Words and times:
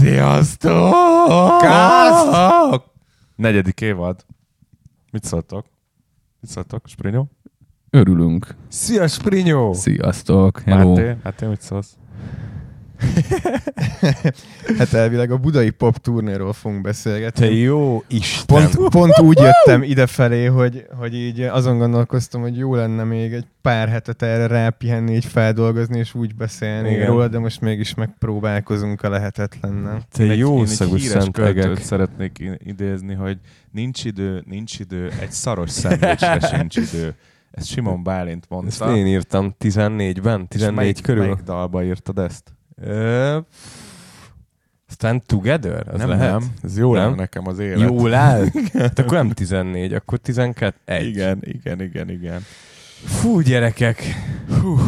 Sziasztok! 0.00 1.58
Kázt! 1.60 2.82
Negyedik 3.36 3.80
évad. 3.80 4.24
Mit 5.12 5.24
szóltok? 5.24 5.66
Mit 6.40 6.50
szóltok, 6.50 6.86
Sprinyó? 6.86 7.30
Örülünk. 7.90 8.54
Szia, 8.68 9.06
Sprinyó! 9.08 9.72
Sziasztok. 9.72 10.60
Hello. 10.60 10.94
Máté? 10.94 11.16
Máté, 11.22 11.46
mit 11.46 11.60
szólsz? 11.60 11.96
Hát 14.78 14.92
elvileg 14.92 15.30
a 15.30 15.36
budai 15.36 15.70
pop 15.70 15.96
turnéról 15.98 16.52
fogunk 16.52 16.82
beszélgetni. 16.82 17.46
Te 17.46 17.52
jó 17.52 18.02
Isten. 18.08 18.46
Pont, 18.74 18.88
pont 18.90 19.18
úgy 19.18 19.38
jöttem 19.38 19.82
idefelé, 19.82 20.44
hogy, 20.44 20.86
hogy 20.98 21.14
így 21.14 21.40
azon 21.40 21.78
gondolkoztam, 21.78 22.40
hogy 22.40 22.56
jó 22.58 22.74
lenne 22.74 23.04
még 23.04 23.32
egy 23.32 23.46
pár 23.62 23.88
hetet 23.88 24.22
erre 24.22 24.46
rápihenni, 24.46 25.14
így 25.14 25.24
feldolgozni, 25.24 25.98
és 25.98 26.14
úgy 26.14 26.34
beszélni 26.34 26.90
Igen. 26.90 27.06
róla, 27.06 27.28
de 27.28 27.38
most 27.38 27.60
mégis 27.60 27.94
megpróbálkozunk 27.94 29.02
a 29.02 29.08
lehetetlennel. 29.08 30.02
Te 30.12 30.22
Egy- 30.22 30.38
jó 30.38 30.56
én 30.56 30.62
egy 30.62 30.68
szagú 30.68 30.94
híres 30.96 31.26
költőt 31.32 31.82
szeretnék 31.82 32.58
idézni, 32.58 33.14
hogy 33.14 33.38
nincs 33.72 34.04
idő, 34.04 34.42
nincs 34.46 34.78
idő, 34.78 35.10
egy 35.20 35.30
szaros 35.32 35.70
szendvicsre 35.70 36.38
sincs 36.56 36.76
idő. 36.76 37.14
Ezt 37.50 37.66
Simon 37.66 38.02
Bálint 38.02 38.46
Ezt 38.66 38.80
mondta. 38.80 38.96
én 38.96 39.06
írtam 39.06 39.54
14-ben, 39.60 40.40
És 40.40 40.46
14 40.56 40.74
melyik, 40.74 41.02
körül. 41.02 41.22
Melyik 41.22 41.38
dalba 41.44 41.84
írtad 41.84 42.18
ezt? 42.18 42.52
Ö, 42.80 43.38
Stand 44.88 45.22
Together? 45.26 45.88
Az 45.88 45.98
nem, 45.98 46.08
lehet? 46.08 46.30
nem. 46.30 46.54
Ez 46.62 46.78
jó 46.78 46.92
Nem? 46.94 47.02
lenne 47.02 47.14
nekem 47.16 47.46
az 47.46 47.58
élet. 47.58 47.90
Jól 47.90 48.14
áll? 48.14 48.44
Hát 48.72 48.98
akkor 48.98 49.12
nem 49.12 49.30
14, 49.30 49.92
akkor 49.92 50.18
12. 50.18 50.76
Egy. 50.84 51.06
Igen, 51.06 51.38
igen, 51.42 51.80
igen, 51.80 52.10
igen. 52.10 52.40
Fú, 53.04 53.40
gyerekek. 53.40 54.02
Hú. 54.60 54.78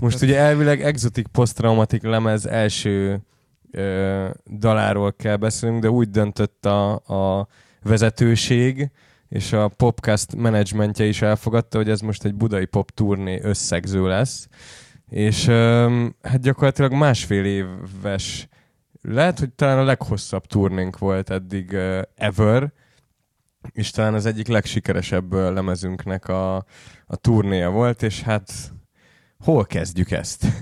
Most 0.00 0.22
ugye 0.22 0.38
elvileg 0.38 0.82
Exotic 0.82 1.26
Post-Traumatic 1.32 2.02
lemez 2.02 2.46
első 2.46 3.20
ö, 3.70 4.28
daláról 4.58 5.12
kell 5.12 5.36
beszélnünk, 5.36 5.82
de 5.82 5.90
úgy 5.90 6.10
döntött 6.10 6.66
a, 6.66 6.92
a 6.94 7.48
vezetőség, 7.82 8.90
és 9.28 9.52
a 9.52 9.68
Popcast 9.68 10.36
menedzsmentje 10.36 11.04
is 11.04 11.22
elfogadta, 11.22 11.78
hogy 11.78 11.90
ez 11.90 12.00
most 12.00 12.24
egy 12.24 12.34
budai 12.34 12.64
pop 12.64 12.90
turné 12.90 13.40
összegző 13.42 14.06
lesz. 14.06 14.48
És 15.08 15.46
hát 16.22 16.40
gyakorlatilag 16.40 16.92
másfél 16.92 17.44
éves, 17.44 18.48
lehet, 19.02 19.38
hogy 19.38 19.52
talán 19.52 19.78
a 19.78 19.84
leghosszabb 19.84 20.46
turnénk 20.46 20.98
volt 20.98 21.30
eddig 21.30 21.76
ever, 22.14 22.72
és 23.72 23.90
talán 23.90 24.14
az 24.14 24.26
egyik 24.26 24.46
legsikeresebb 24.46 25.32
lemezünknek 25.32 26.28
a, 26.28 26.56
a 27.06 27.16
turnéja 27.16 27.70
volt, 27.70 28.02
és 28.02 28.22
hát 28.22 28.52
hol 29.38 29.66
kezdjük 29.66 30.10
ezt? 30.10 30.44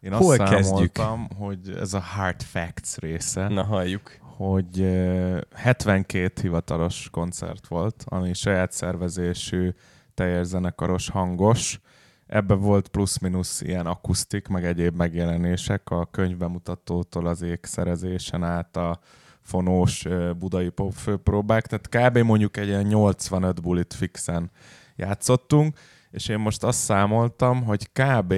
Én 0.00 0.12
Hol 0.12 0.40
azt 0.40 0.50
kezdjük? 0.50 0.96
számoltam, 0.96 1.28
hogy 1.36 1.76
ez 1.80 1.94
a 1.94 2.00
Hard 2.00 2.42
Facts 2.42 2.96
része, 2.96 3.48
Na, 3.48 3.62
halljuk. 3.64 4.10
hogy 4.20 4.80
eh, 4.80 5.38
72 5.54 6.32
hivatalos 6.42 7.08
koncert 7.10 7.66
volt, 7.66 8.04
ami 8.06 8.34
saját 8.34 8.72
szervezésű, 8.72 9.74
teljes 10.14 10.46
zenekaros, 10.46 11.08
hangos. 11.08 11.80
Ebbe 12.26 12.54
volt 12.54 12.88
plusz-minusz 12.88 13.60
ilyen 13.60 13.86
akusztik, 13.86 14.48
meg 14.48 14.64
egyéb 14.64 14.96
megjelenések 14.96 15.90
a 15.90 16.06
könyvbemutatótól 16.06 17.26
az 17.26 17.42
ékszerezésen 17.42 18.42
át 18.42 18.76
a 18.76 18.98
fonós 19.40 20.06
budai 20.38 20.68
pop 20.68 20.92
főpróbák, 20.92 21.66
tehát 21.66 21.88
kb. 21.88 22.18
mondjuk 22.18 22.56
egy 22.56 22.66
ilyen 22.66 22.86
85 22.86 23.62
bulit 23.62 23.94
fixen 23.94 24.50
játszottunk, 24.96 25.78
és 26.10 26.28
én 26.28 26.38
most 26.38 26.62
azt 26.62 26.78
számoltam, 26.78 27.64
hogy 27.64 27.90
kb. 27.92 28.34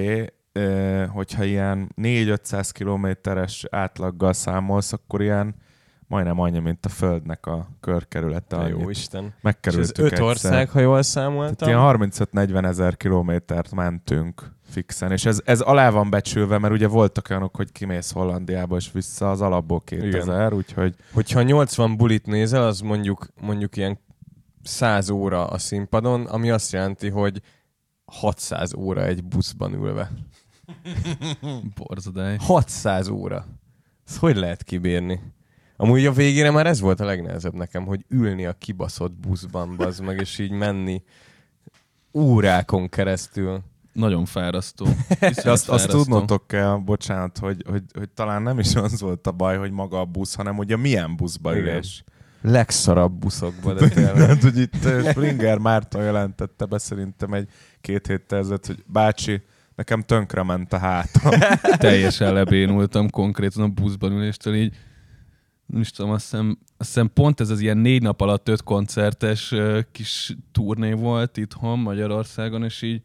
hogyha 1.07 1.43
ilyen 1.43 1.91
4-500 2.01 2.69
kilométeres 2.71 3.65
átlaggal 3.69 4.33
számolsz, 4.33 4.93
akkor 4.93 5.21
ilyen 5.21 5.55
majdnem 6.09 6.39
annyi, 6.39 6.59
mint 6.59 6.85
a 6.85 6.89
Földnek 6.89 7.45
a 7.45 7.67
körkerülete. 7.79 8.55
Te 8.55 8.55
Annyit. 8.57 8.79
jó 8.81 8.89
Isten. 8.89 9.23
És 9.23 9.29
ez 9.29 9.39
Megkerültük 9.41 10.05
öt 10.05 10.11
egyszer. 10.11 10.25
ország, 10.25 10.69
ha 10.69 10.79
jól 10.79 10.91
Tehát 10.91 11.05
számoltam. 11.05 11.67
ilyen 11.67 12.09
35-40 12.11 12.65
ezer 12.65 12.97
kilométert 12.97 13.71
mentünk 13.71 14.51
fixen, 14.69 15.11
és 15.11 15.25
ez, 15.25 15.41
ez 15.45 15.59
alá 15.59 15.89
van 15.89 16.09
becsülve, 16.09 16.57
mert 16.57 16.73
ugye 16.73 16.87
voltak 16.87 17.27
olyanok, 17.29 17.55
hogy 17.55 17.71
kimész 17.71 18.11
Hollandiába 18.11 18.75
és 18.75 18.91
vissza 18.91 19.29
az 19.29 19.41
alapból 19.41 19.81
2000, 19.83 20.53
úgyhogy 20.53 20.95
Hogyha 21.13 21.41
80 21.41 21.97
bulit 21.97 22.25
nézel, 22.25 22.63
az 22.63 22.79
mondjuk, 22.79 23.27
mondjuk 23.41 23.77
ilyen 23.77 23.99
100 24.63 25.09
óra 25.09 25.47
a 25.47 25.57
színpadon, 25.57 26.25
ami 26.25 26.49
azt 26.49 26.71
jelenti, 26.71 27.09
hogy 27.09 27.41
600 28.05 28.73
óra 28.73 29.05
egy 29.05 29.23
buszban 29.23 29.73
ülve. 29.73 30.11
Borzadály. 31.75 32.37
600 32.39 33.07
óra. 33.07 33.45
Ezt 34.07 34.17
hogy 34.17 34.35
lehet 34.35 34.63
kibírni? 34.63 35.19
Amúgy 35.81 36.05
a 36.05 36.11
végére 36.11 36.51
már 36.51 36.65
ez 36.67 36.79
volt 36.79 36.99
a 36.99 37.05
legnehezebb 37.05 37.53
nekem, 37.53 37.85
hogy 37.85 38.05
ülni 38.09 38.45
a 38.45 38.53
kibaszott 38.53 39.13
buszban, 39.13 39.75
bazd 39.77 40.03
meg, 40.03 40.19
és 40.19 40.39
így 40.39 40.51
menni 40.51 41.03
órákon 42.13 42.89
keresztül. 42.89 43.59
Nagyon 43.93 44.25
fárasztó. 44.25 44.87
De 45.43 45.51
azt, 45.51 45.69
azt 45.69 45.87
tudnotok 45.87 46.47
kell, 46.47 46.75
bocsánat, 46.85 47.37
hogy, 47.37 47.63
hogy, 47.69 47.83
hogy 47.93 48.09
talán 48.09 48.41
nem 48.41 48.59
is 48.59 48.75
az 48.75 49.01
volt 49.01 49.27
a 49.27 49.31
baj, 49.31 49.57
hogy 49.57 49.71
maga 49.71 49.99
a 49.99 50.05
busz, 50.05 50.35
hanem 50.35 50.55
hogy 50.55 50.71
a 50.71 50.77
milyen 50.77 51.15
buszba 51.15 51.57
ülés. 51.57 52.03
Legszarabb 52.41 53.13
buszokba, 53.13 53.73
de 53.73 53.89
tényleg. 53.89 54.15
Hát, 54.27 54.41
hogy 54.41 54.57
itt 54.57 54.75
Springer 55.11 55.57
Márton 55.57 56.03
jelentette 56.03 56.65
be 56.65 56.77
szerintem 56.77 57.33
egy 57.33 57.49
két 57.81 58.07
héttel 58.07 58.39
ezelőtt, 58.39 58.65
hogy 58.65 58.83
bácsi, 58.87 59.41
nekem 59.75 60.01
tönkre 60.01 60.43
ment 60.43 60.73
a 60.73 60.77
hátam. 60.77 61.39
Teljesen 61.77 62.33
lebénultam 62.33 63.09
konkrétan 63.09 63.63
a 63.63 63.67
buszban 63.67 64.11
üléstől, 64.11 64.55
így 64.55 64.75
nem 65.71 65.81
is 65.81 65.91
tudom, 65.91 66.11
azt 66.11 66.23
hiszem, 66.23 66.57
azt 66.77 66.89
hiszem 66.89 67.13
pont 67.13 67.39
ez 67.39 67.49
az 67.49 67.59
ilyen 67.59 67.77
négy 67.77 68.01
nap 68.01 68.21
alatt 68.21 68.47
öt 68.47 68.63
koncertes 68.63 69.53
kis 69.91 70.35
turné 70.51 70.91
volt 70.91 71.37
itthon 71.37 71.79
Magyarországon, 71.79 72.63
és 72.63 72.81
így 72.81 73.01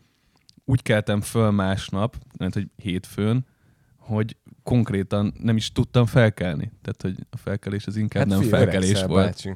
úgy 0.65 0.83
keltem 0.83 1.21
föl 1.21 1.51
másnap, 1.51 2.17
mert 2.39 2.55
hogy 2.55 2.67
hétfőn, 2.77 3.47
hogy 3.99 4.37
konkrétan 4.63 5.35
nem 5.39 5.57
is 5.57 5.73
tudtam 5.73 6.07
felkelni. 6.07 6.73
Tehát, 6.83 7.03
hogy 7.03 7.27
a 7.31 7.37
felkelés 7.37 7.87
az 7.87 7.97
inkább 7.97 8.27
nem 8.27 8.41
figyelj, 8.41 8.63
felkelés 8.63 8.89
öregszel, 8.89 9.09
volt. 9.09 9.27
Bácsi. 9.27 9.55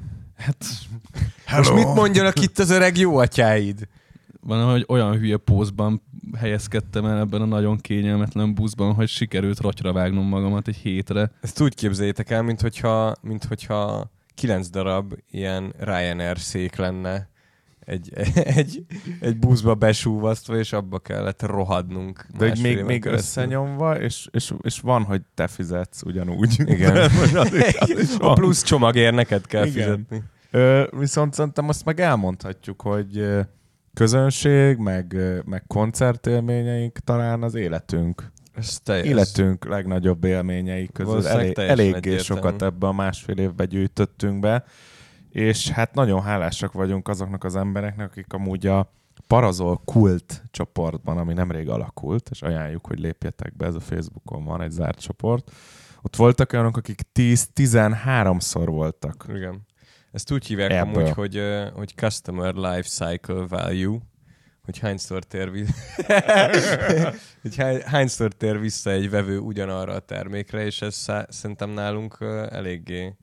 Hát 1.45 1.59
Most 1.59 1.75
mit 1.75 1.95
mondjanak 1.95 2.41
itt 2.41 2.59
az 2.59 2.71
öreg 2.71 2.97
jó 2.97 3.17
atyáid? 3.17 3.89
Van, 4.49 4.71
hogy 4.71 4.85
olyan 4.89 5.19
hülye 5.19 5.37
pózban 5.37 6.03
helyezkedtem 6.39 7.05
el 7.05 7.19
ebben 7.19 7.41
a 7.41 7.45
nagyon 7.45 7.77
kényelmetlen 7.79 8.55
buszban, 8.55 8.95
hogy 8.95 9.09
sikerült 9.09 9.61
rotyra 9.61 9.93
vágnom 9.93 10.27
magamat 10.27 10.69
egy 10.69 10.77
hétre. 10.77 11.31
Ezt 11.41 11.61
úgy 11.61 11.75
képzeljétek 11.75 12.31
el, 12.31 12.43
mint 12.43 12.61
hogyha, 12.61 13.15
mint 13.23 13.45
hogyha 13.45 14.11
kilenc 14.35 14.69
darab 14.71 15.15
ilyen 15.31 15.73
Ryanair 15.79 16.39
szék 16.39 16.77
lenne 16.77 17.29
egy, 17.81 18.11
egy, 18.61 18.85
egy 19.21 19.37
buszba 19.39 19.75
besúvasztva, 19.75 20.59
és 20.59 20.73
abba 20.73 20.99
kellett 20.99 21.43
rohadnunk. 21.43 22.27
De 22.39 22.49
hogy 22.49 22.59
még, 22.63 22.83
még 22.83 23.05
összenyomva, 23.05 24.01
és, 24.01 24.29
és, 24.31 24.55
és 24.61 24.81
van, 24.81 25.03
hogy 25.03 25.23
te 25.35 25.47
fizetsz 25.47 26.03
ugyanúgy. 26.03 26.55
Igen. 26.65 26.97
Az 27.35 27.55
is- 27.55 28.17
A 28.19 28.33
plusz 28.33 28.63
csomagért 28.63 29.15
neked 29.15 29.47
kell 29.47 29.67
Igen. 29.67 29.73
fizetni. 29.85 30.23
Ö, 30.51 30.85
viszont 30.99 31.35
szerintem 31.35 31.69
azt 31.69 31.85
meg 31.85 32.01
elmondhatjuk, 32.01 32.81
hogy 32.83 33.19
ö, 33.19 33.41
közönség, 33.99 34.77
meg, 34.77 35.17
meg 35.45 35.65
koncertélményeink 35.67 36.99
talán 36.99 37.43
az 37.43 37.55
életünk. 37.55 38.31
Ez 38.55 38.79
teljes. 38.83 39.07
Életünk 39.07 39.65
legnagyobb 39.65 40.25
élményei 40.25 40.89
közül. 40.93 41.27
Elég, 41.27 41.59
eléggé 41.59 41.89
egyértelmű. 41.89 42.19
sokat 42.19 42.63
ebbe 42.63 42.87
a 42.87 42.93
másfél 42.93 43.39
évbe 43.39 43.65
gyűjtöttünk 43.65 44.41
be, 44.41 44.65
és 45.31 45.71
hát 45.71 45.95
nagyon 45.95 46.23
hálásak 46.23 46.73
vagyunk 46.73 47.09
azoknak 47.09 47.45
az 47.45 47.57
embereknek, 47.57 48.11
akik 48.11 48.33
amúgy 48.33 48.67
a 48.67 48.93
Parazol 49.27 49.81
Kult 49.85 50.43
csoportban, 50.51 51.19
ami 51.19 51.33
nemrég 51.33 51.69
alakult, 51.69 52.29
és 52.31 52.43
ajánljuk, 52.43 52.87
hogy 52.87 52.99
lépjetek 52.99 53.57
be, 53.57 53.67
ez 53.67 53.75
a 53.75 53.81
Facebookon 53.81 54.45
van 54.45 54.61
egy 54.61 54.71
zárt 54.71 55.01
csoport. 55.01 55.51
Ott 56.03 56.17
voltak 56.17 56.53
olyanok, 56.53 56.77
akik 56.77 57.01
10-13-szor 57.15 58.67
voltak. 58.67 59.27
Igen. 59.29 59.67
Ezt 60.13 60.31
úgy 60.33 60.47
hívják 60.47 60.71
Ebből. 60.71 60.95
amúgy, 60.95 61.11
hogy, 61.11 61.43
hogy 61.75 61.93
Customer 61.97 62.55
Life 62.55 62.83
Cycle 62.89 63.47
Value, 63.49 63.99
hogy 64.65 64.79
hányszor 64.79 65.25
tér, 65.25 65.51
vi- 65.51 65.75
hogy 67.43 67.57
hány, 67.57 67.81
hányszor 67.85 68.33
tér 68.33 68.61
vissza 68.61 68.91
egy 68.91 69.11
vevő 69.11 69.39
ugyanarra 69.39 69.93
a 69.93 69.99
termékre, 69.99 70.65
és 70.65 70.83
ez 70.83 70.95
szá- 70.95 71.33
szerintem 71.33 71.71
nálunk 71.71 72.17
eléggé, 72.51 73.15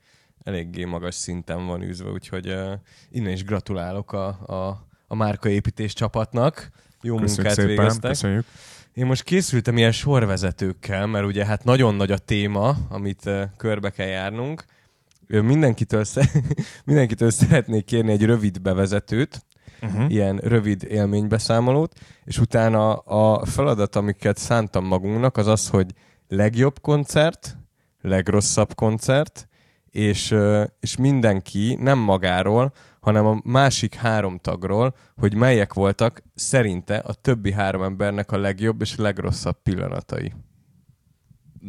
eléggé 0.43 0.83
magas 0.83 1.15
szinten 1.15 1.65
van 1.65 1.81
űzve, 1.81 2.09
úgyhogy 2.09 2.47
uh, 2.49 2.71
innen 3.09 3.31
is 3.31 3.43
gratulálok 3.43 4.11
a, 4.13 4.27
a, 4.27 4.87
a 5.07 5.15
márkaépítés 5.15 5.93
csapatnak. 5.93 6.69
Jó 7.01 7.15
Köszönjük 7.15 7.35
munkát 7.37 7.53
szépen, 7.55 7.75
végeztek. 7.75 8.09
köszönjük. 8.11 8.45
Én 8.93 9.05
most 9.05 9.23
készültem 9.23 9.77
ilyen 9.77 9.91
sorvezetőkkel, 9.91 11.07
mert 11.07 11.25
ugye 11.25 11.45
hát 11.45 11.63
nagyon 11.63 11.95
nagy 11.95 12.11
a 12.11 12.17
téma, 12.17 12.75
amit 12.89 13.25
uh, 13.25 13.41
körbe 13.57 13.89
kell 13.89 14.07
járnunk. 14.07 14.65
Mindenkitől, 15.27 16.03
sze- 16.03 16.31
mindenkitől 16.85 17.29
szeretnék 17.29 17.85
kérni 17.85 18.11
egy 18.11 18.25
rövid 18.25 18.61
bevezetőt, 18.61 19.45
uh-huh. 19.81 20.11
ilyen 20.11 20.37
rövid 20.37 20.83
élménybeszámolót, 20.83 21.93
és 22.23 22.39
utána 22.39 22.93
a 22.93 23.45
feladat, 23.45 23.95
amiket 23.95 24.37
szántam 24.37 24.85
magunknak, 24.85 25.37
az 25.37 25.47
az, 25.47 25.69
hogy 25.69 25.93
legjobb 26.27 26.79
koncert, 26.81 27.57
legrosszabb 28.01 28.73
koncert, 28.73 29.47
és, 29.89 30.35
és 30.79 30.97
mindenki 30.97 31.77
nem 31.79 31.99
magáról, 31.99 32.73
hanem 32.99 33.25
a 33.25 33.39
másik 33.43 33.93
három 33.93 34.37
tagról, 34.37 34.95
hogy 35.15 35.35
melyek 35.35 35.73
voltak 35.73 36.23
szerinte 36.35 36.97
a 36.97 37.13
többi 37.13 37.51
három 37.51 37.83
embernek 37.83 38.31
a 38.31 38.37
legjobb 38.37 38.81
és 38.81 38.95
legrosszabb 38.95 39.61
pillanatai. 39.63 40.33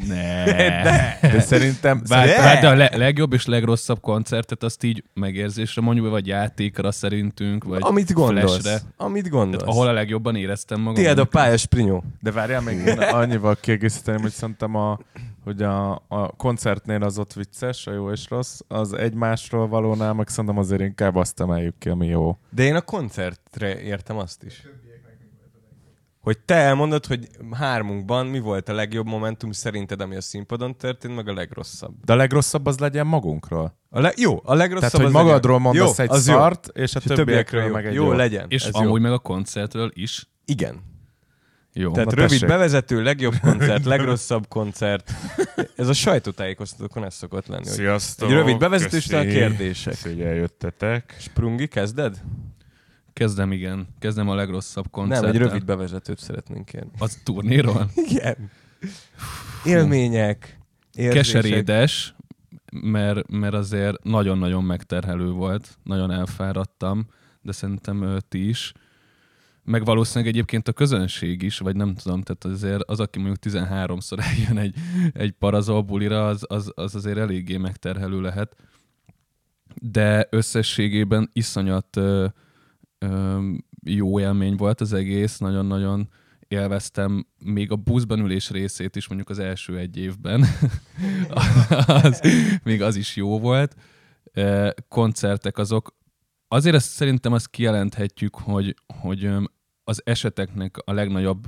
Ne. 0.07 0.45
De, 0.45 1.19
de 1.23 1.41
szerintem... 1.41 2.03
Bár, 2.09 2.27
szerintem- 2.29 2.45
bár 2.45 2.61
de 2.61 2.69
a 2.69 2.75
le- 2.75 2.97
legjobb 2.97 3.33
és 3.33 3.47
legrosszabb 3.47 4.01
koncertet 4.01 4.63
azt 4.63 4.83
így 4.85 5.05
megérzésre 5.15 5.83
mondjuk, 5.83 6.09
vagy 6.11 6.27
játékra 6.27 6.93
szerintünk, 6.93 7.65
vagy 7.65 7.79
Amit 7.83 8.13
gondolsz. 8.13 8.53
flashre. 8.61 8.81
Amit 8.97 9.29
gondolsz. 9.29 9.63
Tehát, 9.63 9.75
ahol 9.75 9.87
a 9.89 9.93
legjobban 9.93 10.37
éreztem 10.37 10.81
magam. 10.81 10.95
Tiéd 10.95 11.19
a 11.19 11.25
pályás 11.25 11.67
prinyó. 11.67 12.05
De 12.21 12.31
várjál, 12.33 12.61
még 12.61 12.77
én 12.87 12.99
annyival 12.99 13.57
kiegészíteném, 13.61 14.21
hogy 14.21 14.33
szerintem 14.33 14.75
a, 14.75 14.99
hogy 15.45 15.63
a, 15.63 15.93
a 16.09 16.29
koncertnél 16.37 17.03
az 17.03 17.19
ott 17.19 17.33
vicces, 17.33 17.87
a 17.87 17.93
jó 17.93 18.11
és 18.11 18.27
rossz, 18.29 18.61
az 18.69 18.93
egymásról 18.93 19.69
valónál, 19.69 20.13
meg 20.13 20.29
szerintem 20.29 20.59
azért 20.59 20.81
inkább 20.81 21.15
azt 21.17 21.41
emeljük 21.41 21.75
ki, 21.79 21.89
ami 21.89 22.07
jó. 22.07 22.39
De 22.51 22.63
én 22.63 22.75
a 22.75 22.81
koncertre 22.81 23.81
értem 23.81 24.17
azt 24.17 24.43
is. 24.43 24.63
Hogy 26.27 26.39
te 26.39 26.55
elmondod, 26.55 27.07
hogy 27.07 27.29
hármunkban 27.53 28.27
mi 28.27 28.39
volt 28.39 28.69
a 28.69 28.73
legjobb 28.73 29.07
momentum 29.07 29.53
szerinted, 29.53 30.01
ami 30.01 30.17
a 30.17 30.21
színpadon 30.21 30.77
történt, 30.77 31.15
meg 31.15 31.29
a 31.29 31.33
legrosszabb. 31.33 31.95
De 32.05 32.13
a 32.13 32.17
legrosszabb 32.17 32.67
az 32.67 32.79
legyen 32.79 33.07
magunkról. 33.07 33.79
A 33.91 34.01
le- 34.01 34.13
jó, 34.17 34.41
a 34.45 34.55
legrosszabb 34.55 34.91
Tehát, 34.91 35.07
hogy 35.07 35.17
az 35.17 35.25
magadról 35.25 35.57
legyen. 35.57 35.73
mondasz 35.73 35.99
jó, 35.99 36.05
egy 36.05 36.11
az 36.11 36.23
szart, 36.23 36.71
és 36.75 36.95
a 36.95 37.01
jó. 37.05 37.11
És 37.11 37.17
többiekről 37.17 37.71
meg 37.71 37.87
egy 37.87 37.95
jó. 37.95 38.05
jó. 38.05 38.13
legyen. 38.13 38.47
És 38.49 38.65
ez 38.65 38.75
amúgy 38.75 38.97
jó. 38.97 39.03
meg 39.03 39.13
a 39.13 39.19
koncertről 39.19 39.91
is. 39.95 40.29
Igen. 40.45 40.83
Jó. 41.73 41.93
Tehát 41.93 42.13
rövid 42.13 42.31
tessék. 42.31 42.49
bevezető, 42.49 43.03
legjobb 43.03 43.35
koncert, 43.43 43.85
legrosszabb 43.95 44.49
koncert. 44.49 45.13
Ez 45.77 45.89
a 45.89 45.93
sajtótájékoztatókon 45.93 47.05
ez 47.05 47.15
szokott 47.15 47.47
lenni. 47.47 47.65
Hogy 47.65 47.73
Sziasztok! 47.73 48.29
egy 48.29 48.35
rövid 48.35 48.59
bevezető, 48.59 48.97
és 48.97 49.07
utána 49.07 49.31
kérdések. 49.31 50.03
Hogy 50.03 50.21
eljöttetek. 50.21 51.17
Sprungi, 51.19 51.67
kezded? 51.67 52.23
Kezdem, 53.17 53.53
igen. 53.53 53.87
Kezdem 53.99 54.29
a 54.29 54.35
legrosszabb 54.35 54.91
koncerttel. 54.91 55.33
Nem, 55.33 55.43
egy 55.43 55.47
rövid 55.47 55.65
bevezetőt 55.65 56.19
szeretnénk 56.19 56.65
kérni. 56.65 56.91
Az 56.99 57.21
turnéról? 57.25 57.91
Igen. 58.09 58.51
Élmények, 59.65 60.59
érzések. 60.93 61.43
Keserédes, 61.43 62.15
mert, 62.73 63.31
mert 63.31 63.55
azért 63.55 64.05
nagyon-nagyon 64.05 64.65
megterhelő 64.65 65.31
volt. 65.31 65.79
Nagyon 65.83 66.11
elfáradtam, 66.11 67.07
de 67.43 67.53
szerintem 67.53 68.19
ti 68.29 68.49
is. 68.49 68.73
Meg 69.63 69.85
valószínűleg 69.85 70.35
egyébként 70.35 70.69
a 70.69 70.73
közönség 70.73 71.43
is, 71.43 71.59
vagy 71.59 71.77
nem 71.77 71.95
tudom, 71.95 72.23
tehát 72.23 72.45
azért 72.45 72.83
az, 72.83 73.01
aki 73.01 73.19
mondjuk 73.19 73.55
13-szor 73.55 74.19
eljön 74.31 74.59
egy, 74.59 74.75
egy 75.13 75.33
parazol 75.33 75.83
bulira, 75.83 76.29
az, 76.29 76.45
az, 76.49 76.73
az 76.75 76.95
azért 76.95 77.19
eléggé 77.19 77.57
megterhelő 77.57 78.21
lehet. 78.21 78.57
De 79.83 80.27
összességében 80.31 81.31
iszonyat 81.33 81.97
ö, 81.97 82.27
jó 83.85 84.21
élmény 84.21 84.57
volt 84.57 84.81
az 84.81 84.93
egész, 84.93 85.39
nagyon-nagyon 85.39 86.09
élveztem 86.49 87.27
még 87.45 87.71
a 87.71 87.77
buszban 87.77 88.19
ülés 88.19 88.51
részét 88.51 88.97
is 88.97 89.09
mondjuk 89.09 89.31
az 89.31 89.39
első 89.39 89.79
egy 89.79 89.97
évben. 89.97 90.45
az, 91.87 92.21
még 92.63 92.83
az 92.83 92.97
is 92.97 93.17
jó 93.17 93.39
volt. 93.39 93.77
Koncertek 94.89 95.59
azok, 95.59 95.97
azért 96.49 96.75
ezt 96.75 96.91
szerintem 96.91 97.33
azt 97.33 97.51
kijelenthetjük, 97.51 98.35
hogy, 98.35 98.75
hogy 99.01 99.31
az 99.85 100.03
eseteknek 100.05 100.77
a 100.85 100.93
legnagyobb 100.93 101.47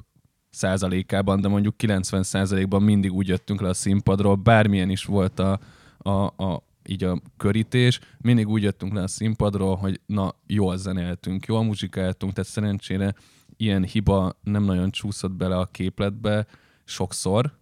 százalékában, 0.50 1.40
de 1.40 1.48
mondjuk 1.48 1.76
90 1.76 2.22
százalékban 2.22 2.82
mindig 2.82 3.12
úgy 3.12 3.28
jöttünk 3.28 3.60
le 3.60 3.68
a 3.68 3.74
színpadról, 3.74 4.34
bármilyen 4.34 4.90
is 4.90 5.04
volt 5.04 5.38
a, 5.38 5.60
a, 5.98 6.10
a, 6.10 6.64
így 6.88 7.04
a 7.04 7.20
körítés, 7.36 8.00
mindig 8.18 8.48
úgy 8.48 8.62
jöttünk 8.62 8.92
le 8.92 9.02
a 9.02 9.08
színpadról, 9.08 9.76
hogy 9.76 10.00
na, 10.06 10.34
jól 10.46 10.76
zenéltünk, 10.76 11.46
jól 11.46 11.64
muzsikáltunk, 11.64 12.32
tehát 12.32 12.50
szerencsére 12.50 13.14
ilyen 13.56 13.84
hiba 13.84 14.38
nem 14.42 14.64
nagyon 14.64 14.90
csúszott 14.90 15.32
bele 15.32 15.56
a 15.56 15.66
képletbe 15.66 16.46
sokszor, 16.84 17.58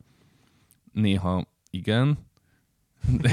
néha 0.92 1.46
igen, 1.70 2.18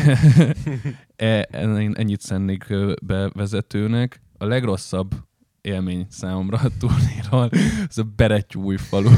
e- 1.16 1.48
en- 1.52 1.98
ennyit 1.98 2.22
szennék 2.22 2.66
bevezetőnek. 3.02 4.22
A 4.38 4.46
legrosszabb 4.46 5.16
élmény 5.62 6.06
számomra 6.10 6.58
a 6.58 6.70
turnéról, 6.80 7.50
ez 7.90 7.98
a 7.98 8.04
Berettyű 8.16 8.60
új 8.60 8.78
falu. 8.78 9.10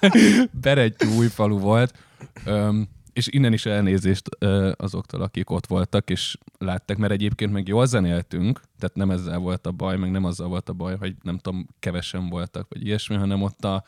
Berettyű 0.62 1.08
új 1.16 1.26
falu 1.26 1.58
volt. 1.58 1.98
Öm, 2.44 2.88
és 3.12 3.28
innen 3.28 3.52
is 3.52 3.66
elnézést 3.66 4.28
azoktól, 4.76 5.22
akik 5.22 5.50
ott 5.50 5.66
voltak, 5.66 6.10
és 6.10 6.36
látták, 6.58 6.96
mert 6.96 7.12
egyébként 7.12 7.52
meg 7.52 7.68
jól 7.68 7.86
zenéltünk, 7.86 8.60
tehát 8.78 8.94
nem 8.96 9.10
ezzel 9.10 9.38
volt 9.38 9.66
a 9.66 9.72
baj, 9.72 9.96
meg 9.96 10.10
nem 10.10 10.24
azzal 10.24 10.48
volt 10.48 10.68
a 10.68 10.72
baj, 10.72 10.96
hogy 10.96 11.14
nem 11.22 11.38
tudom, 11.38 11.66
kevesen 11.78 12.28
voltak, 12.28 12.66
vagy 12.68 12.86
ilyesmi, 12.86 13.16
hanem 13.16 13.42
ott 13.42 13.64
a, 13.64 13.84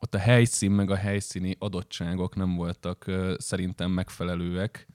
ott 0.00 0.14
a 0.14 0.18
helyszín, 0.18 0.70
meg 0.70 0.90
a 0.90 0.96
helyszíni 0.96 1.56
adottságok 1.58 2.36
nem 2.36 2.54
voltak 2.54 3.10
szerintem 3.38 3.90
megfelelőek. 3.90 4.86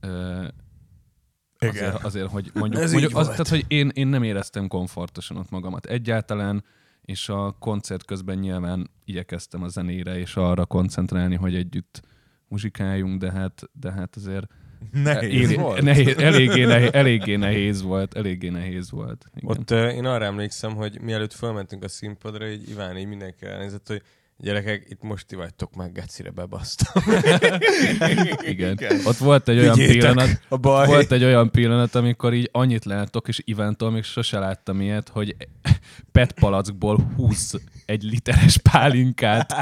Ö, 0.00 0.46
Azért, 1.68 2.04
azért, 2.04 2.30
hogy 2.30 2.50
mondjuk, 2.54 2.82
Ez 2.82 2.90
mondjuk 2.90 3.16
az, 3.16 3.26
volt. 3.26 3.36
tehát, 3.36 3.48
hogy 3.48 3.64
én, 3.68 3.88
én 3.94 4.06
nem 4.06 4.22
éreztem 4.22 4.68
komfortosan 4.68 5.36
ott 5.36 5.50
magamat 5.50 5.86
egyáltalán, 5.86 6.64
és 7.02 7.28
a 7.28 7.56
koncert 7.58 8.04
közben 8.04 8.38
nyilván 8.38 8.90
igyekeztem 9.04 9.62
a 9.62 9.68
zenére 9.68 10.18
és 10.18 10.36
arra 10.36 10.64
koncentrálni, 10.64 11.34
hogy 11.34 11.54
együtt 11.54 12.02
muzsikáljunk, 12.52 13.20
de 13.20 13.32
hát, 13.32 13.62
de 13.72 13.92
hát 13.92 14.16
azért 14.16 14.46
Nehéz 14.90 15.50
Éli- 15.50 15.56
volt. 15.56 15.82
Nehéz, 15.82 16.16
eléggé, 16.16 16.64
nehéz, 16.64 16.90
eléggé 16.92 17.36
nehéz 17.36 17.82
volt, 17.82 18.14
eléggé 18.14 18.48
nehéz 18.48 18.90
volt. 18.90 19.24
Igen. 19.34 19.50
Ott 19.50 19.70
uh, 19.70 19.94
én 19.94 20.04
arra 20.04 20.24
emlékszem, 20.24 20.74
hogy 20.74 21.00
mielőtt 21.00 21.32
fölmentünk 21.32 21.84
a 21.84 21.88
színpadra, 21.88 22.48
így 22.48 22.68
Iván 22.68 22.98
így 22.98 23.06
mindenki 23.06 23.46
elnézett, 23.46 23.86
hogy 23.86 24.02
gyerekek, 24.38 24.86
itt 24.88 25.02
most 25.02 25.26
ti 25.26 25.36
vagytok 25.36 25.74
meg, 25.74 25.92
gecire 25.92 26.30
bebasztam. 26.30 27.02
Igen. 28.52 28.78
Ott 29.04 29.16
volt 29.16 29.48
egy 29.48 29.58
olyan 29.58 29.74
Vigyétek 29.76 29.96
pillanat, 29.98 30.40
a 30.48 30.56
baj. 30.56 30.86
volt 30.86 31.12
egy 31.12 31.24
olyan 31.24 31.50
pillanat, 31.50 31.94
amikor 31.94 32.32
így 32.34 32.48
annyit 32.52 32.84
látok, 32.84 33.28
és 33.28 33.40
Ivántól 33.44 33.90
még 33.90 34.02
sose 34.02 34.38
láttam 34.38 34.80
ilyet, 34.80 35.08
hogy 35.08 35.36
PET 36.12 36.32
palackból 36.32 37.12
20 37.16 37.54
egy 37.86 38.02
literes 38.02 38.56
pálinkát 38.58 39.54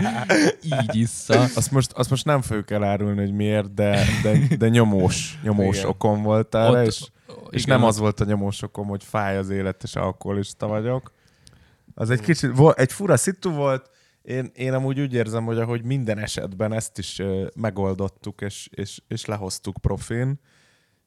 így 0.64 0.96
issza. 0.96 1.40
Azt 1.40 1.70
most, 1.70 1.92
azt 1.92 2.10
most 2.10 2.24
nem 2.24 2.42
fogjuk 2.42 2.70
elárulni, 2.70 3.20
hogy 3.20 3.32
miért, 3.32 3.74
de, 3.74 4.04
de, 4.22 4.56
de 4.58 4.68
nyomós, 4.68 5.38
nyomós 5.42 5.76
Igen. 5.76 5.88
okom 5.88 6.22
volt 6.22 6.54
erre, 6.54 6.80
Ott- 6.80 6.86
és, 6.86 7.00
és 7.50 7.62
igen, 7.62 7.74
nem 7.76 7.84
ott- 7.84 7.92
az 7.92 7.98
volt 7.98 8.20
a 8.20 8.24
nyomós 8.24 8.62
okom, 8.62 8.86
hogy 8.86 9.04
fáj 9.04 9.36
az 9.36 9.48
élet, 9.50 9.82
és 9.82 9.96
alkoholista 9.96 10.66
vagyok. 10.66 11.12
Az 11.94 12.10
egy 12.10 12.20
kicsit, 12.20 12.50
egy 12.74 12.92
fura 12.92 13.16
szitu 13.16 13.50
volt, 13.50 13.90
én, 14.30 14.50
én 14.54 14.72
amúgy 14.72 15.00
úgy 15.00 15.14
érzem, 15.14 15.44
hogy 15.44 15.58
ahogy 15.58 15.84
minden 15.84 16.18
esetben 16.18 16.72
ezt 16.72 16.99
is 16.99 17.18
ö, 17.18 17.46
megoldottuk, 17.56 18.40
és, 18.40 18.68
és, 18.72 19.00
és 19.08 19.25
lehoztuk 19.25 19.76
profin, 19.80 20.40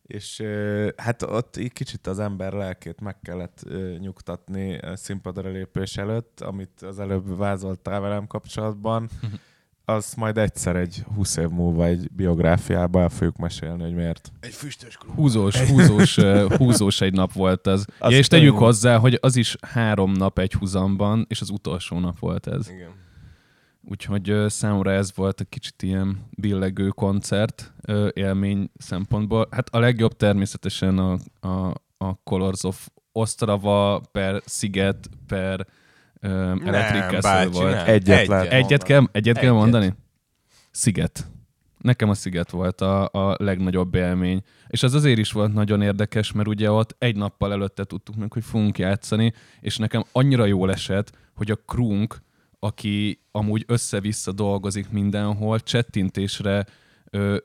és 0.04 0.40
ö, 0.40 0.90
hát 0.98 1.22
ott 1.22 1.58
így 1.58 1.74
kicsit 1.74 2.08
az 2.08 2.20
ember 2.20 2.54
lelkét 2.54 3.02
meg 3.02 3.20
kellett 3.22 3.62
ö, 3.66 3.96
nyugtatni 4.00 4.78
a 4.78 4.96
színpadra 4.96 5.50
lépés 5.50 5.98
előtt, 5.98 6.40
amit 6.42 6.82
az 6.82 7.00
előbb 7.00 7.38
vázoltál 7.38 8.00
velem 8.00 8.28
kapcsolatban. 8.28 9.10
Az 9.86 10.14
majd 10.14 10.38
egyszer 10.38 10.76
egy 10.76 11.04
20 11.16 11.38
év 11.38 11.48
múlva 11.48 11.86
egy 11.86 12.12
biográfiába 12.12 13.02
el 13.02 13.10
fogjuk 13.10 13.38
mesélni, 13.38 13.84
hogy 13.84 13.94
miért. 13.94 14.32
Egy 14.40 14.54
füstös 14.54 14.98
klub. 14.98 15.16
Húzós, 15.16 15.60
húzós, 15.60 16.16
húzós 16.58 17.02
egy 17.02 17.14
nap 17.14 17.34
volt 17.34 17.68
az. 17.68 17.86
Az 18.00 18.12
ja, 18.12 18.18
és 18.18 18.28
tegyük 18.28 18.58
hozzá, 18.58 18.98
hogy 18.98 19.18
az 19.22 19.36
is 19.36 19.56
három 19.62 20.12
nap 20.12 20.40
egy 20.40 20.54
húzamban, 20.54 21.26
és 21.30 21.42
az 21.42 21.50
utolsó 21.50 22.00
nap 22.00 22.20
volt 22.20 22.48
ez. 22.48 22.70
Igen. 22.70 23.03
Úgyhogy 23.90 24.36
számomra 24.48 24.92
ez 24.92 25.16
volt 25.16 25.40
egy 25.40 25.50
kicsit 25.50 25.82
ilyen 25.82 26.28
billegő 26.38 26.88
koncert 26.88 27.74
élmény 28.14 28.72
szempontból. 28.78 29.48
Hát 29.52 29.70
a 29.70 29.80
legjobb 29.80 30.16
természetesen 30.16 30.98
a, 30.98 31.18
a, 31.40 31.74
a 31.98 32.16
Colors 32.24 32.64
of 32.64 32.88
Ostrava 33.12 34.02
per 34.12 34.42
Sziget 34.46 35.10
per 35.28 35.68
ö, 36.20 36.56
Electric 36.66 37.02
Castle 37.02 37.20
bácsi, 37.22 37.50
volt. 37.52 37.74
nem. 37.74 37.88
Egyet 37.88 38.28
lehet 38.28 38.52
Egyet 38.52 38.84
kell, 38.84 39.04
egyet 39.12 39.36
kell 39.38 39.44
Egyet. 39.44 39.58
mondani? 39.58 39.94
Sziget. 40.72 41.28
Nekem 41.78 42.10
a 42.10 42.14
Sziget 42.14 42.50
volt 42.50 42.82
a, 42.82 43.06
a 43.06 43.36
legnagyobb 43.40 43.96
élmény. 43.96 44.42
És 44.68 44.84
az 44.84 44.94
azért 44.94 45.18
is 45.18 45.32
volt 45.32 45.54
nagyon 45.54 45.82
érdekes, 45.82 46.32
mert 46.32 46.48
ugye 46.48 46.72
ott 46.72 46.96
egy 46.98 47.16
nappal 47.16 47.52
előtte 47.52 47.84
tudtuk 47.84 48.16
meg, 48.16 48.34
hogy 48.34 48.44
fogunk 48.44 48.78
játszani, 48.78 49.34
és 49.60 49.78
nekem 49.78 50.04
annyira 50.12 50.46
jól 50.46 50.72
esett, 50.72 51.18
hogy 51.36 51.52
a 51.52 51.56
Krunk, 51.56 52.22
aki 52.64 53.20
amúgy 53.32 53.64
össze-vissza 53.68 54.32
dolgozik 54.32 54.90
mindenhol, 54.90 55.60
csettintésre 55.60 56.66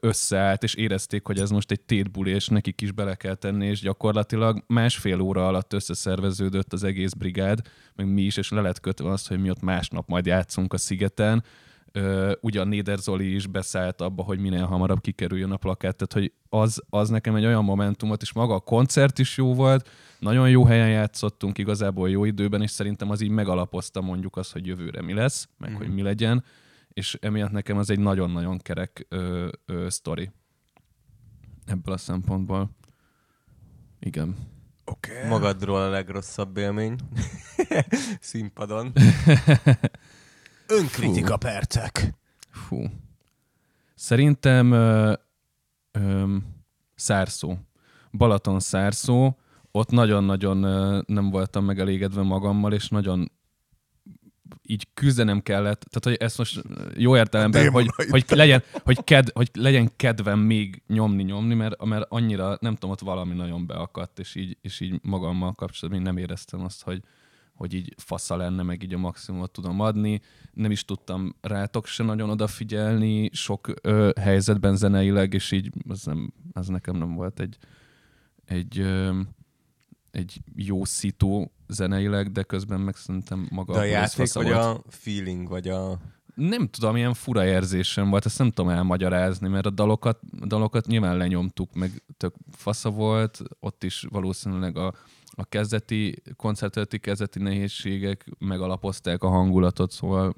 összeállt, 0.00 0.62
és 0.62 0.74
érezték, 0.74 1.26
hogy 1.26 1.38
ez 1.38 1.50
most 1.50 1.70
egy 1.70 1.80
tétbuli, 1.80 2.30
és 2.30 2.48
nekik 2.48 2.80
is 2.80 2.92
bele 2.92 3.14
kell 3.14 3.34
tenni, 3.34 3.66
és 3.66 3.80
gyakorlatilag 3.80 4.64
másfél 4.66 5.20
óra 5.20 5.46
alatt 5.46 5.72
összeszerveződött 5.72 6.72
az 6.72 6.84
egész 6.84 7.12
brigád, 7.12 7.60
meg 7.94 8.12
mi 8.12 8.22
is, 8.22 8.36
és 8.36 8.50
le 8.50 8.60
lett 8.60 8.80
kötve 8.80 9.10
azt, 9.10 9.28
hogy 9.28 9.40
mi 9.40 9.50
ott 9.50 9.60
másnap 9.60 10.08
majd 10.08 10.26
játszunk 10.26 10.72
a 10.72 10.76
szigeten, 10.76 11.44
Ö, 11.92 12.32
a 12.40 12.64
Néder 12.64 12.98
Zoli 12.98 13.34
is 13.34 13.46
beszállt 13.46 14.00
abba, 14.00 14.22
hogy 14.22 14.38
minél 14.38 14.64
hamarabb 14.64 15.00
kikerüljön 15.00 15.50
a 15.50 15.56
plakát, 15.56 15.96
tehát 15.96 16.12
hogy 16.12 16.32
az, 16.48 16.82
az 16.90 17.08
nekem 17.08 17.34
egy 17.34 17.44
olyan 17.44 17.64
momentumot, 17.64 18.22
és 18.22 18.32
maga 18.32 18.54
a 18.54 18.60
koncert 18.60 19.18
is 19.18 19.36
jó 19.36 19.54
volt, 19.54 19.88
nagyon 20.18 20.50
jó 20.50 20.64
helyen 20.64 20.90
játszottunk, 20.90 21.58
igazából 21.58 22.10
jó 22.10 22.24
időben, 22.24 22.62
és 22.62 22.70
szerintem 22.70 23.10
az 23.10 23.20
így 23.20 23.30
megalapozta 23.30 24.00
mondjuk 24.00 24.36
azt, 24.36 24.52
hogy 24.52 24.66
jövőre 24.66 25.02
mi 25.02 25.12
lesz, 25.12 25.48
meg 25.58 25.70
mm-hmm. 25.70 25.78
hogy 25.78 25.94
mi 25.94 26.02
legyen, 26.02 26.44
és 26.92 27.18
emiatt 27.20 27.50
nekem 27.50 27.76
az 27.78 27.90
egy 27.90 28.00
nagyon-nagyon 28.00 28.58
kerek 28.58 29.06
ö, 29.08 29.48
ö, 29.66 29.86
sztori. 29.88 30.30
Ebből 31.66 31.94
a 31.94 31.98
szempontból. 31.98 32.70
Igen. 34.00 34.36
Okay. 34.84 35.28
Magadról 35.28 35.80
a 35.80 35.90
legrosszabb 35.90 36.56
élmény. 36.56 36.98
Színpadon. 38.20 38.92
Önkritika 40.68 41.32
Fú. 41.32 41.38
percek. 41.38 42.14
Fú. 42.50 42.84
Szerintem 43.94 44.72
ö, 44.72 45.12
ö, 45.92 46.36
Szárszó. 46.94 47.56
Balaton 48.12 48.60
Szárszó. 48.60 49.36
Ott 49.70 49.90
nagyon-nagyon 49.90 50.62
ö, 50.62 51.00
nem 51.06 51.30
voltam 51.30 51.64
megelégedve 51.64 52.22
magammal, 52.22 52.72
és 52.72 52.88
nagyon 52.88 53.30
így 54.62 54.88
küzdenem 54.94 55.40
kellett, 55.42 55.86
tehát 55.90 56.04
hogy 56.18 56.26
ezt 56.26 56.38
most 56.38 56.62
jó 56.96 57.16
értelemben, 57.16 57.70
hogy, 57.70 57.90
hogy, 58.10 58.24
legyen, 58.28 58.62
hogy, 58.84 59.04
ked, 59.04 59.30
hogy 59.32 59.50
legyen 59.52 59.90
kedvem 59.96 60.38
még 60.38 60.82
nyomni-nyomni, 60.86 61.54
mert, 61.54 61.84
mert 61.84 62.06
annyira, 62.08 62.56
nem 62.60 62.74
tudom, 62.74 62.90
ott 62.90 63.00
valami 63.00 63.34
nagyon 63.34 63.66
beakadt, 63.66 64.18
és 64.18 64.34
így, 64.34 64.56
és 64.60 64.80
így 64.80 64.98
magammal 65.02 65.52
kapcsolatban 65.52 66.02
nem 66.02 66.16
éreztem 66.16 66.64
azt, 66.64 66.82
hogy, 66.82 67.02
hogy 67.58 67.74
így 67.74 67.94
fasza 67.96 68.36
lenne, 68.36 68.62
meg 68.62 68.82
így 68.82 68.94
a 68.94 68.98
maximumot 68.98 69.50
tudom 69.50 69.80
adni. 69.80 70.20
Nem 70.52 70.70
is 70.70 70.84
tudtam 70.84 71.34
rátok 71.40 71.86
se 71.86 72.04
nagyon 72.04 72.30
odafigyelni 72.30 73.30
sok 73.32 73.72
ö, 73.82 74.10
helyzetben 74.20 74.76
zeneileg, 74.76 75.34
és 75.34 75.52
így 75.52 75.70
az, 75.88 76.04
nem, 76.04 76.32
az 76.52 76.68
nekem 76.68 76.96
nem 76.96 77.14
volt 77.14 77.40
egy, 77.40 77.58
egy, 78.44 78.78
ö, 78.78 79.20
egy 80.10 80.40
jó 80.54 80.84
szitu 80.84 81.44
zeneileg, 81.68 82.32
de 82.32 82.42
közben 82.42 82.80
meg 82.80 82.96
szerintem 82.96 83.48
maga 83.50 83.72
de 83.72 83.78
a, 83.78 83.84
játék, 83.84 84.32
vagy 84.32 84.52
volt. 84.52 84.56
a 84.56 84.82
feeling, 84.88 85.48
vagy 85.48 85.68
a... 85.68 85.98
Nem 86.34 86.68
tudom, 86.68 86.96
ilyen 86.96 87.14
fura 87.14 87.46
érzésem 87.46 88.10
volt, 88.10 88.26
ezt 88.26 88.38
nem 88.38 88.50
tudom 88.50 88.70
elmagyarázni, 88.70 89.48
mert 89.48 89.66
a 89.66 89.70
dalokat, 89.70 90.46
dalokat 90.46 90.86
nyilván 90.86 91.16
lenyomtuk, 91.16 91.74
meg 91.74 92.02
tök 92.16 92.34
fasza 92.50 92.90
volt, 92.90 93.42
ott 93.60 93.84
is 93.84 94.06
valószínűleg 94.10 94.76
a, 94.76 94.94
a 95.38 95.44
kezdeti, 95.44 96.22
koncerteleti 96.36 96.98
kezdeti 96.98 97.38
nehézségek 97.38 98.26
megalapozták 98.38 99.22
a 99.22 99.28
hangulatot, 99.28 99.90
szóval 99.90 100.34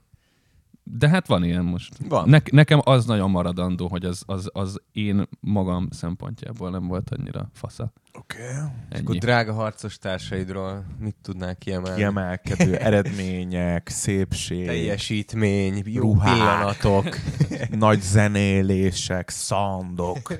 de 0.83 1.09
hát 1.09 1.27
van 1.27 1.45
ilyen 1.45 1.65
most. 1.65 1.95
Van. 2.09 2.29
Ne, 2.29 2.39
nekem 2.51 2.81
az 2.85 3.05
nagyon 3.05 3.31
maradandó, 3.31 3.89
hogy 3.89 4.05
az, 4.05 4.23
az, 4.27 4.51
az 4.53 4.81
én 4.93 5.29
magam 5.41 5.89
szempontjából 5.91 6.71
nem 6.71 6.87
volt 6.87 7.11
annyira 7.11 7.51
fasza. 7.53 7.93
Oké. 8.13 8.39
Okay. 8.43 9.01
Akkor 9.01 9.17
drága 9.17 9.53
harcos 9.53 9.99
társaidról 9.99 10.85
mit 10.99 11.17
tudnál 11.23 11.57
kiemelni? 11.57 11.97
Kiemelkedő 11.97 12.77
eredmények, 12.89 13.89
szépség. 13.89 14.67
Teljesítmény, 14.67 15.83
jó 15.85 16.01
ruhák, 16.01 16.33
pillanatok. 16.33 17.17
nagy 17.87 18.01
zenélések, 18.01 19.29
szandok. 19.29 20.35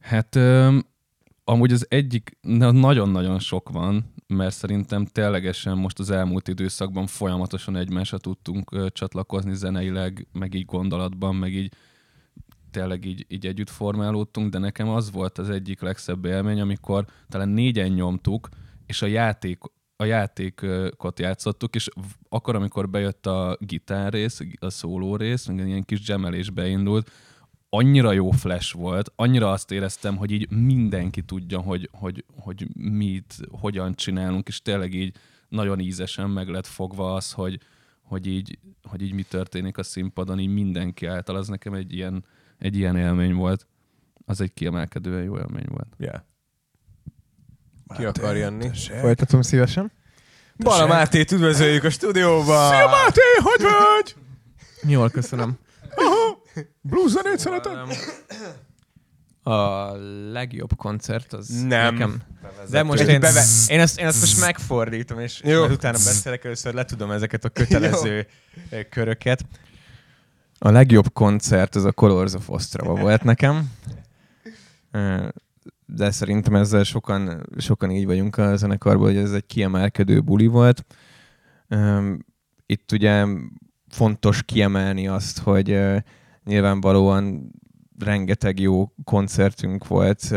Hát 0.00 0.34
öm, 0.34 0.86
amúgy 1.48 1.72
az 1.72 1.86
egyik, 1.88 2.38
nagyon-nagyon 2.40 3.38
sok 3.38 3.68
van, 3.68 4.14
mert 4.26 4.54
szerintem 4.54 5.04
ténylegesen 5.04 5.78
most 5.78 5.98
az 5.98 6.10
elmúlt 6.10 6.48
időszakban 6.48 7.06
folyamatosan 7.06 7.76
egymásra 7.76 8.18
tudtunk 8.18 8.92
csatlakozni 8.92 9.54
zeneileg, 9.54 10.26
meg 10.32 10.54
így 10.54 10.64
gondolatban, 10.64 11.36
meg 11.36 11.54
így 11.54 11.72
tényleg 12.70 13.04
így, 13.04 13.26
így 13.28 13.46
együtt 13.46 13.70
formálódtunk, 13.70 14.50
de 14.50 14.58
nekem 14.58 14.88
az 14.88 15.10
volt 15.10 15.38
az 15.38 15.50
egyik 15.50 15.80
legszebb 15.80 16.24
élmény, 16.24 16.60
amikor 16.60 17.04
talán 17.28 17.48
négyen 17.48 17.90
nyomtuk, 17.90 18.48
és 18.86 19.02
a 19.02 19.06
játék 19.06 19.58
a 19.96 20.04
játékot 20.04 21.18
játszottuk, 21.18 21.74
és 21.74 21.88
akkor, 22.28 22.54
amikor 22.54 22.88
bejött 22.88 23.26
a 23.26 23.56
gitár 23.60 24.12
rész, 24.12 24.40
a 24.58 24.70
szóló 24.70 25.16
rész, 25.16 25.46
meg 25.46 25.66
ilyen 25.66 25.84
kis 25.84 26.06
gemelés 26.06 26.50
beindult, 26.50 27.10
annyira 27.70 28.12
jó 28.12 28.30
flash 28.30 28.74
volt, 28.74 29.12
annyira 29.16 29.50
azt 29.50 29.70
éreztem, 29.70 30.16
hogy 30.16 30.30
így 30.30 30.50
mindenki 30.50 31.22
tudja, 31.22 31.58
hogy, 31.60 31.90
hogy, 31.92 32.24
hogy 32.40 32.66
mit, 32.74 33.34
hogyan 33.50 33.94
csinálunk, 33.94 34.48
és 34.48 34.62
tényleg 34.62 34.94
így 34.94 35.16
nagyon 35.48 35.78
ízesen 35.78 36.30
meg 36.30 36.48
lett 36.48 36.66
fogva 36.66 37.14
az, 37.14 37.32
hogy, 37.32 37.60
hogy, 38.02 38.26
így, 38.26 38.58
hogy 38.82 39.02
így 39.02 39.12
mi 39.12 39.22
történik 39.22 39.78
a 39.78 39.82
színpadon, 39.82 40.38
így 40.38 40.52
mindenki 40.52 41.06
által. 41.06 41.36
Az 41.36 41.48
nekem 41.48 41.72
egy 41.72 41.92
ilyen, 41.92 42.24
egy 42.58 42.76
ilyen 42.76 42.96
élmény 42.96 43.34
volt. 43.34 43.66
Az 44.26 44.40
egy 44.40 44.54
kiemelkedően 44.54 45.22
jó 45.22 45.36
élmény 45.36 45.66
volt. 45.68 45.88
Yeah. 45.98 46.20
Ki 47.96 48.04
akar 48.04 48.36
jönni? 48.36 48.70
Folytatom 49.00 49.42
szívesen. 49.42 49.92
Bala 50.56 50.86
Máté, 50.86 51.20
üdvözöljük 51.20 51.84
a 51.84 51.90
stúdióban! 51.90 52.68
Szia 52.68 52.86
Máté, 52.86 53.20
hogy 53.42 53.62
vagy? 53.62 54.16
Jól, 54.90 55.10
köszönöm. 55.10 55.58
Blues 56.80 57.10
zenét 57.10 57.38
szereted? 57.38 57.72
A 59.42 59.92
legjobb 60.32 60.76
koncert 60.76 61.32
az 61.32 61.48
Nem. 61.48 61.94
nekem. 61.94 62.22
De 62.70 62.82
most 62.82 63.02
én, 63.02 63.20
beve... 63.20 63.44
én, 63.68 63.80
ezt, 63.80 64.00
én 64.00 64.06
ezt 64.06 64.20
most 64.20 64.40
megfordítom, 64.40 65.18
és 65.18 65.40
Jó. 65.44 65.64
utána 65.64 65.98
beszélek 66.04 66.44
először, 66.44 66.74
letudom 66.74 67.10
ezeket 67.10 67.44
a 67.44 67.48
kötelező 67.48 68.26
Jó. 68.70 68.78
köröket. 68.90 69.44
A 70.58 70.70
legjobb 70.70 71.12
koncert 71.12 71.74
az 71.74 71.84
a 71.84 71.92
Colors 71.92 72.32
of 72.34 72.48
Ostrava 72.48 72.94
volt 72.94 73.24
nekem. 73.24 73.72
De 75.86 76.10
szerintem 76.10 76.54
ezzel 76.54 76.82
sokan, 76.82 77.46
sokan 77.58 77.90
így 77.90 78.06
vagyunk 78.06 78.36
a 78.36 78.56
zenekarban, 78.56 79.06
hogy 79.06 79.16
ez 79.16 79.32
egy 79.32 79.46
kiemelkedő 79.46 80.20
buli 80.20 80.46
volt. 80.46 80.84
Itt 82.66 82.92
ugye 82.92 83.24
fontos 83.88 84.42
kiemelni 84.42 85.08
azt, 85.08 85.38
hogy 85.38 85.80
nyilvánvalóan 86.48 87.52
rengeteg 87.98 88.60
jó 88.60 88.92
koncertünk 89.04 89.86
volt 89.86 90.34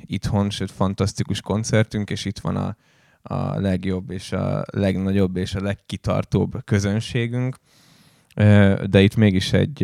itthon, 0.00 0.50
sőt 0.50 0.70
fantasztikus 0.70 1.40
koncertünk, 1.40 2.10
és 2.10 2.24
itt 2.24 2.38
van 2.38 2.56
a, 2.56 2.76
a 3.22 3.60
legjobb 3.60 4.10
és 4.10 4.32
a 4.32 4.64
legnagyobb 4.72 5.36
és 5.36 5.54
a 5.54 5.62
legkitartóbb 5.62 6.64
közönségünk. 6.64 7.56
De 8.86 9.00
itt 9.00 9.16
mégis 9.16 9.52
egy, 9.52 9.82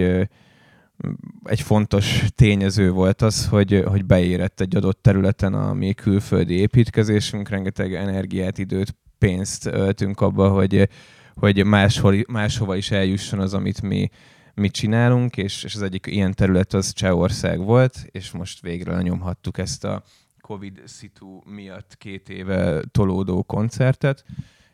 egy 1.45 1.61
fontos 1.61 2.25
tényező 2.35 2.91
volt 2.91 3.23
az, 3.23 3.49
hogy, 3.49 3.83
hogy 3.87 4.05
beérett 4.05 4.61
egy 4.61 4.77
adott 4.77 5.03
területen 5.03 5.55
a 5.55 5.73
mi 5.73 5.93
külföldi 5.93 6.55
építkezésünk, 6.55 7.49
rengeteg 7.49 7.95
energiát, 7.95 8.59
időt, 8.59 8.97
pénzt 9.19 9.67
öltünk 9.67 10.21
abba, 10.21 10.49
hogy, 10.49 10.89
hogy 11.35 11.65
máshol, 11.65 12.15
máshova 12.29 12.77
is 12.77 12.91
eljusson 12.91 13.41
az, 13.41 13.55
amit 13.55 13.83
mi 13.83 14.11
mit 14.54 14.73
csinálunk, 14.73 15.37
és, 15.37 15.64
és 15.64 15.75
az 15.75 15.83
egyik 15.83 16.07
ilyen 16.07 16.35
terület 16.35 16.73
az 16.73 16.92
Csehország 16.92 17.59
volt, 17.59 18.07
és 18.11 18.30
most 18.30 18.61
végre 18.61 18.92
lenyomhattuk 18.92 19.59
ezt 19.59 19.85
a 19.85 20.02
Covid 20.40 20.83
szitu 20.85 21.40
miatt 21.45 21.97
két 21.99 22.28
éve 22.28 22.83
tolódó 22.90 23.42
koncertet, 23.42 24.25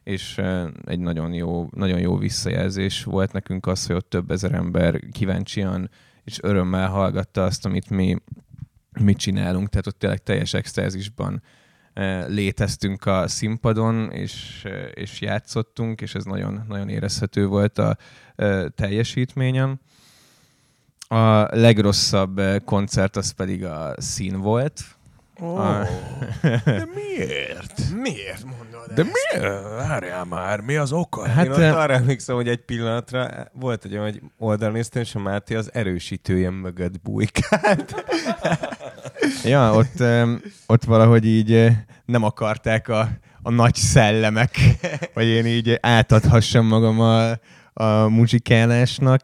és 0.03 0.41
egy 0.85 0.99
nagyon 0.99 1.33
jó, 1.33 1.69
nagyon 1.71 1.99
jó 1.99 2.17
visszajelzés 2.17 3.05
volt 3.05 3.33
nekünk 3.33 3.67
az, 3.67 3.87
hogy 3.87 3.97
ott 3.97 4.11
több 4.11 4.31
ezer 4.31 4.53
ember 4.53 5.01
kíváncsian 5.13 5.91
és 6.25 6.43
örömmel 6.43 6.89
hallgatta 6.89 7.45
azt, 7.45 7.67
amit 7.67 7.91
mi, 7.91 8.17
mit 9.01 9.19
csinálunk, 9.19 9.69
tehát 9.69 9.87
ott 9.87 9.99
tényleg 9.99 10.23
teljes 10.23 10.55
extázisban 10.55 11.43
léteztünk 12.27 13.07
a 13.07 13.29
színpadon, 13.29 14.11
és, 14.11 14.67
és 14.95 15.21
játszottunk, 15.21 16.01
és 16.01 16.15
ez 16.15 16.25
nagyon, 16.25 16.65
nagyon 16.69 16.89
érezhető 16.89 17.47
volt 17.47 17.79
a 17.79 17.97
teljesítményen. 18.75 19.81
A 21.09 21.57
legrosszabb 21.57 22.41
koncert 22.65 23.17
az 23.17 23.31
pedig 23.31 23.65
a 23.65 23.95
szín 23.97 24.41
volt. 24.41 24.96
Oh, 25.41 25.59
a... 25.59 25.87
de 26.65 26.87
miért? 26.95 27.83
Miért 28.03 28.45
mondod 28.45 28.95
De 28.95 29.03
ezt? 29.03 29.13
miért? 29.13 29.53
Várjál 29.63 30.25
már, 30.25 30.61
mi 30.61 30.77
az 30.77 30.93
oka? 30.93 31.29
Hát 31.29 31.45
Én 31.45 31.51
ott 31.51 31.59
arra 31.59 31.93
emlékszem, 31.93 32.35
hogy 32.35 32.49
egy 32.49 32.65
pillanatra 32.65 33.29
volt 33.53 33.85
egy 33.85 33.93
olyan, 33.93 34.05
hogy 34.05 34.21
oldalnéztem, 34.39 35.03
és 35.03 35.15
a 35.15 35.19
Máté 35.19 35.55
az 35.55 35.71
erősítője 35.73 36.51
mögött 36.51 37.01
bujkált. 37.01 38.05
ja, 39.45 39.75
ott, 39.75 40.03
ott 40.67 40.85
valahogy 40.85 41.25
így 41.27 41.69
nem 42.05 42.23
akarták 42.23 42.89
a, 42.89 43.09
a 43.43 43.51
nagy 43.51 43.75
szellemek, 43.75 44.57
hogy 45.15 45.27
én 45.27 45.47
így 45.47 45.79
átadhassam 45.81 46.67
magam 46.67 47.01
a, 47.01 47.31
a 47.73 48.09
muzsikálásnak. 48.09 49.21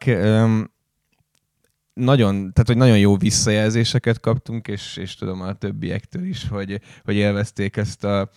Nagyon, 1.94 2.34
tehát 2.34 2.66
hogy 2.66 2.76
nagyon 2.76 2.98
jó 2.98 3.16
visszajelzéseket 3.16 4.20
kaptunk, 4.20 4.68
és, 4.68 4.96
és 4.96 5.14
tudom 5.14 5.40
a 5.40 5.52
többiektől 5.52 6.24
is, 6.24 6.48
hogy, 6.48 6.80
hogy 7.04 7.14
élvezték 7.14 7.76
ezt 7.76 8.04
a, 8.04 8.30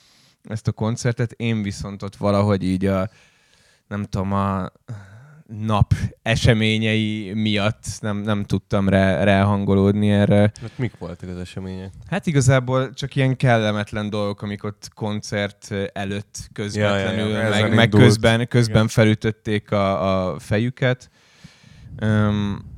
ezt 0.43 0.67
a 0.67 0.71
koncertet. 0.71 1.31
Én 1.31 1.61
viszont 1.61 2.03
ott 2.03 2.15
valahogy 2.15 2.63
így 2.63 2.85
a, 2.85 3.09
nem 3.87 4.03
tudom, 4.03 4.33
a 4.33 4.71
nap 5.47 5.93
eseményei 6.21 7.33
miatt 7.33 7.83
nem, 7.99 8.17
nem 8.17 8.43
tudtam 8.43 8.89
rá, 8.89 9.23
ráhangolódni 9.23 10.09
erre. 10.09 10.39
Hát 10.61 10.77
mik 10.77 10.97
voltak 10.97 11.29
az 11.29 11.37
események? 11.37 11.91
Hát 12.09 12.25
igazából 12.25 12.93
csak 12.93 13.15
ilyen 13.15 13.35
kellemetlen 13.35 14.09
dolgok, 14.09 14.41
amik 14.41 14.63
ott 14.63 14.89
koncert 14.93 15.73
előtt 15.93 16.49
közvetlenül, 16.53 17.29
Ja, 17.29 17.37
ja, 17.37 17.43
ja, 17.43 17.49
meg, 17.49 17.75
meg 17.75 17.89
közben, 17.89 18.47
közben 18.47 18.87
felütötték 18.87 19.71
a, 19.71 20.29
a 20.31 20.39
fejüket. 20.39 21.09
Um, 22.01 22.73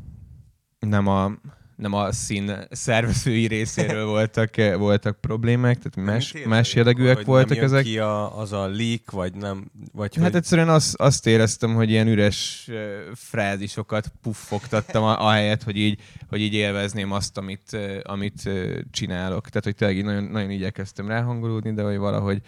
nem 0.80 1.08
a 1.08 1.32
nem 1.78 1.94
a 1.94 2.12
szín 2.12 2.52
szervezői 2.70 3.48
részéről 3.48 4.06
voltak, 4.16 4.56
voltak 4.78 5.22
problémák, 5.22 5.78
tehát 5.78 6.10
más, 6.10 6.34
más 6.46 6.74
jellegűek 6.74 7.26
voltak 7.26 7.56
nem 7.56 7.66
ezek. 7.66 7.84
ki 7.84 8.00
a, 8.00 8.40
az 8.40 8.52
a 8.52 8.68
leak, 8.68 9.12
vagy 9.12 9.34
nem? 9.34 9.72
Vagy 9.94 10.16
Hát 10.16 10.26
hogy... 10.26 10.36
egyszerűen 10.36 10.70
azt, 10.70 10.96
azt 10.96 11.28
éreztem, 11.28 11.74
hogy 11.74 11.90
ilyen 11.90 12.08
üres 12.08 12.66
ö, 12.68 12.98
frázisokat 13.16 14.12
puffogtattam 14.22 15.04
a, 15.04 15.28
ahelyett, 15.28 15.64
hogy 15.64 15.78
így, 15.78 16.00
hogy 16.30 16.42
így 16.42 16.54
élvezném 16.54 17.12
azt, 17.12 17.38
amit, 17.38 17.74
ö, 17.74 18.00
amit 18.04 18.50
csinálok. 18.92 19.50
Tehát, 19.50 19.64
hogy 19.64 19.76
tényleg 19.76 20.04
nagyon, 20.04 20.24
nagyon 20.24 20.50
igyekeztem 20.50 21.08
ráhangolódni, 21.08 21.74
de 21.74 21.82
hogy 21.82 21.98
valahogy, 21.98 22.42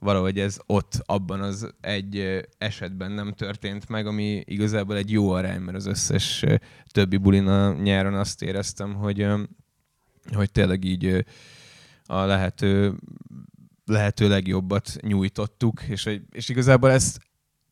valahogy 0.00 0.38
ez 0.38 0.58
ott, 0.66 1.02
abban 1.04 1.40
az 1.40 1.74
egy 1.80 2.40
esetben 2.58 3.12
nem 3.12 3.32
történt 3.32 3.88
meg, 3.88 4.06
ami 4.06 4.42
igazából 4.46 4.96
egy 4.96 5.10
jó 5.10 5.30
arány, 5.30 5.60
mert 5.60 5.76
az 5.76 5.86
összes 5.86 6.44
többi 6.86 7.16
bulin 7.16 7.46
a 7.46 7.72
nyáron 7.72 8.14
azt 8.14 8.42
éreztem, 8.42 8.94
hogy, 8.94 9.26
hogy 10.32 10.52
tényleg 10.52 10.84
így 10.84 11.24
a 12.06 12.24
lehető 12.24 12.98
lehető 13.90 14.28
legjobbat 14.28 14.96
nyújtottuk, 15.00 15.82
és, 15.82 16.18
és 16.30 16.48
igazából 16.48 16.90
ezt, 16.90 17.20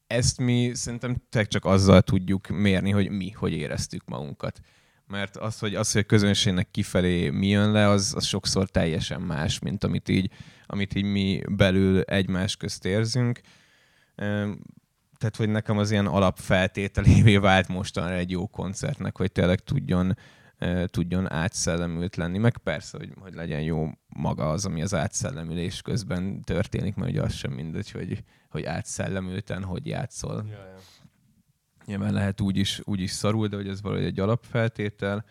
ezt 0.06 0.38
mi 0.38 0.70
szerintem 0.75 1.23
csak 1.30 1.64
azzal 1.64 2.02
tudjuk 2.02 2.47
mérni, 2.47 2.90
hogy 2.90 3.11
mi 3.11 3.30
hogy 3.30 3.52
éreztük 3.52 4.04
magunkat. 4.04 4.61
Mert 5.06 5.37
az, 5.37 5.58
hogy, 5.58 5.75
az, 5.75 5.92
hogy 5.92 6.00
a 6.00 6.06
közönségnek 6.06 6.70
kifelé 6.70 7.30
mi 7.30 7.47
jön 7.47 7.73
le, 7.73 7.88
az, 7.88 8.12
az 8.16 8.25
sokszor 8.25 8.68
teljesen 8.68 9.20
más, 9.20 9.58
mint 9.58 9.85
amit 9.85 10.08
így, 10.08 10.30
amit 10.70 10.94
így 10.94 11.04
mi 11.04 11.42
belül 11.48 12.00
egymás 12.00 12.56
közt 12.56 12.84
érzünk. 12.84 13.40
Tehát, 15.18 15.37
hogy 15.37 15.48
nekem 15.48 15.78
az 15.78 15.90
ilyen 15.90 16.06
alapfeltételévé 16.06 17.37
vált 17.37 17.68
mostanra 17.68 18.14
egy 18.14 18.30
jó 18.30 18.46
koncertnek, 18.46 19.16
hogy 19.16 19.32
tényleg 19.32 19.60
tudjon, 19.60 20.16
eh, 20.58 20.84
tudjon 20.87 21.32
átszellemült 21.32 22.16
lenni. 22.16 22.38
Meg 22.38 22.58
persze, 22.58 22.98
hogy, 22.98 23.12
hogy 23.20 23.34
legyen 23.34 23.62
jó 23.62 23.90
maga 24.08 24.50
az, 24.50 24.64
ami 24.64 24.82
az 24.82 24.94
átszellemülés 24.94 25.82
közben 25.82 26.42
történik, 26.42 26.94
mert 26.94 27.10
ugye 27.10 27.22
az 27.22 27.32
sem 27.32 27.52
mindegy, 27.52 27.90
hogy, 27.90 28.22
hogy 28.48 28.64
átszellemülten 28.64 29.64
hogy 29.64 29.87
játszol. 29.87 30.44
Ja, 30.48 30.56
ja. 30.56 30.78
Nyilván 31.84 32.12
lehet 32.12 32.40
úgy 32.40 32.56
is, 32.56 32.80
úgy 32.84 33.00
is 33.00 33.10
szarul, 33.10 33.46
de 33.46 33.56
hogy 33.56 33.68
ez 33.68 33.82
valahogy 33.82 34.04
egy 34.04 34.20
alapfeltétel, 34.20 35.25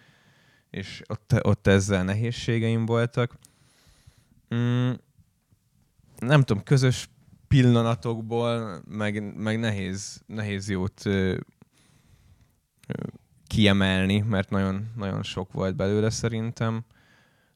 és 0.70 1.02
ott, 1.08 1.34
ott 1.42 1.68
ezzel 1.68 2.04
nehézségeim 2.04 2.86
voltak. 2.86 3.38
Mm, 4.56 4.92
nem 6.20 6.42
tudom, 6.44 6.64
közös 6.64 7.10
pillanatokból, 7.48 8.82
meg, 8.90 9.36
meg 9.36 9.60
nehéz, 9.60 10.22
nehéz 10.26 10.70
jót 10.70 11.06
ö, 11.06 11.38
ö, 12.88 13.04
kiemelni, 13.48 14.20
mert 14.20 14.50
nagyon, 14.50 14.92
nagyon 14.96 15.24
sok 15.24 15.52
volt 15.52 15.76
belőle 15.76 16.10
szerintem. 16.10 16.86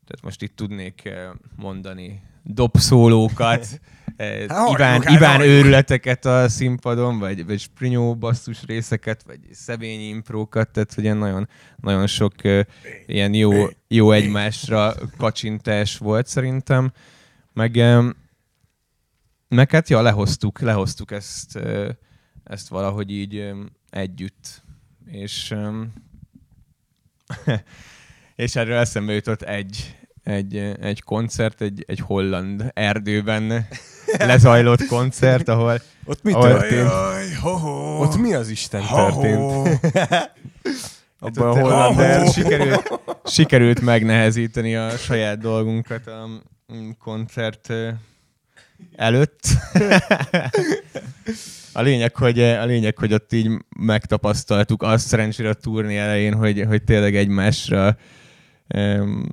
Tehát 0.06 0.24
most 0.24 0.42
itt 0.42 0.56
tudnék 0.56 1.10
mondani 1.56 2.22
dobszólókat, 2.44 3.80
eh, 4.16 4.46
Hát 4.48 4.70
Iván, 4.70 5.02
hát 5.02 5.16
Iván 5.16 5.42
őrületeket 5.42 6.26
a 6.26 6.50
színpadon, 6.50 7.20
vagy, 7.20 7.46
vagy 7.46 7.60
sprinyó 7.60 8.16
basszus 8.16 8.64
részeket, 8.66 9.24
vagy 9.24 9.40
szevényi 9.52 10.08
imprókat, 10.08 10.70
tehát 10.70 10.94
ilyen 10.98 11.18
nagyon, 11.18 11.48
nagyon 11.76 12.08
sok 12.08 12.34
uh, 12.44 12.60
ilyen 13.06 13.34
jó, 13.34 13.52
jó 13.88 14.12
egymásra 14.12 14.94
kacsintás 15.18 15.98
volt 15.98 16.28
szerintem. 16.28 16.92
Meg, 17.54 17.76
um, 17.76 18.21
meg 19.56 19.72
hát 19.72 19.90
ja, 19.90 20.02
lehoztuk, 20.02 20.60
lehoztuk 20.60 21.12
ezt, 21.12 21.60
ezt 22.44 22.68
valahogy 22.68 23.12
így 23.12 23.52
együtt. 23.90 24.64
És, 25.06 25.56
és 28.36 28.56
erről 28.56 28.78
eszembe 28.78 29.14
jutott 29.14 29.42
egy, 29.42 29.98
egy, 30.24 30.56
egy 30.82 31.02
koncert, 31.02 31.62
egy, 31.62 31.84
egy 31.88 32.00
holland 32.00 32.72
erdőben 32.74 33.68
lezajlott 34.18 34.86
koncert, 34.86 35.48
ahol 35.48 35.82
Ott 36.06 36.24
mi 36.24 36.32
Ahol- 36.32 36.50
történt? 36.52 36.90
Jaj, 36.90 37.34
ho-ho. 37.42 38.02
Ott 38.02 38.18
mi 38.18 38.34
az 38.34 38.50
Isten 38.50 38.82
Ho-ho. 38.82 39.22
történt? 39.22 39.80
abban 41.20 41.48
a 41.48 41.60
holland 41.60 42.00
erdő 42.00 42.32
sikerült, 42.32 43.00
sikerült 43.26 43.82
megnehezíteni 43.82 44.76
a 44.76 44.90
saját 44.90 45.40
dolgunkat 45.40 46.08
a 46.08 46.28
mm, 46.74 46.90
koncert 47.00 47.74
előtt. 48.96 49.42
A 51.74 51.82
lényeg, 51.82 52.16
hogy, 52.16 52.40
a 52.40 52.66
lényeg, 52.66 52.98
hogy 52.98 53.14
ott 53.14 53.34
így 53.34 53.50
megtapasztaltuk 53.78 54.84
azt 54.84 55.08
szerencsére 55.08 55.50
a 55.50 55.54
turné 55.54 55.98
elején, 55.98 56.34
hogy, 56.34 56.64
hogy 56.68 56.84
tényleg 56.84 57.16
egymásra 57.16 57.98
um, 58.76 59.26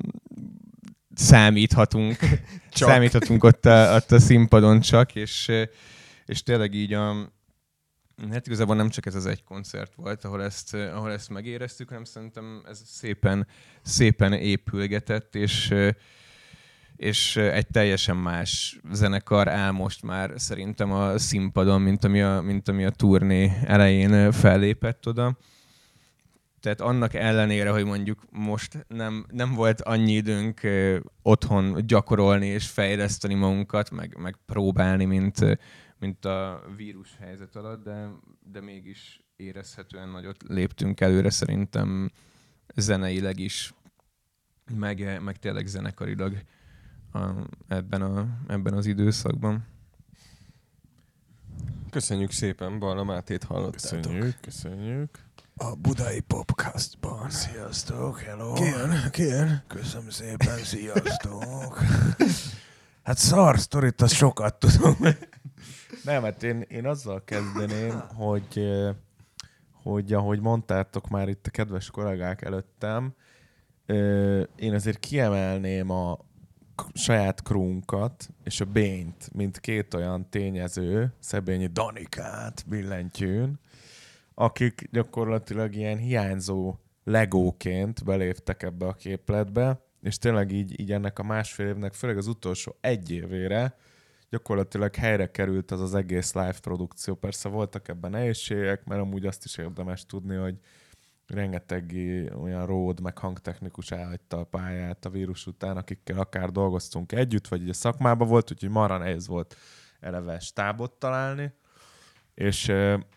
számíthatunk. 1.14 2.16
Csak. 2.70 2.88
Számíthatunk 2.88 3.44
ott 3.44 3.66
a, 3.66 3.94
ott 3.94 4.12
a 4.12 4.18
színpadon 4.18 4.80
csak, 4.80 5.14
és, 5.14 5.50
és 6.26 6.42
tényleg 6.42 6.74
így 6.74 6.92
a, 6.92 7.32
Hát 8.30 8.46
igazából 8.46 8.76
nem 8.76 8.88
csak 8.88 9.06
ez 9.06 9.14
az 9.14 9.26
egy 9.26 9.44
koncert 9.44 9.94
volt, 9.94 10.24
ahol 10.24 10.42
ezt, 10.42 10.74
ahol 10.74 11.12
ezt 11.12 11.28
megéreztük, 11.28 11.88
hanem 11.88 12.04
szerintem 12.04 12.62
ez 12.68 12.82
szépen, 12.84 13.46
szépen 13.82 14.32
épülgetett, 14.32 15.34
és, 15.34 15.74
és 16.98 17.36
egy 17.36 17.66
teljesen 17.66 18.16
más 18.16 18.80
zenekar 18.92 19.48
áll 19.48 19.70
most 19.70 20.02
már 20.02 20.32
szerintem 20.36 20.92
a 20.92 21.18
színpadon, 21.18 21.80
mint 21.80 22.04
ami 22.04 22.22
a, 22.22 22.40
mint 22.40 22.68
ami 22.68 22.84
a 22.84 22.90
turné 22.90 23.52
elején 23.64 24.32
fellépett 24.32 25.06
oda. 25.06 25.38
Tehát 26.60 26.80
annak 26.80 27.14
ellenére, 27.14 27.70
hogy 27.70 27.84
mondjuk 27.84 28.22
most 28.30 28.84
nem, 28.88 29.26
nem 29.30 29.54
volt 29.54 29.80
annyi 29.80 30.12
időnk 30.12 30.60
otthon 31.22 31.86
gyakorolni 31.86 32.46
és 32.46 32.66
fejleszteni 32.66 33.34
magunkat, 33.34 33.90
meg, 33.90 34.16
meg 34.16 34.36
próbálni, 34.46 35.04
mint, 35.04 35.58
mint 35.98 36.24
a 36.24 36.62
vírus 36.76 37.16
helyzet 37.20 37.56
alatt, 37.56 37.84
de, 37.84 38.08
de 38.52 38.60
mégis 38.60 39.20
érezhetően 39.36 40.08
nagyot 40.08 40.42
léptünk 40.48 41.00
előre 41.00 41.30
szerintem 41.30 42.10
zeneileg 42.74 43.38
is, 43.38 43.74
meg, 44.74 45.22
meg 45.22 45.36
tényleg 45.36 45.66
zenekarilag 45.66 46.42
a, 47.12 47.20
ebben, 47.68 48.02
a, 48.02 48.26
ebben 48.46 48.74
az 48.74 48.86
időszakban. 48.86 49.66
Köszönjük 51.90 52.30
szépen, 52.30 52.78
Barna 52.78 53.04
Mátét 53.04 53.44
hallottátok. 53.44 54.00
Köszönjük, 54.00 54.40
köszönjük. 54.40 55.18
A 55.56 55.74
budai 55.74 56.20
podcastban. 56.20 57.30
Sziasztok, 57.30 58.20
hello. 58.20 58.52
Kien, 58.52 59.10
kien. 59.10 59.62
Köszönöm 59.66 60.10
szépen, 60.10 60.58
sziasztok. 60.58 61.78
hát 63.06 63.16
szar 63.16 63.58
sztorit, 63.58 64.00
az 64.00 64.12
sokat 64.12 64.54
tudom. 64.58 64.96
Nem, 66.04 66.22
hát 66.22 66.42
én, 66.42 66.60
én 66.68 66.86
azzal 66.86 67.24
kezdeném, 67.24 68.02
hogy, 68.14 68.46
eh, 68.54 68.94
hogy 69.82 70.12
ahogy 70.12 70.40
mondtátok 70.40 71.08
már 71.08 71.28
itt 71.28 71.46
a 71.46 71.50
kedves 71.50 71.90
kollégák 71.90 72.42
előttem, 72.42 73.14
eh, 73.86 74.42
én 74.56 74.74
azért 74.74 74.98
kiemelném 74.98 75.90
a 75.90 76.18
saját 76.94 77.42
krúnkat 77.42 78.28
és 78.44 78.60
a 78.60 78.64
Bényt, 78.64 79.30
mint 79.34 79.60
két 79.60 79.94
olyan 79.94 80.30
tényező, 80.30 81.12
Szebényi 81.18 81.66
Danikát 81.66 82.64
billentyűn, 82.66 83.60
akik 84.34 84.88
gyakorlatilag 84.92 85.74
ilyen 85.74 85.98
hiányzó 85.98 86.74
legóként 87.04 88.04
beléptek 88.04 88.62
ebbe 88.62 88.86
a 88.86 88.92
képletbe, 88.92 89.80
és 90.02 90.18
tényleg 90.18 90.52
így, 90.52 90.80
így 90.80 90.92
ennek 90.92 91.18
a 91.18 91.22
másfél 91.22 91.66
évnek, 91.66 91.92
főleg 91.92 92.16
az 92.16 92.26
utolsó 92.26 92.76
egy 92.80 93.10
évére 93.10 93.76
gyakorlatilag 94.30 94.94
helyre 94.94 95.30
került 95.30 95.70
az 95.70 95.80
az 95.80 95.94
egész 95.94 96.34
live 96.34 96.58
produkció. 96.62 97.14
Persze 97.14 97.48
voltak 97.48 97.88
ebben 97.88 98.10
nehézségek, 98.10 98.84
mert 98.84 99.00
amúgy 99.00 99.26
azt 99.26 99.44
is 99.44 99.56
érdemes 99.56 100.06
tudni, 100.06 100.36
hogy 100.36 100.58
rengeteg 101.28 101.94
olyan 102.42 102.66
ród, 102.66 103.00
meg 103.00 103.18
hangtechnikus 103.18 103.90
elhagyta 103.90 104.38
a 104.38 104.44
pályát 104.44 105.04
a 105.04 105.10
vírus 105.10 105.46
után, 105.46 105.76
akikkel 105.76 106.18
akár 106.18 106.50
dolgoztunk 106.50 107.12
együtt, 107.12 107.48
vagy 107.48 107.62
így 107.62 107.68
a 107.68 107.72
szakmában 107.72 108.28
volt, 108.28 108.50
úgyhogy 108.50 108.70
marra 108.70 108.98
nehéz 108.98 109.26
volt 109.26 109.56
eleve 110.00 110.38
stábot 110.38 110.92
találni. 110.92 111.52
és, 112.34 112.72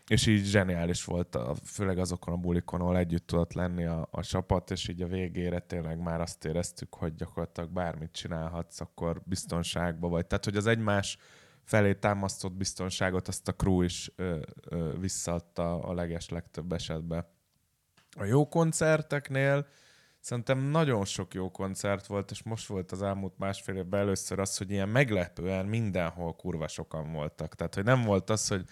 és 0.07 0.27
így 0.27 0.45
zseniális 0.45 1.03
volt, 1.03 1.37
főleg 1.63 1.97
azokon 1.97 2.33
a 2.33 2.37
bulikon, 2.37 2.81
ahol 2.81 2.97
együtt 2.97 3.27
tudott 3.27 3.53
lenni 3.53 3.85
a, 3.85 4.07
a 4.11 4.23
csapat, 4.23 4.71
és 4.71 4.87
így 4.87 5.01
a 5.01 5.07
végére 5.07 5.59
tényleg 5.59 5.99
már 5.99 6.21
azt 6.21 6.45
éreztük, 6.45 6.95
hogy 6.95 7.15
gyakorlatilag 7.15 7.69
bármit 7.69 8.11
csinálhatsz, 8.11 8.81
akkor 8.81 9.21
biztonságban 9.25 10.09
vagy. 10.09 10.25
Tehát, 10.25 10.45
hogy 10.45 10.55
az 10.55 10.67
egymás 10.67 11.17
felé 11.63 11.93
támasztott 11.93 12.53
biztonságot 12.53 13.27
azt 13.27 13.47
a 13.47 13.55
crew 13.55 13.81
is 13.81 14.11
ö, 14.15 14.39
ö, 14.69 14.99
visszaadta 14.99 15.83
a 15.83 15.93
leges 15.93 16.29
legtöbb 16.29 16.73
esetben. 16.73 17.25
A 18.17 18.23
jó 18.23 18.47
koncerteknél 18.47 19.67
szerintem 20.19 20.59
nagyon 20.59 21.05
sok 21.05 21.33
jó 21.33 21.51
koncert 21.51 22.05
volt, 22.05 22.31
és 22.31 22.43
most 22.43 22.67
volt 22.67 22.91
az 22.91 23.01
elmúlt 23.01 23.37
másfél 23.37 23.75
évben 23.75 23.99
először 23.99 24.39
az, 24.39 24.57
hogy 24.57 24.71
ilyen 24.71 24.89
meglepően 24.89 25.65
mindenhol 25.65 26.35
kurva 26.35 26.67
sokan 26.67 27.11
voltak. 27.11 27.55
Tehát, 27.55 27.75
hogy 27.75 27.83
nem 27.83 28.01
volt 28.01 28.29
az, 28.29 28.47
hogy 28.47 28.63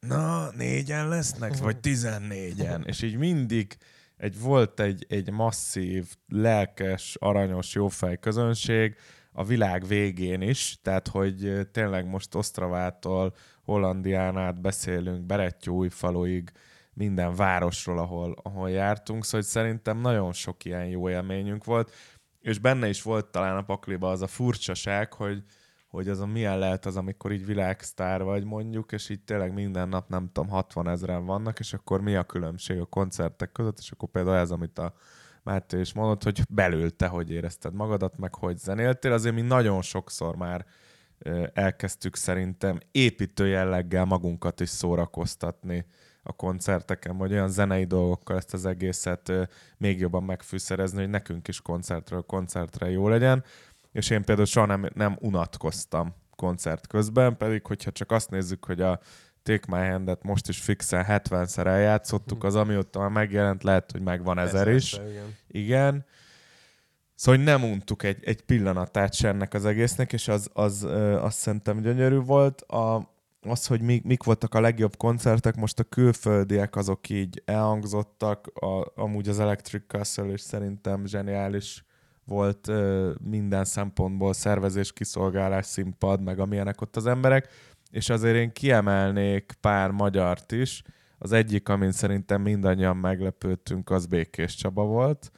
na, 0.00 0.50
négyen 0.50 1.08
lesznek, 1.08 1.56
vagy 1.56 1.80
tizennégyen. 1.88 2.84
És 2.86 3.02
így 3.02 3.16
mindig 3.16 3.76
egy, 4.16 4.40
volt 4.40 4.80
egy, 4.80 5.06
egy 5.08 5.30
masszív, 5.30 6.14
lelkes, 6.28 7.16
aranyos, 7.20 7.74
jófej 7.74 8.18
közönség, 8.18 8.96
a 9.32 9.44
világ 9.44 9.86
végén 9.86 10.40
is, 10.40 10.78
tehát 10.82 11.08
hogy 11.08 11.68
tényleg 11.72 12.06
most 12.06 12.34
Osztravától 12.34 13.34
Hollandián 13.62 14.36
át 14.36 14.60
beszélünk, 14.60 15.26
Berettyóújfaluig, 15.26 16.52
minden 16.98 17.34
városról, 17.34 17.98
ahol, 17.98 18.36
ahol 18.42 18.70
jártunk, 18.70 19.24
szóval 19.24 19.42
szerintem 19.42 19.98
nagyon 19.98 20.32
sok 20.32 20.64
ilyen 20.64 20.86
jó 20.86 21.10
élményünk 21.10 21.64
volt, 21.64 21.92
és 22.40 22.58
benne 22.58 22.88
is 22.88 23.02
volt 23.02 23.26
talán 23.26 23.56
a 23.56 23.62
pakliba 23.62 24.10
az 24.10 24.22
a 24.22 24.26
furcsaság, 24.26 25.12
hogy, 25.12 25.42
hogy 25.88 26.08
az 26.08 26.20
a 26.20 26.26
milyen 26.26 26.58
lehet 26.58 26.86
az, 26.86 26.96
amikor 26.96 27.32
így 27.32 27.46
világsztár 27.46 28.22
vagy 28.22 28.44
mondjuk, 28.44 28.92
és 28.92 29.08
így 29.08 29.20
tényleg 29.20 29.52
minden 29.52 29.88
nap 29.88 30.08
nem 30.08 30.30
tudom, 30.32 30.50
60 30.50 30.88
ezeren 30.88 31.24
vannak, 31.24 31.58
és 31.58 31.72
akkor 31.72 32.00
mi 32.00 32.14
a 32.14 32.24
különbség 32.24 32.80
a 32.80 32.84
koncertek 32.84 33.52
között, 33.52 33.78
és 33.78 33.90
akkor 33.90 34.08
például 34.08 34.36
ez, 34.36 34.50
amit 34.50 34.78
a 34.78 34.94
Máté 35.42 35.80
is 35.80 35.92
mondott, 35.92 36.22
hogy 36.22 36.42
belül 36.50 36.96
te 36.96 37.06
hogy 37.06 37.30
érezted 37.30 37.74
magadat, 37.74 38.18
meg 38.18 38.34
hogy 38.34 38.58
zenéltél, 38.58 39.12
azért 39.12 39.34
mi 39.34 39.40
nagyon 39.40 39.82
sokszor 39.82 40.36
már 40.36 40.66
elkezdtük 41.52 42.16
szerintem 42.16 42.78
építő 42.90 43.46
jelleggel 43.46 44.04
magunkat 44.04 44.60
is 44.60 44.68
szórakoztatni 44.68 45.86
a 46.28 46.32
koncerteken, 46.32 47.16
vagy 47.16 47.32
olyan 47.32 47.48
zenei 47.48 47.84
dolgokkal 47.84 48.36
ezt 48.36 48.54
az 48.54 48.66
egészet 48.66 49.32
még 49.76 49.98
jobban 49.98 50.22
megfűszerezni, 50.22 50.98
hogy 50.98 51.10
nekünk 51.10 51.48
is 51.48 51.60
koncertről 51.60 52.22
koncertre 52.22 52.90
jó 52.90 53.08
legyen. 53.08 53.44
És 53.92 54.10
én 54.10 54.24
például 54.24 54.46
soha 54.46 54.66
nem, 54.66 54.90
nem 54.94 55.16
unatkoztam 55.20 56.14
koncert 56.36 56.86
közben, 56.86 57.36
pedig 57.36 57.66
hogyha 57.66 57.90
csak 57.90 58.10
azt 58.10 58.30
nézzük, 58.30 58.64
hogy 58.64 58.80
a 58.80 59.00
Take 59.42 59.76
My 59.76 59.88
Hand-et 59.88 60.22
most 60.22 60.48
is 60.48 60.60
fixen 60.60 61.04
70-szer 61.08 61.66
eljátszottuk, 61.66 62.44
az 62.44 62.54
amióta 62.54 62.98
már 62.98 63.10
megjelent, 63.10 63.62
lehet, 63.62 63.92
hogy 63.92 64.02
megvan 64.02 64.38
ezer 64.38 64.68
is. 64.68 64.92
Igen. 64.92 65.36
Igen. 65.48 66.04
Szóval 67.14 67.36
hogy 67.36 67.44
nem 67.44 67.64
untuk 67.64 68.02
egy, 68.02 68.24
egy 68.24 68.42
pillanatát 68.42 69.14
se 69.14 69.28
ennek 69.28 69.54
az 69.54 69.64
egésznek, 69.64 70.12
és 70.12 70.28
az, 70.28 70.50
az 70.52 70.82
ö, 70.82 71.20
azt 71.20 71.38
szerintem 71.38 71.80
gyönyörű 71.80 72.18
volt. 72.18 72.60
A, 72.60 73.16
az, 73.40 73.66
hogy 73.66 73.80
mi, 73.80 74.00
mik 74.04 74.22
voltak 74.22 74.54
a 74.54 74.60
legjobb 74.60 74.96
koncertek, 74.96 75.56
most 75.56 75.78
a 75.78 75.84
külföldiek 75.84 76.76
azok 76.76 77.08
így 77.08 77.42
elhangzottak, 77.44 78.46
a, 78.46 78.92
amúgy 78.94 79.28
az 79.28 79.40
Electric 79.40 79.82
Castle 79.86 80.32
is 80.32 80.40
szerintem 80.40 81.06
zseniális 81.06 81.84
volt 82.24 82.68
ö, 82.68 83.12
minden 83.22 83.64
szempontból, 83.64 84.32
szervezés, 84.32 84.92
kiszolgálás, 84.92 85.66
színpad, 85.66 86.22
meg 86.22 86.38
amilyenek 86.38 86.80
ott 86.80 86.96
az 86.96 87.06
emberek, 87.06 87.48
és 87.90 88.08
azért 88.08 88.36
én 88.36 88.52
kiemelnék 88.52 89.52
pár 89.60 89.90
magyart 89.90 90.52
is. 90.52 90.82
Az 91.18 91.32
egyik, 91.32 91.68
amin 91.68 91.92
szerintem 91.92 92.42
mindannyian 92.42 92.96
meglepődtünk, 92.96 93.90
az 93.90 94.06
Békés 94.06 94.54
Csaba 94.54 94.84
volt, 94.84 95.30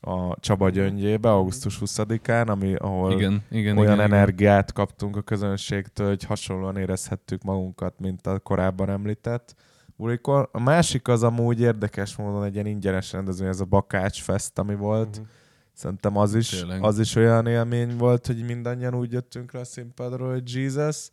a 0.00 0.40
Csaba 0.40 0.70
gyöngyébe, 0.70 1.30
augusztus 1.30 1.78
20-án, 1.80 2.48
ami, 2.48 2.74
ahol 2.74 3.12
Igen, 3.12 3.42
igen, 3.50 3.78
olyan 3.78 3.94
igen, 3.94 4.12
energiát 4.12 4.72
kaptunk 4.72 5.16
a 5.16 5.22
közönségtől, 5.22 6.08
hogy 6.08 6.24
hasonlóan 6.24 6.76
érezhettük 6.76 7.42
magunkat, 7.42 7.94
mint 7.98 8.26
a 8.26 8.38
korábban 8.38 8.90
említett 8.90 9.54
bulikon. 9.96 10.48
A 10.52 10.60
másik 10.60 11.08
az 11.08 11.22
amúgy 11.22 11.60
érdekes 11.60 12.16
módon 12.16 12.44
egy 12.44 12.54
ilyen 12.54 12.66
ingyenes 12.66 13.12
rendezvény, 13.12 13.48
ez 13.48 13.60
a 13.60 13.64
Bakács 13.64 14.22
Fest, 14.22 14.58
ami 14.58 14.74
volt. 14.74 15.16
Mhm. 15.18 15.26
Szerintem 15.72 16.16
az 16.16 16.34
is, 16.34 16.48
Tényleg. 16.48 16.82
az 16.82 16.98
is 16.98 17.14
olyan 17.14 17.46
élmény 17.46 17.96
volt, 17.96 18.26
hogy 18.26 18.44
mindannyian 18.44 18.94
úgy 18.94 19.12
jöttünk 19.12 19.52
le 19.52 19.60
a 19.60 19.64
színpadról, 19.64 20.30
hogy 20.30 20.54
Jesus. 20.54 21.08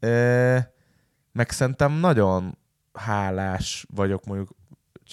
E, 0.00 0.72
meg 1.32 1.50
szerintem 1.50 1.92
nagyon 1.92 2.58
hálás 2.92 3.86
vagyok 3.94 4.24
mondjuk 4.24 4.48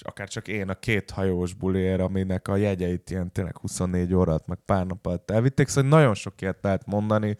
akár 0.02 0.28
csak 0.28 0.48
én 0.48 0.70
a 0.70 0.74
két 0.74 1.12
hajós 1.12 1.54
buliért, 1.54 2.00
aminek 2.02 2.48
a 2.48 2.56
jegyeit 2.56 3.10
ilyen 3.10 3.32
tényleg 3.32 3.58
24 3.58 4.14
órát, 4.14 4.48
meg 4.48 4.58
pár 4.66 4.86
nap 4.86 5.06
alatt 5.06 5.32
elvitték, 5.32 5.68
szóval 5.68 5.90
nagyon 5.90 6.14
sok 6.14 6.42
ilyet 6.42 6.58
lehet 6.62 6.86
mondani, 6.86 7.38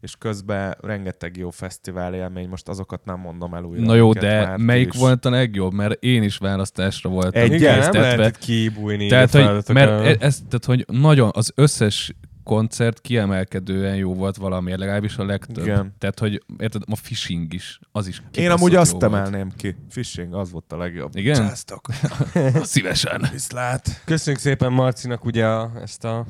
és 0.00 0.16
közben 0.18 0.76
rengeteg 0.80 1.36
jó 1.36 1.50
fesztivál 1.50 2.14
élmény, 2.14 2.48
most 2.48 2.68
azokat 2.68 3.04
nem 3.04 3.18
mondom 3.18 3.54
el 3.54 3.64
újra. 3.64 3.84
Na 3.84 3.94
jó, 3.94 4.12
de 4.12 4.44
már 4.46 4.58
melyik 4.58 4.94
is. 4.94 5.00
volt 5.00 5.24
a 5.24 5.30
legjobb? 5.30 5.72
Mert 5.72 6.02
én 6.02 6.22
is 6.22 6.36
választásra 6.36 7.10
voltam. 7.10 7.42
Egy- 7.42 7.52
Igen, 7.52 7.70
nem 7.70 7.74
késztetve. 7.78 8.16
lehet 8.16 8.36
itt 8.36 8.38
kiibújni. 8.38 9.06
Tehát, 9.08 9.30
hogy, 9.30 9.74
mert 9.74 10.22
ez, 10.22 10.36
tehát, 10.48 10.64
hogy 10.64 10.84
nagyon 10.88 11.30
az 11.32 11.52
összes 11.54 12.14
koncert 12.50 13.00
kiemelkedően 13.00 13.96
jó 13.96 14.14
volt 14.14 14.36
valamiért, 14.36 14.78
legalábbis 14.78 15.16
a 15.16 15.24
legtöbb. 15.24 15.64
Igen. 15.64 15.94
Tehát, 15.98 16.18
hogy 16.18 16.42
érted, 16.58 16.82
a 16.90 16.96
fishing 16.96 17.52
is, 17.52 17.80
az 17.92 18.06
is 18.06 18.22
Én 18.32 18.50
amúgy 18.50 18.74
azt 18.74 18.90
volt. 18.90 19.02
emelném 19.02 19.50
ki. 19.56 19.76
Fishing, 19.90 20.34
az 20.34 20.50
volt 20.50 20.72
a 20.72 20.76
legjobb. 20.76 21.16
Igen? 21.16 21.34
Császtok. 21.34 21.88
Szívesen. 22.62 23.28
Viszlát. 23.32 24.02
Köszönjük 24.04 24.42
szépen 24.42 24.72
Marcinak 24.72 25.24
ugye 25.24 25.46
a, 25.46 25.72
ezt 25.82 26.04
a, 26.04 26.26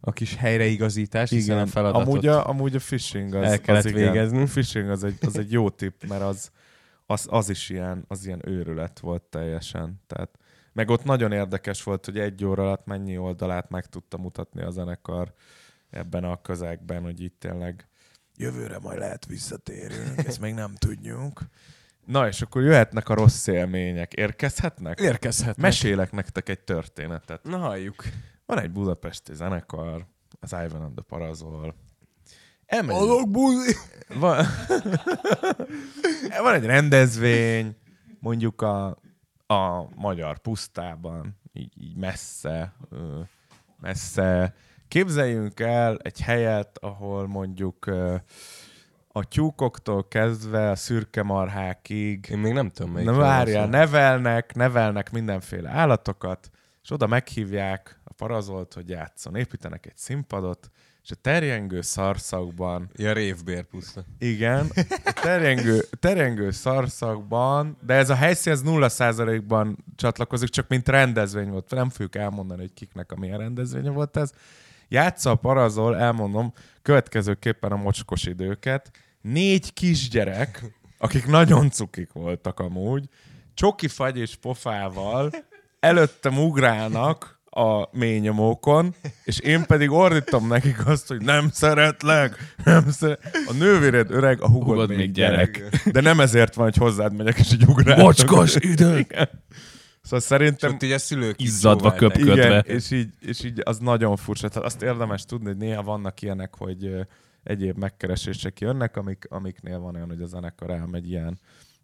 a 0.00 0.12
kis 0.12 0.34
helyreigazítást, 0.34 1.32
hiszen 1.32 1.58
a 1.58 1.66
feladatot 1.66 2.08
amúgy 2.08 2.26
a, 2.26 2.48
amúgy 2.48 2.74
a 2.74 2.78
phishing 2.78 3.34
az, 3.34 3.44
el 3.44 3.60
kellett 3.60 3.84
az 3.84 3.90
igen. 3.90 4.12
végezni. 4.12 4.42
A 4.42 4.44
phishing 4.44 4.88
az 4.88 5.04
egy, 5.04 5.18
az 5.20 5.38
egy 5.38 5.52
jó 5.52 5.70
tipp, 5.70 6.02
mert 6.08 6.22
az, 6.22 6.50
az, 7.06 7.26
az 7.30 7.50
is 7.50 7.70
ilyen, 7.70 8.04
az 8.08 8.26
ilyen 8.26 8.40
őrület 8.44 8.98
volt 8.98 9.22
teljesen. 9.22 10.00
Tehát, 10.06 10.30
meg 10.72 10.90
ott 10.90 11.04
nagyon 11.04 11.32
érdekes 11.32 11.82
volt, 11.82 12.04
hogy 12.04 12.18
egy 12.18 12.44
óra 12.44 12.62
alatt 12.62 12.86
mennyi 12.86 13.18
oldalát 13.18 13.70
meg 13.70 13.86
tudta 13.86 14.16
mutatni 14.16 14.62
a 14.62 14.70
zenekar 14.70 15.32
ebben 15.90 16.24
a 16.24 16.40
közegben, 16.40 17.02
hogy 17.02 17.20
itt 17.20 17.40
tényleg 17.40 17.84
Jövőre 18.36 18.78
majd 18.78 18.98
lehet 18.98 19.26
visszatérünk, 19.26 20.26
ezt 20.26 20.40
még 20.40 20.54
nem 20.54 20.74
tudjuk. 20.74 21.40
Na, 22.06 22.28
és 22.28 22.42
akkor 22.42 22.62
jöhetnek 22.62 23.08
a 23.08 23.14
rossz 23.14 23.46
élmények. 23.46 24.12
Érkezhetnek? 24.12 25.00
érkezhet. 25.00 25.56
Mesélek 25.56 26.12
nektek 26.12 26.48
egy 26.48 26.60
történetet. 26.60 27.42
Na 27.42 27.58
halljuk. 27.58 28.04
Van 28.46 28.58
egy 28.58 28.70
budapesti 28.70 29.34
zenekar, 29.34 30.06
az 30.40 30.52
Ivan 30.52 30.82
and 30.82 30.94
the 30.94 31.04
Parazol. 31.08 31.74
Elmegyünk. 32.66 33.02
Azok 33.02 33.30
buzi! 33.30 33.76
Van, 34.08 34.46
van 36.42 36.54
egy 36.54 36.64
rendezvény, 36.64 37.76
mondjuk 38.20 38.62
a, 38.62 38.98
a 39.50 39.88
magyar 39.94 40.38
pusztában, 40.38 41.36
így, 41.52 41.72
így 41.82 41.96
messze, 41.96 42.72
messze. 43.80 44.54
Képzeljünk 44.88 45.60
el 45.60 45.98
egy 46.02 46.20
helyet, 46.20 46.78
ahol 46.78 47.26
mondjuk 47.26 47.86
a 49.12 49.24
tyúkoktól 49.24 50.08
kezdve 50.08 50.70
a 50.70 50.76
szürke 50.76 51.22
marhákig 51.22 52.26
Én 52.30 52.38
még 52.38 52.52
nem 52.52 52.68
tudom, 52.68 52.92
melyik. 52.92 53.08
Na 53.08 53.16
várjál, 53.16 53.66
nevelnek, 53.66 54.54
nevelnek 54.54 55.10
mindenféle 55.10 55.70
állatokat, 55.70 56.50
és 56.82 56.90
oda 56.90 57.06
meghívják 57.06 58.00
a 58.04 58.12
parazolt, 58.12 58.74
hogy 58.74 58.88
játszon. 58.88 59.36
Építenek 59.36 59.86
egy 59.86 59.96
színpadot, 59.96 60.70
és 61.02 61.10
a 61.10 61.14
terjengő 61.14 61.80
szarszakban, 61.80 62.90
Ja, 62.96 63.12
révbér 63.12 63.64
puszta. 63.64 64.04
igen, 64.18 64.70
a 65.04 65.12
terjengő, 65.22 65.84
terjengő 66.00 66.50
szarszakban, 66.50 67.76
de 67.86 67.94
ez 67.94 68.10
a 68.10 68.14
helyszín 68.14 68.52
ez 68.52 68.62
0%-ban 68.64 69.84
csatlakozik, 69.96 70.48
csak 70.48 70.68
mint 70.68 70.88
rendezvény 70.88 71.50
volt. 71.50 71.70
Nem 71.70 71.88
fogjuk 71.90 72.16
elmondani, 72.16 72.60
hogy 72.60 72.72
kiknek 72.74 73.12
a 73.12 73.16
milyen 73.16 73.38
rendezvénye 73.38 73.90
volt 73.90 74.16
ez. 74.16 74.30
Játsza 74.88 75.30
a 75.30 75.34
parazol, 75.34 75.96
elmondom, 75.96 76.52
következőképpen 76.82 77.72
a 77.72 77.76
mocskos 77.76 78.24
időket. 78.24 78.90
Négy 79.20 79.72
kisgyerek, 79.72 80.64
akik 80.98 81.26
nagyon 81.26 81.70
cukik 81.70 82.12
voltak 82.12 82.60
amúgy, 82.60 83.08
csoki 83.54 83.88
fagy 83.88 84.18
és 84.18 84.34
pofával 84.36 85.30
előttem 85.80 86.38
ugrálnak 86.38 87.39
a 87.50 87.88
ményomókon, 87.92 88.94
és 89.24 89.38
én 89.38 89.66
pedig 89.66 89.90
ordítom 89.90 90.46
nekik 90.48 90.86
azt, 90.86 91.08
hogy 91.08 91.22
nem 91.22 91.48
szeretlek, 91.52 92.54
nem 92.64 92.90
szeret... 92.90 93.20
A 93.46 93.52
nővéred 93.52 94.10
öreg, 94.10 94.40
a 94.42 94.48
hugod, 94.48 94.68
Hugod 94.68 94.88
még, 94.88 94.96
még 94.98 95.12
gyerek. 95.12 95.56
gyerek. 95.58 95.88
De 95.92 96.00
nem 96.00 96.20
ezért 96.20 96.54
van, 96.54 96.64
hogy 96.64 96.76
hozzád 96.76 97.16
megyek, 97.16 97.38
és 97.38 97.52
így 97.52 97.64
ugrálok. 97.66 98.02
Mocskos 98.04 98.54
idő! 98.56 98.98
Igen. 98.98 99.28
Szóval 100.02 100.18
És 100.18 100.24
szerintem 100.24 100.72
ott 100.72 100.82
így 100.82 100.92
a 100.92 100.98
szülők 100.98 101.42
Izzadva 101.42 101.92
kicsóválták. 101.92 102.18
köpköd. 102.18 102.36
igen, 102.36 102.52
kötve. 102.62 102.74
és 102.74 102.90
így, 102.90 103.08
és 103.20 103.44
így 103.44 103.60
az 103.64 103.78
nagyon 103.78 104.16
furcsa. 104.16 104.48
Tehát 104.48 104.66
azt 104.66 104.82
érdemes 104.82 105.24
tudni, 105.24 105.46
hogy 105.46 105.56
néha 105.56 105.82
vannak 105.82 106.22
ilyenek, 106.22 106.54
hogy 106.56 106.94
egyéb 107.42 107.78
megkeresések 107.78 108.60
jönnek, 108.60 108.96
amik, 108.96 109.26
amiknél 109.28 109.78
van 109.78 109.94
olyan, 109.94 110.08
hogy 110.08 110.22
a 110.22 110.26
zenekar 110.26 110.70
elmegy 110.70 111.08
ilyen, 111.10 111.38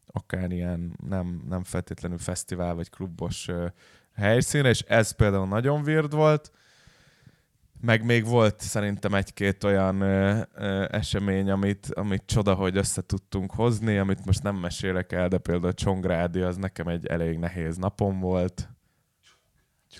akár 0.06 0.50
ilyen 0.50 0.92
nem, 1.08 1.42
nem 1.48 1.64
feltétlenül 1.64 2.18
fesztivál 2.18 2.74
vagy 2.74 2.90
klubos 2.90 3.48
helyszínre, 4.16 4.68
és 4.68 4.80
ez 4.80 5.10
például 5.10 5.46
nagyon 5.46 5.82
weird 5.82 6.14
volt. 6.14 6.50
Meg 7.80 8.04
még 8.04 8.24
volt 8.24 8.60
szerintem 8.60 9.14
egy-két 9.14 9.64
olyan 9.64 10.00
ö, 10.00 10.40
ö, 10.54 10.86
esemény, 10.90 11.50
amit, 11.50 11.86
amit 11.94 12.22
csoda, 12.26 12.54
hogy 12.54 12.76
össze 12.76 13.02
tudtunk 13.02 13.52
hozni, 13.52 13.98
amit 13.98 14.24
most 14.24 14.42
nem 14.42 14.56
mesélek 14.56 15.12
el, 15.12 15.28
de 15.28 15.38
például 15.38 15.74
Csongrádi 15.74 16.40
az 16.40 16.56
nekem 16.56 16.88
egy 16.88 17.06
elég 17.06 17.38
nehéz 17.38 17.76
napom 17.76 18.20
volt. 18.20 18.68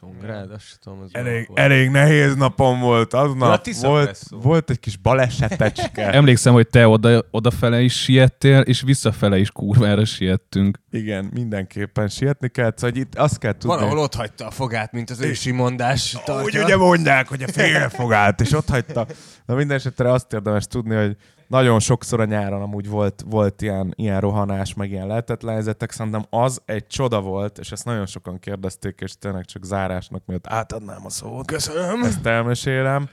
Csongrád, 0.01 0.51
azt 0.51 0.67
sem 0.67 0.77
tudom, 0.81 1.01
az 1.01 1.11
Elég, 1.13 1.51
elég 1.55 1.91
nehéz 1.91 2.35
napom 2.35 2.81
volt 2.81 3.15
aznap. 3.15 3.67
Volt, 3.81 4.19
volt 4.31 4.71
egy 4.71 4.81
kis 4.81 4.97
balesetecske. 4.97 6.13
Emlékszem, 6.21 6.53
hogy 6.53 6.69
te 6.69 6.89
oda, 6.89 7.25
odafele 7.31 7.81
is 7.81 8.03
siettél, 8.03 8.61
és 8.61 8.83
visszafele 8.83 9.39
is 9.39 9.51
kurvára 9.51 10.05
siettünk. 10.05 10.79
Igen, 10.91 11.31
mindenképpen 11.35 12.09
sietni 12.09 12.49
kell. 12.49 12.73
Szóval 12.75 12.91
hogy 12.91 13.01
itt 13.01 13.15
azt 13.15 13.39
kell 13.39 13.53
tudni. 13.53 13.77
Valahol 13.77 13.99
ott 13.99 14.15
hagyta 14.15 14.47
a 14.47 14.51
fogát, 14.51 14.93
mint 14.93 15.11
az 15.11 15.21
ősi 15.21 15.51
mondás. 15.51 16.15
Úgy 16.15 16.23
tartja. 16.23 16.65
ugye 16.65 16.77
mondják, 16.77 17.29
hogy 17.29 17.43
a 17.43 17.49
félfogát, 17.49 18.41
és 18.41 18.53
ott 18.53 18.69
hagyta. 18.69 19.07
Na 19.47 19.55
minden 19.55 19.77
esetre 19.77 20.13
azt 20.13 20.33
érdemes 20.33 20.67
tudni, 20.67 20.95
hogy 20.95 21.17
nagyon 21.47 21.81
sokszor 21.81 22.21
a 22.21 22.25
nyáron 22.25 22.63
amúgy 22.63 22.89
volt, 22.89 23.25
volt 23.27 23.63
ilyen, 23.63 23.93
ilyen 23.97 24.21
rohanás, 24.21 24.75
meg 24.75 24.91
ilyen 24.91 25.07
lehetetlen 25.07 25.55
helyzetek. 25.55 25.91
Szerintem 25.91 26.25
az 26.31 26.63
egy 26.65 26.87
csoda 26.87 27.21
volt, 27.21 27.59
és 27.59 27.73
ezt 27.73 27.85
nagyon 27.85 28.07
sokan 28.07 28.39
kérdezték, 28.39 29.01
és 29.01 29.19
tényleg 29.19 29.45
csak 29.45 29.65
zárásnak 29.65 30.23
miatt 30.27 30.47
átadnám 30.47 31.05
a 31.05 31.11
szót. 31.11 31.47
Köszönöm. 31.47 32.03
Ezt 32.03 32.27
elmesélem, 32.27 33.09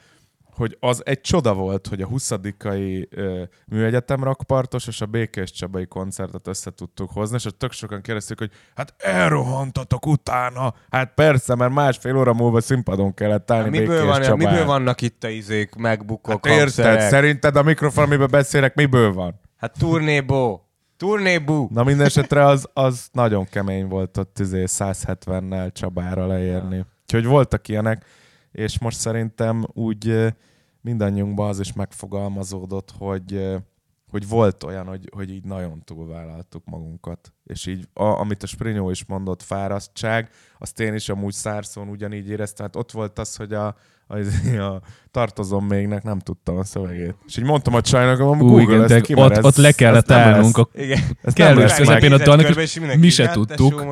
hogy 0.56 0.78
az 0.80 1.02
egy 1.06 1.22
csoda 1.22 1.54
volt, 1.54 1.88
hogy 1.88 2.02
a 2.02 2.06
20 2.06 2.32
ö, 3.10 3.44
műegyetem 3.68 4.24
rakpartos 4.24 4.88
és 4.88 5.02
a 5.02 5.06
Békés 5.06 5.52
Csabai 5.52 5.86
koncertet 5.86 6.48
össze 6.48 6.72
tudtuk 6.72 7.10
hozni, 7.12 7.36
és 7.36 7.48
tök 7.58 7.72
sokan 7.72 8.02
kérdezték, 8.02 8.38
hogy 8.38 8.52
hát 8.76 8.94
elrohantatok 8.98 10.06
utána. 10.06 10.74
Hát 10.90 11.14
persze, 11.14 11.56
mert 11.56 11.74
másfél 11.74 12.18
óra 12.18 12.34
múlva 12.34 12.62
színpadon 12.62 13.14
kellett 13.14 13.52
állni 13.52 13.70
Miből, 13.70 13.88
Békés 13.88 14.10
van, 14.12 14.22
Csabán. 14.22 14.38
miből 14.38 14.66
vannak 14.66 15.02
itt 15.02 15.24
a 15.24 15.30
izék, 15.30 15.76
megbukok, 15.76 16.48
Hát 16.48 16.58
érted? 16.58 17.00
Szerinted 17.02 17.56
a 17.56 17.64
mikrofon, 17.64 18.04
amiben 18.04 18.28
beszélek, 18.32 18.76
miből 18.76 19.14
van? 19.14 19.40
Hát 19.58 19.78
turnébó. 19.80 20.68
Turnébú. 20.98 21.68
Na 21.72 21.84
minden 21.84 22.06
esetre 22.06 22.46
az, 22.46 22.70
az 22.74 23.08
nagyon 23.12 23.46
kemény 23.46 23.88
volt 23.88 24.18
ott 24.18 24.40
izé 24.40 24.64
170-nel 24.68 25.72
Csabára 25.72 26.28
leérni. 26.28 26.86
Úgyhogy 27.02 27.26
voltak 27.26 27.68
ilyenek, 27.68 28.06
és 28.54 28.80
most 28.80 29.00
szerintem 29.00 29.66
úgy 29.74 30.34
mindannyiunkban 30.82 31.50
az 31.50 31.60
is 31.60 31.74
megfogalmazódott, 31.74 32.92
hogy, 32.92 33.60
hogy 34.08 34.28
volt 34.28 34.64
olyan, 34.64 34.88
hogy, 34.88 35.10
hogy 35.14 35.30
így 35.30 35.46
nagyon 35.46 35.84
túlvállaltuk 35.84 36.66
magunkat. 36.66 37.34
És 37.44 37.66
így, 37.66 37.88
a, 37.94 38.04
amit 38.04 38.44
a 38.44 38.48
Sprinyó 38.48 38.90
is 38.90 39.06
mondott, 39.06 39.44
fárasztság, 39.44 40.30
azt 40.60 40.80
én 40.80 40.94
is 40.94 41.10
amúgy 41.10 41.34
szárszón 41.34 41.88
ugyanígy 41.88 42.30
éreztem. 42.30 42.66
Hát 42.66 42.76
ott 42.76 42.92
volt 42.92 43.20
az, 43.20 43.36
hogy 43.36 43.54
a, 43.54 43.76
a, 44.08 44.18
a 44.62 44.82
tartozom 45.12 45.66
mégnek 45.66 46.04
nem 46.04 46.20
tudtam 46.20 46.58
a 46.58 46.64
szövegét. 46.64 47.16
És 47.28 47.38
így 47.38 47.44
mondtam 47.44 47.74
a 47.74 47.82
csajnak, 47.82 48.18
hogy 48.22 48.38
Google 48.38 48.62
igen, 48.62 48.92
ezt 48.92 49.06
ki, 49.06 49.14
ott, 49.16 49.32
ez- 49.32 49.46
ott 49.46 49.56
le 49.56 49.72
kellett 49.72 50.12
állnunk 50.12 50.58
a 50.58 50.70
kellős 51.34 51.74
közepén 51.74 52.14
a 52.14 52.18
dalnak, 52.18 52.56
és 52.56 52.80
mi 52.98 53.10
se 53.10 53.30
tudtuk. 53.30 53.86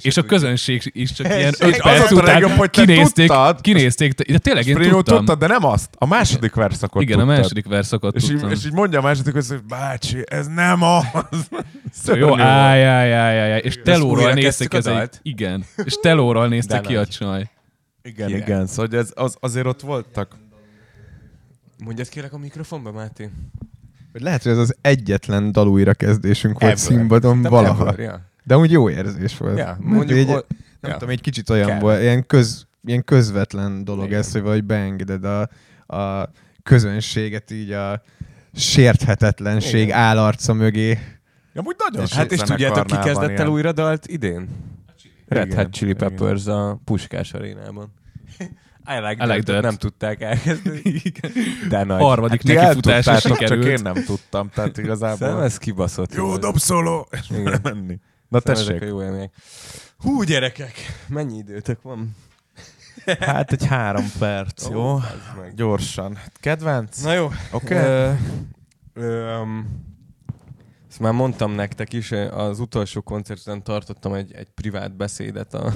és 0.00 0.16
a 0.16 0.22
közönség 0.22 0.90
is 0.94 1.12
csak 1.12 1.26
ilyen 1.38 1.52
És 1.52 1.58
5 1.60 1.74
az 1.74 1.80
perc 1.82 2.10
után 2.10 2.24
legjobb, 2.24 2.50
hogy 2.50 2.70
te 2.70 2.84
kinézték, 2.84 3.32
kinézték, 3.60 4.14
de 4.14 4.38
tényleg 4.38 4.66
én 4.66 4.74
tudtam. 4.74 5.16
tudtad, 5.16 5.38
de 5.38 5.46
nem 5.46 5.64
azt. 5.64 5.88
A 5.98 6.06
második 6.06 6.54
verszakot 6.54 7.02
Igen, 7.02 7.18
a 7.18 7.24
második 7.24 7.66
verszakot 7.66 8.14
És 8.14 8.22
így, 8.22 8.30
tudtam. 8.30 8.50
és 8.50 8.64
így 8.66 8.72
mondja 8.72 8.98
a 8.98 9.02
második, 9.02 9.32
hogy 9.32 9.44
bácsi, 9.68 10.18
ez 10.24 10.46
nem 10.46 10.82
az. 10.82 11.48
Jó, 12.06 12.38
áj, 12.38 13.07
áj, 13.12 13.38
áj, 13.40 13.52
áj. 13.52 13.60
És 13.64 13.80
telóról 13.84 14.32
néztek 14.32 14.74
ez 14.74 14.86
egy... 14.86 15.10
Igen. 15.22 15.64
És 15.84 15.94
telóról 16.02 16.48
nézte 16.48 16.80
ki 16.80 16.96
a 16.96 17.06
csaj. 17.06 17.50
Igen, 18.02 18.26
Király. 18.26 18.42
igen. 18.42 18.66
Szóval 18.66 18.98
ez, 18.98 19.12
az, 19.14 19.36
azért 19.40 19.66
ott 19.66 19.80
voltak. 19.80 20.36
Mondjad 21.84 22.08
kérlek 22.08 22.32
a 22.32 22.38
mikrofonba, 22.38 22.92
Máté. 22.92 23.30
Hogy 24.12 24.20
lehet, 24.20 24.42
hogy 24.42 24.52
ez 24.52 24.58
az 24.58 24.76
egyetlen 24.80 25.52
dal 25.52 25.68
újrakezdésünk 25.68 26.60
volt 26.60 26.76
színpadon 26.76 27.42
De 27.42 27.48
valaha. 27.48 27.86
ever, 27.88 27.98
ja. 27.98 28.20
De 28.44 28.56
úgy 28.56 28.70
jó 28.70 28.90
érzés 28.90 29.36
volt. 29.36 29.58
Ja, 29.58 29.64
Mert 29.64 29.80
mondjuk, 29.80 30.18
egy, 30.18 30.28
o- 30.30 30.46
nem 30.80 30.90
ja. 30.90 30.92
tudom, 30.92 31.08
egy 31.08 31.20
kicsit 31.20 31.50
olyan 31.50 31.68
Kell. 31.68 31.78
volt, 31.78 32.00
ilyen, 32.00 32.26
köz, 32.26 32.66
ilyen 32.84 33.04
közvetlen 33.04 33.84
dolog 33.84 34.06
Igen. 34.06 34.18
ez, 34.18 34.32
hogy 34.32 34.42
vagy 34.42 34.64
beengeded 34.64 35.24
a, 35.24 35.48
a 35.96 36.30
közönséget 36.62 37.50
így 37.50 37.72
a 37.72 38.02
sérthetetlenség 38.54 39.82
Igen. 39.82 39.98
állarca 39.98 40.52
mögé. 40.52 40.98
Amúgy 41.58 41.76
nagyon 41.90 42.06
sok 42.06 42.18
Hát 42.18 42.32
és 42.32 42.40
tudjátok, 42.40 42.86
ki 42.86 42.94
kezdett 42.96 43.22
el 43.24 43.30
ilyen. 43.30 43.48
újra 43.48 43.72
dalt 43.72 44.06
idén? 44.06 44.48
Red 45.28 45.46
Igen, 45.46 45.58
Hot 45.58 45.72
Chili 45.72 45.90
igen. 45.90 46.08
Peppers 46.08 46.46
a 46.46 46.80
Puskás 46.84 47.32
arénában. 47.32 47.92
I 48.96 49.00
like, 49.08 49.24
I 49.24 49.28
like 49.28 49.42
that. 49.42 49.62
Nem 49.62 49.74
tudták 49.74 50.20
elkezdeni. 50.20 50.80
Igen. 51.04 51.32
De 51.68 51.84
nagy. 51.84 52.00
Harmadik 52.00 52.40
Ti 52.40 52.52
nekifutásra 52.52 53.12
eltudtátok, 53.12 53.38
csak 53.38 53.48
sikerült. 53.48 53.78
én 53.78 53.82
nem 53.82 54.04
tudtam, 54.04 54.48
tehát 54.50 54.74
Szerintem 54.74 54.84
igazából 54.84 55.42
ez 55.44 55.58
kibaszott. 55.58 56.14
jó 56.14 56.36
dobszoló, 56.36 57.08
és 57.10 57.30
Igen. 57.30 57.60
menni. 57.62 57.98
Na 58.28 58.40
Szerintem 58.40 58.64
ezek 58.64 58.74
a 58.74 58.78
tessék. 58.78 58.88
jó 58.88 59.02
élmények. 59.02 59.32
Hú, 59.98 60.22
gyerekek! 60.22 60.72
Mennyi 61.08 61.36
időtök 61.36 61.82
van? 61.82 62.16
Hát 63.20 63.52
egy 63.52 63.66
három 63.66 64.10
perc, 64.18 64.68
jó? 64.70 64.94
az 64.94 65.02
meg. 65.40 65.54
Gyorsan. 65.54 66.18
Kedvenc? 66.40 67.02
Na 67.02 67.12
jó. 67.12 67.30
Oké. 67.50 67.74
Ö, 67.74 68.10
ö, 68.94 69.38
um, 69.40 69.86
már 70.98 71.12
mondtam 71.12 71.52
nektek 71.52 71.92
is, 71.92 72.12
az 72.12 72.60
utolsó 72.60 73.00
koncerten 73.00 73.62
tartottam 73.62 74.12
egy, 74.12 74.32
egy 74.32 74.48
privát 74.50 74.96
beszédet 74.96 75.54
a, 75.54 75.72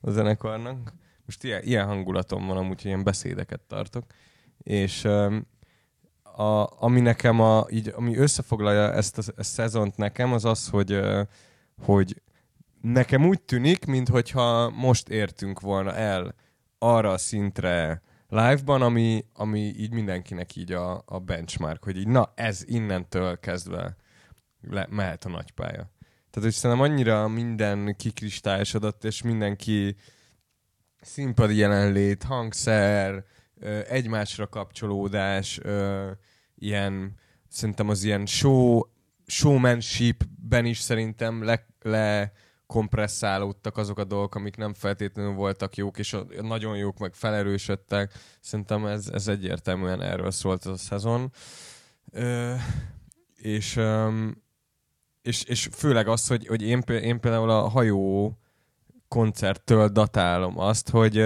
a 0.00 0.10
zenekarnak. 0.10 0.92
Most 1.24 1.44
ilyen, 1.44 1.62
ilyen 1.62 1.86
hangulatom 1.86 2.46
van 2.46 2.56
amúgy, 2.56 2.84
ilyen 2.84 3.04
beszédeket 3.04 3.60
tartok. 3.60 4.04
És 4.58 5.04
a, 6.36 6.82
ami 6.82 7.00
nekem, 7.00 7.40
a, 7.40 7.66
így, 7.70 7.92
ami 7.96 8.16
összefoglalja 8.16 8.92
ezt 8.92 9.18
a, 9.18 9.22
a 9.36 9.42
szezont 9.42 9.96
nekem, 9.96 10.32
az 10.32 10.44
az, 10.44 10.68
hogy, 10.68 10.92
ö, 10.92 11.22
hogy 11.82 12.22
nekem 12.80 13.26
úgy 13.26 13.42
tűnik, 13.42 13.84
mintha 13.84 14.70
most 14.70 15.08
értünk 15.08 15.60
volna 15.60 15.94
el 15.94 16.34
arra 16.78 17.10
a 17.10 17.18
szintre 17.18 18.02
live-ban, 18.28 18.82
ami, 18.82 19.24
ami 19.32 19.58
így 19.58 19.92
mindenkinek 19.92 20.56
így 20.56 20.72
a, 20.72 21.02
a 21.06 21.18
benchmark, 21.18 21.84
hogy 21.84 21.96
így 21.96 22.08
na, 22.08 22.32
ez 22.34 22.62
innentől 22.66 23.40
kezdve 23.40 23.96
le, 24.70 24.86
mehet 24.90 25.24
a 25.24 25.28
nagypálya. 25.28 25.92
Tehát, 26.30 26.50
hogy 26.50 26.52
szerintem 26.52 26.90
annyira 26.90 27.28
minden 27.28 27.96
kikristályosodott, 27.96 29.04
és 29.04 29.22
mindenki 29.22 29.96
színpadi 31.00 31.56
jelenlét, 31.56 32.22
hangszer, 32.22 33.24
egymásra 33.88 34.48
kapcsolódás, 34.48 35.60
ilyen, 36.54 37.14
szerintem 37.48 37.88
az 37.88 38.04
ilyen 38.04 38.26
show, 38.26 38.80
showmanshipben 39.26 40.64
is 40.64 40.78
szerintem 40.78 41.44
le, 41.44 41.66
le 41.80 42.32
kompresszálódtak 42.66 43.76
azok 43.76 43.98
a 43.98 44.04
dolgok, 44.04 44.34
amik 44.34 44.56
nem 44.56 44.74
feltétlenül 44.74 45.32
voltak 45.32 45.76
jók, 45.76 45.98
és 45.98 46.12
a, 46.12 46.26
nagyon 46.40 46.76
jók 46.76 46.98
meg 46.98 47.14
felerősödtek. 47.14 48.12
Szerintem 48.40 48.86
ez, 48.86 49.08
ez 49.08 49.28
egyértelműen 49.28 50.02
erről 50.02 50.30
szólt 50.30 50.66
ez 50.66 50.72
a 50.72 50.76
szezon. 50.76 51.32
Ö, 52.10 52.54
és, 53.36 53.76
öm, 53.76 54.42
és, 55.24 55.42
és 55.42 55.68
főleg 55.72 56.08
az, 56.08 56.26
hogy, 56.26 56.46
hogy 56.46 56.62
én, 56.62 56.82
én 56.86 57.20
például 57.20 57.50
a 57.50 57.68
hajó 57.68 58.36
koncerttől 59.08 59.88
datálom 59.88 60.58
azt, 60.58 60.90
hogy, 60.90 61.24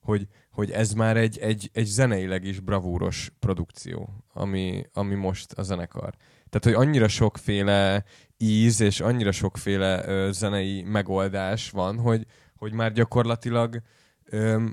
hogy, 0.00 0.28
hogy 0.50 0.70
ez 0.70 0.92
már 0.92 1.16
egy, 1.16 1.38
egy, 1.38 1.70
egy 1.72 1.84
zeneileg 1.86 2.44
is 2.44 2.60
bravúros 2.60 3.32
produkció, 3.38 4.24
ami, 4.32 4.86
ami 4.92 5.14
most 5.14 5.52
a 5.52 5.62
zenekar. 5.62 6.14
Tehát, 6.48 6.78
hogy 6.78 6.86
annyira 6.86 7.08
sokféle 7.08 8.04
íz 8.36 8.80
és 8.80 9.00
annyira 9.00 9.32
sokféle 9.32 10.06
ö, 10.06 10.28
zenei 10.32 10.82
megoldás 10.82 11.70
van, 11.70 11.98
hogy, 11.98 12.26
hogy 12.56 12.72
már 12.72 12.92
gyakorlatilag 12.92 13.82
ö, 14.24 14.66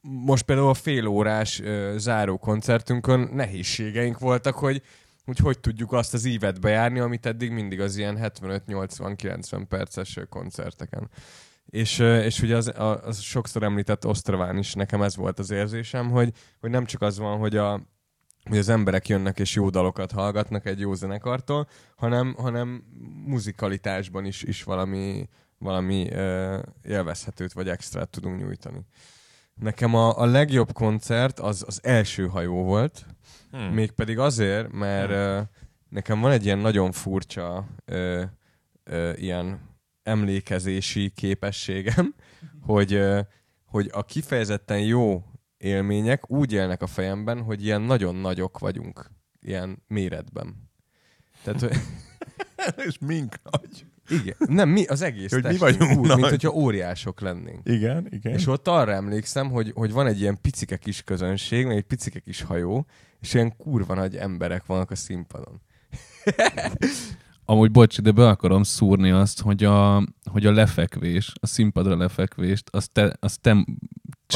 most 0.00 0.44
például 0.44 0.68
a 0.68 0.74
félórás 0.74 1.60
ö, 1.60 1.94
záró 1.96 2.38
koncertünkön 2.38 3.20
nehézségeink 3.32 4.18
voltak, 4.18 4.54
hogy 4.54 4.82
hogy 5.28 5.38
hogy 5.38 5.58
tudjuk 5.58 5.92
azt 5.92 6.14
az 6.14 6.24
ívet 6.24 6.60
bejárni, 6.60 6.98
amit 6.98 7.26
eddig 7.26 7.50
mindig 7.50 7.80
az 7.80 7.96
ilyen 7.96 8.18
75-80-90 8.20 9.64
perces 9.68 10.18
koncerteken. 10.28 11.10
És, 11.66 11.98
és 11.98 12.42
ugye 12.42 12.56
az, 12.56 12.72
az 13.04 13.20
sokszor 13.20 13.62
említett 13.62 14.06
Ostraván 14.06 14.58
is 14.58 14.74
nekem 14.74 15.02
ez 15.02 15.16
volt 15.16 15.38
az 15.38 15.50
érzésem, 15.50 16.10
hogy, 16.10 16.32
hogy 16.60 16.70
nem 16.70 16.84
csak 16.84 17.02
az 17.02 17.18
van, 17.18 17.38
hogy 17.38 17.56
a, 17.56 17.80
hogy 18.48 18.58
az 18.58 18.68
emberek 18.68 19.08
jönnek 19.08 19.38
és 19.38 19.54
jó 19.54 19.70
dalokat 19.70 20.12
hallgatnak 20.12 20.66
egy 20.66 20.80
jó 20.80 20.94
zenekartól, 20.94 21.68
hanem, 21.96 22.34
hanem 22.38 22.84
muzikalitásban 23.24 24.24
is, 24.24 24.42
is 24.42 24.62
valami, 24.62 25.28
valami 25.58 26.10
ö, 26.10 26.58
élvezhetőt 26.82 27.52
vagy 27.52 27.68
extrát 27.68 28.08
tudunk 28.08 28.40
nyújtani. 28.40 28.80
Nekem 29.54 29.94
a, 29.94 30.18
a 30.18 30.24
legjobb 30.24 30.72
koncert 30.72 31.40
az 31.40 31.64
az 31.66 31.80
első 31.82 32.26
hajó 32.26 32.62
volt, 32.64 33.06
Hmm. 33.50 33.72
mégpedig 33.72 34.18
azért, 34.18 34.72
mert 34.72 35.10
ö, 35.10 35.40
nekem 35.88 36.20
van 36.20 36.30
egy 36.30 36.44
ilyen 36.44 36.58
nagyon 36.58 36.92
furcsa 36.92 37.66
ö, 37.84 38.24
ö, 38.84 39.12
ilyen 39.16 39.60
emlékezési 40.02 41.10
képességem, 41.10 42.14
hogy, 42.60 42.92
ö, 42.92 43.20
hogy 43.64 43.88
a 43.92 44.04
kifejezetten 44.04 44.80
jó 44.80 45.24
élmények 45.56 46.30
úgy 46.30 46.52
élnek 46.52 46.82
a 46.82 46.86
fejemben, 46.86 47.42
hogy 47.42 47.64
ilyen 47.64 47.80
nagyon 47.82 48.14
nagyok 48.14 48.58
vagyunk, 48.58 49.10
ilyen 49.40 49.82
méretben. 49.86 50.70
Tehát, 51.42 51.60
hogy- 51.60 51.76
És 52.86 52.98
mink 52.98 53.34
nagy. 53.42 53.86
Igen, 54.08 54.36
nem, 54.38 54.68
mi, 54.68 54.84
az 54.84 55.02
egész 55.02 55.32
Hogy 55.32 55.42
mi 55.42 55.56
testünk 55.56 55.78
vagyunk 55.78 56.00
úgy, 56.00 56.06
nagy. 56.06 56.16
mint 56.16 56.28
hogyha 56.28 56.52
óriások 56.52 57.20
lennénk. 57.20 57.60
Igen, 57.68 58.06
igen. 58.10 58.32
És 58.32 58.46
ott 58.46 58.68
arra 58.68 58.92
emlékszem, 58.92 59.50
hogy, 59.50 59.72
hogy 59.74 59.92
van 59.92 60.06
egy 60.06 60.20
ilyen 60.20 60.38
picike 60.40 60.76
kis 60.76 61.02
közönség, 61.02 61.66
meg 61.66 61.76
egy 61.76 61.82
picike 61.84 62.18
kis 62.18 62.42
hajó, 62.42 62.86
és 63.20 63.34
ilyen 63.34 63.56
kurva 63.56 63.94
nagy 63.94 64.16
emberek 64.16 64.66
vannak 64.66 64.90
a 64.90 64.96
színpadon. 64.96 65.60
Amúgy 67.44 67.70
bocs, 67.70 68.00
de 68.00 68.10
be 68.10 68.28
akarom 68.28 68.62
szúrni 68.62 69.10
azt, 69.10 69.40
hogy 69.40 69.64
a, 69.64 70.06
hogy 70.30 70.46
a 70.46 70.52
lefekvés, 70.52 71.32
a 71.40 71.46
színpadra 71.46 71.96
lefekvést, 71.96 72.68
azt 72.70 72.90
te, 72.92 73.16
azt 73.20 73.40
te 73.40 73.64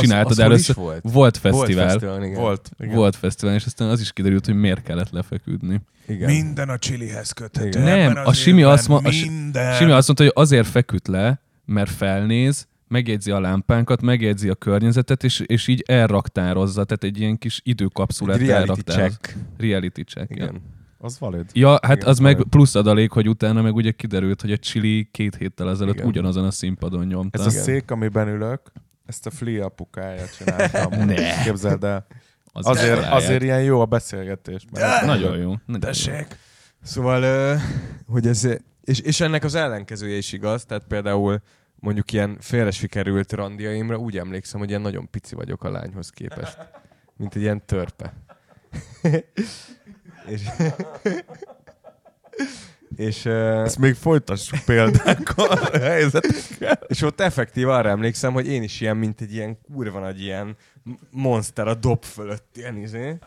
csináltad 0.00 0.30
az, 0.30 0.38
az 0.38 0.44
hol 0.44 0.52
először. 0.52 0.76
is 0.76 0.82
volt? 0.82 1.00
Volt 1.12 1.36
fesztivál. 1.36 1.66
Volt 1.66 1.90
fesztivál, 1.90 2.22
igen. 2.24 2.40
Volt. 2.40 2.70
Igen. 2.78 2.94
Volt 2.94 3.16
fesztivál, 3.16 3.54
és 3.54 3.64
aztán 3.64 3.88
az 3.88 4.00
is 4.00 4.12
kiderült, 4.12 4.46
hogy 4.46 4.54
miért 4.54 4.82
kellett 4.82 5.10
lefeküdni. 5.10 5.80
igen. 6.08 6.30
Minden 6.30 6.68
a 6.68 6.78
csilihez 6.78 7.30
köthető. 7.32 7.66
Igen. 7.68 7.82
Nem, 7.82 8.10
Ebben 8.10 8.24
a 8.24 8.28
az 8.28 8.36
Simi 8.36 8.62
azt 8.62 8.88
ma- 8.88 9.00
a. 9.04 9.10
Simi 9.10 9.90
azt 9.90 10.06
mondta, 10.06 10.22
hogy 10.24 10.32
azért 10.34 10.66
feküdt 10.66 11.08
le, 11.08 11.40
mert 11.64 11.90
felnéz, 11.90 12.66
megjegyzi 12.88 13.30
a 13.30 13.40
lámpánkat, 13.40 14.02
megjegyzi 14.02 14.48
a 14.48 14.54
környezetet, 14.54 15.24
és, 15.24 15.40
és 15.46 15.66
így 15.68 15.82
elraktározza, 15.86 16.84
tehát 16.84 17.04
egy 17.04 17.20
ilyen 17.20 17.38
kis 17.38 17.60
időkapszulát 17.64 18.40
Egy 18.40 18.46
reality 18.46 18.68
elraktároz. 18.70 19.02
check. 19.20 19.36
Reality 19.58 20.00
check. 20.00 20.30
Igen. 20.30 20.48
Igen. 20.48 20.60
Az 20.98 21.18
valid. 21.18 21.44
Ja, 21.52 21.70
hát 21.82 21.96
Igen, 21.96 22.08
az 22.08 22.18
meg 22.18 22.32
valid. 22.36 22.48
plusz 22.50 22.74
adalék, 22.74 23.10
hogy 23.10 23.28
utána 23.28 23.62
meg 23.62 23.74
ugye 23.74 23.90
kiderült, 23.90 24.40
hogy 24.40 24.52
a 24.52 24.56
Chili 24.56 25.08
két 25.10 25.34
héttel 25.36 25.70
ezelőtt 25.70 25.94
Igen. 25.94 26.06
ugyanazon 26.06 26.44
a 26.44 26.50
színpadon 26.50 27.06
nyomta. 27.06 27.38
Ez 27.38 27.46
a 27.46 27.50
Igen. 27.50 27.62
szék, 27.62 27.90
amiben 27.90 28.28
ülök, 28.28 28.60
ezt 29.06 29.26
a 29.26 29.30
Flea 29.30 29.64
apukája 29.64 30.26
csináltam. 30.28 31.04
Ne. 31.04 31.42
Képzeld 31.42 31.84
el. 31.84 32.06
Az 32.52 32.66
Azért, 32.66 33.06
azért 33.06 33.42
ilyen 33.42 33.62
jó 33.62 33.80
a 33.80 33.84
beszélgetés. 33.84 34.64
Mert 34.70 35.04
Nagyon 35.04 35.22
jó. 35.22 35.28
Nagyon 35.38 35.56
jó. 35.66 35.78
Tessék. 35.78 36.36
Szóval, 36.82 37.58
hogy 38.06 38.26
ez, 38.26 38.48
és, 38.84 39.00
és 39.00 39.20
ennek 39.20 39.44
az 39.44 39.54
ellenkezője 39.54 40.16
is 40.16 40.32
igaz, 40.32 40.64
tehát 40.64 40.84
például 40.88 41.42
mondjuk 41.74 42.12
ilyen 42.12 42.36
félre 42.40 42.70
sikerült 42.70 43.32
randiaimra 43.32 43.96
úgy 43.96 44.18
emlékszem, 44.18 44.60
hogy 44.60 44.68
ilyen 44.68 44.80
nagyon 44.80 45.10
pici 45.10 45.34
vagyok 45.34 45.64
a 45.64 45.70
lányhoz 45.70 46.10
képest. 46.10 46.58
Mint 47.16 47.34
egy 47.34 47.42
ilyen 47.42 47.66
törpe. 47.66 48.14
és, 50.32 50.42
és, 52.96 53.26
Ezt 53.26 53.78
még 53.78 53.94
folytassuk 53.94 54.58
példákkal 54.64 55.58
helyzetekkel. 55.80 56.78
és 56.86 57.02
ott 57.02 57.20
effektív 57.20 57.68
arra 57.68 57.88
emlékszem, 57.88 58.32
hogy 58.32 58.46
én 58.48 58.62
is 58.62 58.80
ilyen, 58.80 58.96
mint 58.96 59.20
egy 59.20 59.34
ilyen 59.34 59.58
kurva 59.72 60.00
nagy 60.00 60.20
ilyen 60.22 60.56
monster 61.10 61.68
a 61.68 61.74
dob 61.74 62.04
fölött, 62.04 62.56
ilyen 62.56 62.76
izé. 62.76 63.18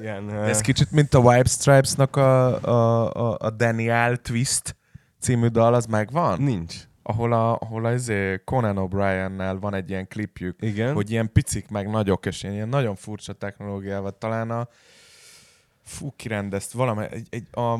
Ilyen, 0.00 0.28
ö, 0.28 0.44
Ez 0.44 0.60
kicsit, 0.60 0.90
mint 0.90 1.14
a 1.14 1.18
Wipe 1.18 1.48
Stripes-nak 1.48 2.16
a, 2.16 2.62
a, 2.62 3.10
a, 3.14 3.36
a 3.40 3.50
Daniel 3.50 4.16
Twist 4.16 4.76
című 5.20 5.46
dal, 5.46 5.74
az 5.74 5.86
megvan? 5.86 6.42
nincs. 6.42 6.74
Ahol, 7.02 7.32
a, 7.32 7.52
ahol 7.60 7.84
a 7.84 7.92
izé 7.92 8.40
Conan 8.44 8.76
O'Brien-nel 8.78 9.56
van 9.60 9.74
egy 9.74 9.90
ilyen 9.90 10.08
klipjük, 10.08 10.56
Igen. 10.60 10.94
hogy 10.94 11.10
ilyen 11.10 11.32
picik 11.32 11.68
meg 11.68 11.90
nagyok, 11.90 12.26
és 12.26 12.42
ilyen 12.42 12.68
nagyon 12.68 12.94
furcsa 12.94 13.32
technológiával 13.32 14.18
talán 14.18 14.50
a 14.50 14.68
fú, 15.84 16.12
kirendezt 16.16 16.72
valami, 16.72 17.04
egy, 17.10 17.26
egy, 17.30 17.46
a, 17.52 17.78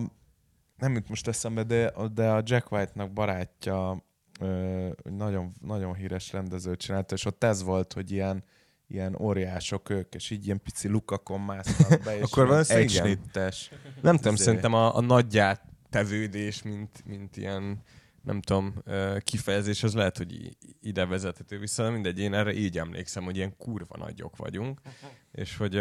nem 0.80 0.94
jut 0.94 1.08
most 1.08 1.28
eszembe, 1.28 1.62
de, 1.62 1.92
de 2.14 2.30
a 2.30 2.42
Jack 2.44 2.72
White-nak 2.72 3.12
barátja 3.12 4.04
ö, 4.40 4.88
nagyon, 5.02 5.52
nagyon 5.60 5.94
híres 5.94 6.32
rendező 6.32 6.76
csinálta, 6.76 7.14
és 7.14 7.24
ott 7.24 7.44
ez 7.44 7.62
volt, 7.62 7.92
hogy 7.92 8.10
ilyen, 8.10 8.44
ilyen 8.86 9.16
óriások 9.20 9.90
ők, 9.90 10.14
és 10.14 10.30
így 10.30 10.44
ilyen 10.44 10.60
pici 10.62 10.88
lukakon 10.88 11.40
másznak 11.40 12.02
be, 12.02 12.16
és 12.18 12.22
Akkor 12.22 12.36
ilyen 12.36 12.48
valószínűleg 12.48 12.88
egy 12.88 12.94
igen. 12.94 13.06
snittes. 13.06 13.70
Nem 14.00 14.16
tudom, 14.16 14.34
Izé. 14.34 14.44
szerintem 14.44 14.74
a, 14.74 14.96
a 14.96 15.00
nagyját 15.00 15.62
tevődés, 15.90 16.62
mint, 16.62 17.02
mint 17.04 17.36
ilyen, 17.36 17.82
nem 18.22 18.40
tudom, 18.40 18.74
kifejezés, 19.18 19.82
az 19.82 19.94
lehet, 19.94 20.16
hogy 20.16 20.56
ide 20.80 21.06
vezethető 21.06 21.58
vissza, 21.58 21.82
de 21.82 21.90
mindegy, 21.90 22.18
én 22.18 22.34
erre 22.34 22.52
így 22.52 22.78
emlékszem, 22.78 23.24
hogy 23.24 23.36
ilyen 23.36 23.56
kurva 23.56 23.96
nagyok 23.96 24.36
vagyunk, 24.36 24.80
és 25.32 25.56
hogy 25.56 25.80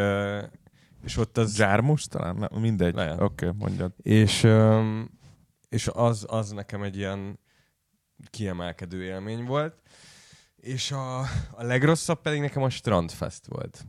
és 1.04 1.18
ott 1.18 1.38
az... 1.38 1.56
Zsármus 1.56 2.06
talán? 2.06 2.36
Nem, 2.36 2.62
mindegy. 2.62 2.96
Oké, 3.00 3.14
okay, 3.24 3.52
mondjad. 3.58 3.94
És, 4.02 4.48
és 5.70 5.88
az, 5.88 6.26
az 6.30 6.52
nekem 6.52 6.84
egy 6.84 6.98
ilyen 6.98 7.40
kiemelkedő 8.30 9.04
élmény 9.04 9.46
volt. 9.46 9.82
És 10.56 10.92
a, 10.92 11.20
a 11.52 11.64
legrosszabb 11.64 12.22
pedig 12.22 12.42
nekem 12.42 12.64
a 12.64 12.70
Strandfest 12.70 13.46
volt. 13.48 13.86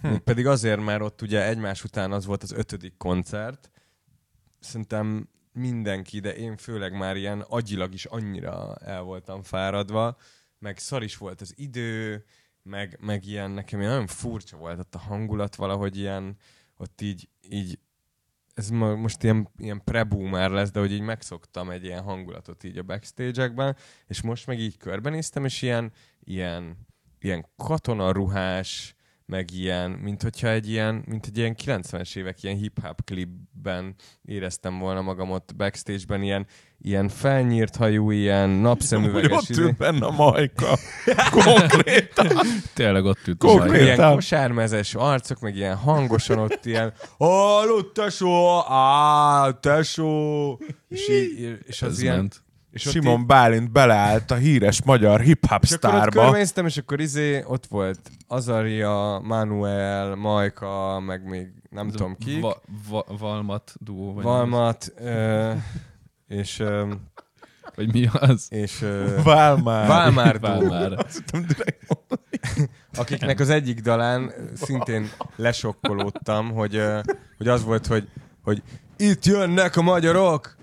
Hm. 0.00 0.14
Pedig 0.24 0.46
azért, 0.46 0.84
mert 0.84 1.02
ott 1.02 1.22
ugye 1.22 1.46
egymás 1.46 1.84
után 1.84 2.12
az 2.12 2.26
volt 2.26 2.42
az 2.42 2.52
ötödik 2.52 2.96
koncert. 2.96 3.70
Szerintem 4.60 5.28
mindenki, 5.52 6.20
de 6.20 6.36
én 6.36 6.56
főleg 6.56 6.96
már 6.96 7.16
ilyen 7.16 7.40
agyilag 7.40 7.94
is 7.94 8.04
annyira 8.04 8.74
el 8.74 9.02
voltam 9.02 9.42
fáradva, 9.42 10.16
meg 10.58 10.78
szar 10.78 11.02
is 11.02 11.16
volt 11.16 11.40
az 11.40 11.52
idő, 11.56 12.24
meg, 12.64 12.98
meg 13.00 13.26
ilyen, 13.26 13.50
nekem 13.50 13.78
ilyen 13.78 13.90
nagyon 13.90 14.06
furcsa 14.06 14.56
volt 14.56 14.78
ott 14.78 14.94
a 14.94 14.98
hangulat, 14.98 15.54
valahogy 15.54 15.96
ilyen, 15.96 16.36
ott 16.76 17.00
így, 17.00 17.28
így 17.48 17.78
ez 18.54 18.68
mo- 18.68 18.96
most 18.96 19.22
ilyen, 19.22 19.48
ilyen 19.56 19.84
pre-boomer 19.84 20.50
lesz, 20.50 20.70
de 20.70 20.80
hogy 20.80 20.92
így 20.92 21.00
megszoktam 21.00 21.70
egy 21.70 21.84
ilyen 21.84 22.02
hangulatot 22.02 22.64
így 22.64 22.78
a 22.78 22.82
backstage-ekben, 22.82 23.76
és 24.06 24.22
most 24.22 24.46
meg 24.46 24.58
így 24.58 24.76
körbenéztem, 24.76 25.44
és 25.44 25.62
ilyen, 25.62 25.92
ilyen, 26.20 26.86
ilyen 27.18 27.46
katonaruhás, 27.56 28.94
meg 29.26 29.50
ilyen, 29.50 29.90
mint 29.90 30.22
hogyha 30.22 30.48
egy 30.48 30.68
ilyen, 30.68 31.04
mint 31.06 31.26
egy 31.26 31.38
ilyen 31.38 31.54
90-es 31.64 32.16
évek 32.16 32.42
ilyen 32.42 32.56
hip-hop 32.56 33.04
klipben 33.04 33.94
éreztem 34.24 34.78
volna 34.78 35.00
magam 35.00 35.30
ott 35.30 35.54
backstage-ben, 35.56 36.22
ilyen, 36.22 36.46
ilyen 36.78 37.08
felnyírt 37.08 37.76
hajú, 37.76 38.10
ilyen 38.10 38.50
Hogy 38.50 38.60
napszemüveges, 38.60 39.30
ott 39.30 39.48
izé, 39.48 39.62
ült 39.62 39.76
benne 39.76 40.06
a 40.06 40.10
majka. 40.10 40.78
Konkrétan. 41.30 42.26
Tényleg 42.74 43.04
ott 43.04 43.26
ült 43.26 43.42
a 43.42 43.46
Konkrét. 43.46 43.70
zaj. 43.70 43.82
ilyen 43.82 44.12
kosármezes 44.14 44.94
arcok, 44.94 45.40
meg 45.40 45.56
ilyen 45.56 45.76
hangosan 45.76 46.38
ott 46.38 46.64
ilyen 46.64 46.92
Halló, 47.18 47.82
tesó! 47.82 48.60
Á, 48.68 49.50
tesó! 49.60 50.58
És, 50.88 51.08
így, 51.08 51.58
és 51.66 51.82
az 51.82 51.90
Ez 51.90 52.02
ilyen... 52.02 52.16
ment. 52.16 52.43
És 52.74 52.86
ott 52.86 52.92
Simon 52.92 53.26
Bálint 53.26 53.70
beleállt 53.72 54.30
a 54.30 54.34
híres 54.34 54.82
magyar 54.82 55.20
hip-hop 55.20 55.62
És 55.62 55.72
akkor 55.72 55.90
sztárba. 55.90 56.38
és 56.66 56.76
akkor 56.76 57.00
izé, 57.00 57.42
ott 57.46 57.66
volt 57.66 58.10
Azaria, 58.28 59.20
Manuel, 59.24 60.14
Majka, 60.14 61.00
meg 61.00 61.28
még 61.28 61.48
nem 61.70 61.90
tudom 61.90 62.16
ki. 62.16 62.40
Va, 62.40 62.62
va, 62.88 63.04
Valmat 63.18 63.74
duó. 63.80 64.12
Vagy 64.12 64.24
Valmat, 64.24 64.92
ö, 64.96 65.52
és, 66.28 66.58
ö, 66.58 66.92
Vagy 67.74 67.92
mi 67.92 68.08
az? 68.12 68.46
és 68.50 68.82
ö, 68.82 69.22
Válmár. 69.22 69.86
Válmár 69.88 70.40
Válmár. 70.40 71.06
akiknek 72.94 73.40
az 73.40 73.50
egyik 73.50 73.80
dalán 73.80 74.32
szintén 74.54 75.10
lesokkolódtam, 75.36 76.50
hogy, 76.52 76.76
ö, 76.76 77.00
hogy 77.36 77.48
az 77.48 77.64
volt, 77.64 77.86
hogy, 77.86 78.08
hogy 78.42 78.62
itt 78.96 79.24
jönnek 79.24 79.76
a 79.76 79.82
magyarok, 79.82 80.56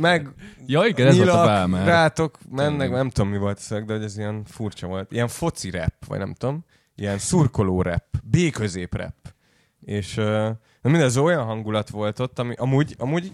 meg 0.00 0.28
Ja, 0.66 0.86
igen, 0.86 1.06
ez 1.06 1.16
volt 1.16 1.28
a 1.28 1.66
nyilak 1.66 1.84
rátok 1.84 2.38
mennek, 2.50 2.90
nem 2.90 3.10
tudom 3.10 3.30
mi 3.30 3.38
volt 3.38 3.58
a 3.58 3.60
szöveg, 3.60 3.84
de 3.84 3.92
hogy 3.92 4.02
ez 4.02 4.18
ilyen 4.18 4.44
furcsa 4.44 4.86
volt. 4.86 5.12
Ilyen 5.12 5.28
foci 5.28 5.70
rap, 5.70 5.94
vagy 6.06 6.18
nem 6.18 6.34
tudom. 6.34 6.64
Ilyen 6.94 7.18
szurkoló 7.18 7.82
rap, 7.82 8.04
B-közép 8.22 8.94
rap. 8.96 9.14
És 9.80 10.16
uh, 10.16 10.48
mindez 10.82 11.16
olyan 11.16 11.44
hangulat 11.44 11.90
volt 11.90 12.18
ott, 12.18 12.38
ami 12.38 12.54
amúgy, 12.54 12.94
amúgy 12.98 13.32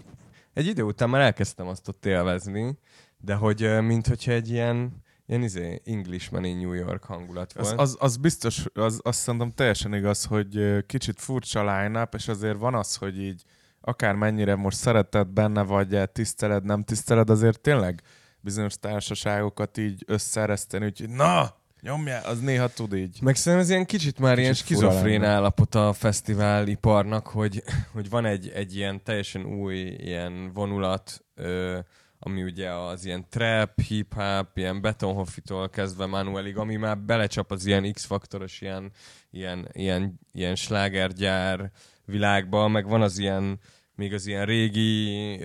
egy 0.53 0.65
idő 0.65 0.83
után 0.83 1.09
már 1.09 1.21
elkezdtem 1.21 1.67
azt 1.67 1.87
ott 1.87 2.05
élvezni, 2.05 2.77
de 3.17 3.33
hogy 3.33 3.63
uh, 3.63 3.81
mint 3.81 4.07
hogyha 4.07 4.31
egy 4.31 4.49
ilyen, 4.49 5.03
ilyen 5.25 5.43
izé, 5.43 5.81
Englishman 5.85 6.43
in 6.43 6.57
New 6.57 6.73
York 6.73 7.03
hangulat 7.03 7.53
volt. 7.53 7.67
Az, 7.67 7.73
az, 7.77 7.97
az 7.99 8.17
biztos, 8.17 8.65
az, 8.73 8.99
azt 9.03 9.19
szerintem 9.19 9.51
teljesen 9.51 9.93
igaz, 9.93 10.25
hogy 10.25 10.83
kicsit 10.85 11.19
furcsa 11.19 11.59
line 11.59 12.09
és 12.17 12.27
azért 12.27 12.57
van 12.57 12.75
az, 12.75 12.95
hogy 12.95 13.21
így 13.21 13.43
akár 13.81 14.15
mennyire 14.15 14.55
most 14.55 14.77
szereted 14.77 15.27
benne 15.27 15.61
vagy, 15.61 15.97
tiszteled, 16.11 16.63
nem 16.63 16.83
tiszteled, 16.83 17.29
azért 17.29 17.59
tényleg 17.59 18.01
bizonyos 18.39 18.79
társaságokat 18.79 19.77
így 19.77 20.03
összeereszteni, 20.07 20.85
úgyhogy 20.85 21.09
na, 21.09 21.55
nyomjál, 21.81 22.25
az 22.25 22.39
néha 22.39 22.67
tud 22.67 22.93
így. 22.93 23.17
Meg 23.21 23.35
szerintem 23.35 23.67
ez 23.67 23.69
ilyen 23.69 23.85
kicsit 23.85 24.19
már 24.19 24.39
ilyen 24.39 24.53
Kicsit 24.53 24.67
fura 24.67 24.89
skizofrén 24.89 25.23
állapot 25.23 25.75
a 25.75 25.93
fesztiváliparnak, 25.93 27.27
hogy, 27.27 27.63
hogy 27.93 28.09
van 28.09 28.25
egy, 28.25 28.49
egy 28.49 28.75
ilyen 28.75 29.03
teljesen 29.03 29.45
új 29.45 29.77
ilyen 29.79 30.53
vonulat, 30.53 31.25
ö, 31.35 31.79
ami 32.19 32.43
ugye 32.43 32.71
az 32.71 33.05
ilyen 33.05 33.25
trap, 33.29 33.81
hip-hop, 33.81 34.57
ilyen 34.57 34.81
Betonhoffitól 34.81 35.69
kezdve 35.69 36.05
Manuelig, 36.05 36.57
ami 36.57 36.75
már 36.75 36.97
belecsap 36.97 37.51
az 37.51 37.65
ilyen 37.65 37.93
X-faktoros, 37.93 38.61
ilyen, 38.61 38.91
ilyen, 39.31 39.69
ilyen, 39.71 40.19
ilyen 40.31 40.55
slágergyár 40.55 41.71
világba, 42.11 42.67
meg 42.67 42.87
van 42.87 43.01
az 43.01 43.17
ilyen 43.17 43.59
még 43.95 44.13
az 44.13 44.25
ilyen 44.25 44.45
régi 44.45 45.39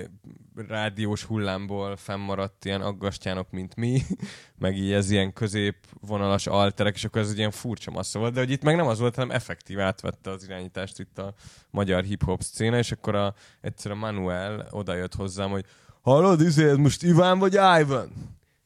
rádiós 0.54 1.24
hullámból 1.24 1.96
fennmaradt 1.96 2.64
ilyen 2.64 2.80
aggastyánok, 2.80 3.50
mint 3.50 3.76
mi, 3.76 4.02
meg 4.58 4.76
így 4.76 4.92
ez 4.92 5.10
ilyen 5.10 5.32
középvonalas 5.32 6.46
alterek, 6.46 6.94
és 6.94 7.04
akkor 7.04 7.20
ez 7.20 7.30
egy 7.30 7.38
ilyen 7.38 7.50
furcsa 7.50 7.90
massza 7.90 8.18
volt, 8.18 8.32
de 8.32 8.40
hogy 8.40 8.50
itt 8.50 8.62
meg 8.62 8.76
nem 8.76 8.86
az 8.86 8.98
volt, 8.98 9.14
hanem 9.14 9.30
effektív 9.30 9.80
átvette 9.80 10.30
az 10.30 10.44
irányítást 10.44 10.98
itt 10.98 11.18
a 11.18 11.34
magyar 11.70 12.04
hip-hop 12.04 12.42
szcéna, 12.42 12.78
és 12.78 12.92
akkor 12.92 13.14
a, 13.14 13.34
egyszer 13.60 13.90
a 13.90 13.94
Manuel 13.94 14.68
odajött 14.70 15.14
hozzám, 15.14 15.50
hogy 15.50 15.64
hallod, 16.00 16.40
izé, 16.40 16.72
most 16.72 17.02
Iván 17.02 17.38
vagy 17.38 17.52
Ivan? 17.80 18.12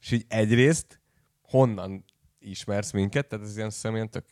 És 0.01 0.11
így 0.11 0.25
egyrészt 0.29 1.01
honnan 1.43 2.05
ismersz 2.39 2.91
minket, 2.91 3.27
tehát 3.29 3.45
ez 3.45 3.57
ilyen 3.57 3.71
személyen 3.71 4.11
tök 4.11 4.25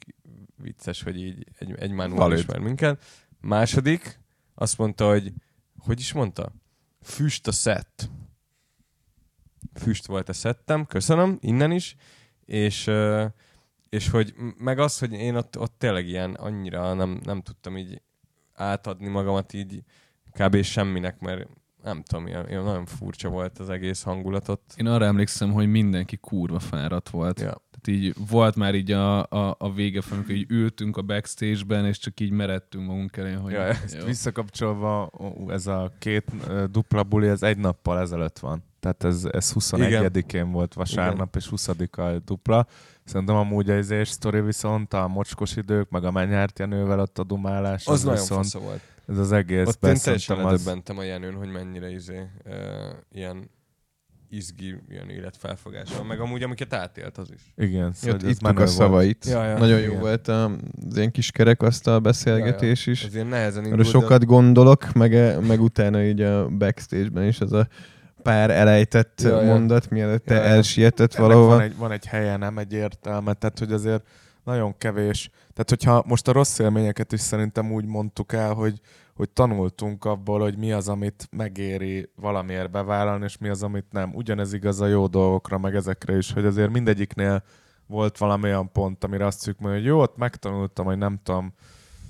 vicces, 0.56 1.02
hogy 1.02 1.20
így 1.20 1.46
egy, 1.58 1.74
egy 1.78 1.90
Manuel 1.90 2.32
ismer 2.32 2.58
minket. 2.58 3.04
Második, 3.40 4.20
azt 4.54 4.78
mondta, 4.78 5.08
hogy 5.08 5.32
hogy 5.78 6.00
is 6.00 6.12
mondta? 6.12 6.52
Füst 7.02 7.46
a 7.46 7.52
szett. 7.52 8.08
Füst 9.74 10.06
volt 10.06 10.28
a 10.28 10.32
szettem, 10.32 10.86
köszönöm, 10.86 11.38
innen 11.40 11.70
is, 11.72 11.96
és, 12.44 12.90
és 13.88 14.08
hogy 14.08 14.34
meg 14.56 14.78
az, 14.78 14.98
hogy 14.98 15.12
én 15.12 15.34
ott, 15.34 15.58
ott 15.58 15.74
tényleg 15.78 16.08
ilyen 16.08 16.34
annyira 16.34 16.94
nem, 16.94 17.20
nem 17.24 17.42
tudtam 17.42 17.76
így 17.76 18.02
átadni 18.54 19.08
magamat 19.08 19.52
így 19.52 19.82
kb. 20.32 20.62
semminek, 20.62 21.20
mert 21.20 21.48
nem 21.82 22.02
tudom, 22.02 22.26
ilyen, 22.26 22.48
ilyen 22.48 22.62
nagyon 22.62 22.86
furcsa 22.86 23.28
volt 23.28 23.58
az 23.58 23.70
egész 23.70 24.02
hangulatot. 24.02 24.60
Én 24.76 24.86
arra 24.86 25.04
emlékszem, 25.04 25.52
hogy 25.52 25.70
mindenki 25.70 26.16
kurva 26.16 26.58
fáradt 26.58 27.08
volt. 27.08 27.40
Ja. 27.40 27.62
Tehát 27.82 28.00
így 28.00 28.14
volt 28.30 28.56
már 28.56 28.74
így 28.74 28.92
a, 28.92 29.22
a, 29.22 29.56
a 29.58 29.72
vége 29.72 30.02
amikor 30.10 30.34
így 30.34 30.50
ültünk 30.50 30.96
a 30.96 31.02
backstage-ben, 31.02 31.86
és 31.86 31.98
csak 31.98 32.20
így 32.20 32.30
meredtünk 32.30 32.86
magunk 32.86 33.16
elé, 33.16 33.32
hogy 33.32 33.52
Ja, 33.52 33.60
Ezt 33.60 33.96
jó. 33.98 34.04
visszakapcsolva, 34.04 35.10
ó, 35.20 35.50
ez 35.50 35.66
a 35.66 35.92
két 35.98 36.24
dupla 36.70 37.02
buli, 37.02 37.28
ez 37.28 37.42
egy 37.42 37.58
nappal 37.58 37.98
ezelőtt 37.98 38.38
van. 38.38 38.62
Tehát 38.80 39.04
ez, 39.04 39.24
ez 39.32 39.52
21-én 39.54 40.50
volt 40.50 40.74
vasárnap, 40.74 41.36
és 41.36 41.48
20-a 41.50 42.18
dupla. 42.24 42.66
Szerintem 43.04 43.36
amúgy 43.36 43.70
az 43.70 43.90
és 43.90 44.08
sztori 44.08 44.40
viszont 44.40 44.94
a 44.94 45.08
mocskos 45.08 45.56
idők, 45.56 45.90
meg 45.90 46.04
a 46.04 46.10
Menyárt 46.10 46.58
Jenővel 46.58 47.00
ott 47.00 47.18
a 47.18 47.24
dumálás, 47.24 47.86
Az 47.86 48.02
nagyon 48.02 48.18
viszont 48.20 48.52
volt. 48.52 48.80
ez 49.06 49.18
az 49.18 49.32
egész. 49.32 49.66
Ott 49.66 49.86
én 49.86 49.96
teljesen 50.02 50.38
az... 50.38 50.66
a 50.96 51.02
Jenőn, 51.02 51.34
hogy 51.34 51.50
mennyire 51.50 51.90
izé, 51.90 52.22
uh, 52.44 52.54
ilyen 53.12 53.50
izgi, 54.30 54.76
ilyen 54.90 55.10
életfelfogás 55.10 55.88
van, 55.96 56.06
meg 56.06 56.20
amúgy 56.20 56.42
amiket 56.42 56.72
átélt 56.72 57.18
az 57.18 57.28
is. 57.34 57.52
Igen, 57.56 57.92
szóval 57.92 58.20
ittuk 58.20 58.40
menő 58.40 58.62
a 58.62 58.66
szavait. 58.66 59.24
Ja, 59.28 59.44
ja. 59.44 59.58
Nagyon 59.58 59.78
jó 59.78 59.86
Igen. 59.86 60.00
volt 60.00 60.28
a, 60.28 60.44
az 60.88 60.96
ilyen 60.96 61.10
kis 61.10 61.30
kerekasztal 61.30 61.98
beszélgetés 61.98 62.86
is. 62.86 63.04
Ez 63.04 63.14
ilyen 63.14 63.26
nehezen 63.26 63.62
Arra 63.64 63.70
indult, 63.70 63.88
sokat 63.88 64.24
gondolok, 64.24 64.92
meg, 64.92 65.40
meg 65.46 65.60
utána 65.60 66.02
így 66.02 66.20
a 66.20 66.48
backstage-ben 66.48 67.26
is 67.26 67.40
az 67.40 67.52
a 67.52 67.68
pár 68.22 68.50
elejtett 68.50 69.20
Ja, 69.22 69.40
ja. 69.40 69.46
mondat, 69.46 69.90
mielőtt 69.90 70.24
te 70.24 70.34
Ja, 70.34 70.40
ja. 70.40 70.46
elsietett 70.46 71.14
Ennek 71.14 71.28
valahova. 71.28 71.54
Van 71.54 71.60
egy, 71.60 71.76
van 71.76 71.92
egy 71.92 72.06
helye, 72.06 72.36
nem 72.36 72.58
egy 72.58 72.72
értelme, 72.72 73.32
tehát 73.32 73.58
hogy 73.58 73.72
azért 73.72 74.02
nagyon 74.44 74.78
kevés. 74.78 75.30
Tehát 75.52 75.68
hogyha 75.68 76.02
most 76.06 76.28
a 76.28 76.32
rossz 76.32 76.58
élményeket 76.58 77.12
is 77.12 77.20
szerintem 77.20 77.72
úgy 77.72 77.84
mondtuk 77.84 78.32
el, 78.32 78.52
hogy, 78.52 78.80
hogy 79.18 79.30
tanultunk 79.30 80.04
abból, 80.04 80.40
hogy 80.40 80.58
mi 80.58 80.72
az, 80.72 80.88
amit 80.88 81.28
megéri 81.30 82.10
valamiért 82.16 82.70
bevállalni, 82.70 83.24
és 83.24 83.38
mi 83.38 83.48
az, 83.48 83.62
amit 83.62 83.86
nem. 83.90 84.14
Ugyanez 84.14 84.52
igaz 84.52 84.80
a 84.80 84.86
jó 84.86 85.06
dolgokra, 85.06 85.58
meg 85.58 85.74
ezekre 85.74 86.16
is, 86.16 86.32
hogy 86.32 86.44
azért 86.44 86.70
mindegyiknél 86.70 87.42
volt 87.86 88.18
valami 88.18 88.44
olyan 88.44 88.72
pont, 88.72 89.04
amire 89.04 89.26
azt 89.26 89.40
szük, 89.40 89.58
hogy 89.60 89.84
jó, 89.84 90.00
ott 90.00 90.16
megtanultam, 90.16 90.84
hogy 90.84 90.98
nem 90.98 91.20
tudom, 91.22 91.52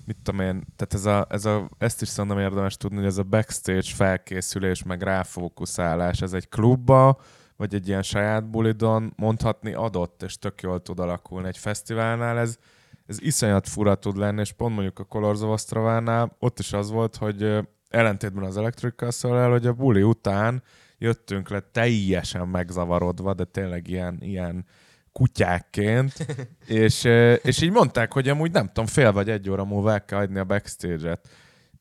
mit 0.05 0.17
tudom 0.23 0.41
én, 0.41 0.65
tehát 0.77 0.95
ez 0.95 1.05
a, 1.05 1.27
ez 1.31 1.45
a, 1.45 1.69
ezt 1.79 2.03
is 2.03 2.09
szerintem 2.09 2.39
érdemes 2.39 2.77
tudni, 2.77 2.97
hogy 2.97 3.07
ez 3.07 3.19
a 3.19 3.23
backstage 3.23 3.95
felkészülés, 3.95 4.83
meg 4.83 5.03
ráfókuszálás, 5.03 6.23
ez 6.23 6.33
egy 6.33 6.49
klubba, 6.49 7.21
vagy 7.57 7.75
egy 7.75 7.89
ilyen 7.89 8.03
saját 8.03 8.51
bulidon 8.51 9.13
mondhatni 9.17 9.73
adott, 9.73 10.23
és 10.23 10.39
tök 10.39 10.63
jól 10.63 10.83
tud 10.83 10.99
alakulni. 10.99 11.49
Egy 11.49 11.59
fesztiválnál 11.59 12.39
ez, 12.39 12.59
ez 13.09 13.21
iszonyat 13.21 13.69
fura 13.69 13.95
tud 13.95 14.17
lenni, 14.17 14.41
és 14.41 14.53
pont 14.53 14.75
mondjuk 14.75 14.99
a 14.99 15.05
Colors 15.05 15.41
of 15.41 15.51
Ostravánál 15.51 16.37
ott 16.39 16.59
is 16.59 16.73
az 16.73 16.91
volt, 16.91 17.17
hogy 17.17 17.59
ellentétben 17.89 18.45
az 18.45 18.57
Electric 18.57 18.95
Castle 18.97 19.47
hogy 19.47 19.67
a 19.67 19.73
buli 19.73 20.03
után 20.03 20.63
jöttünk 20.99 21.49
le 21.49 21.61
teljesen 21.73 22.49
megzavarodva, 22.49 23.35
de 23.35 23.45
tényleg 23.45 23.89
ilyen, 23.89 24.17
ilyen 24.21 24.67
kutyákként, 25.13 26.13
és, 26.67 27.05
és 27.43 27.63
így 27.63 27.71
mondták, 27.71 28.13
hogy 28.13 28.29
amúgy 28.29 28.51
nem 28.51 28.67
tudom, 28.67 28.87
fél 28.87 29.13
vagy 29.13 29.31
egy 29.31 29.51
óra 29.51 29.65
múlva 29.65 29.93
el 29.93 30.05
kell 30.05 30.19
adni 30.19 30.39
a 30.39 30.45
backstage-et. 30.45 31.29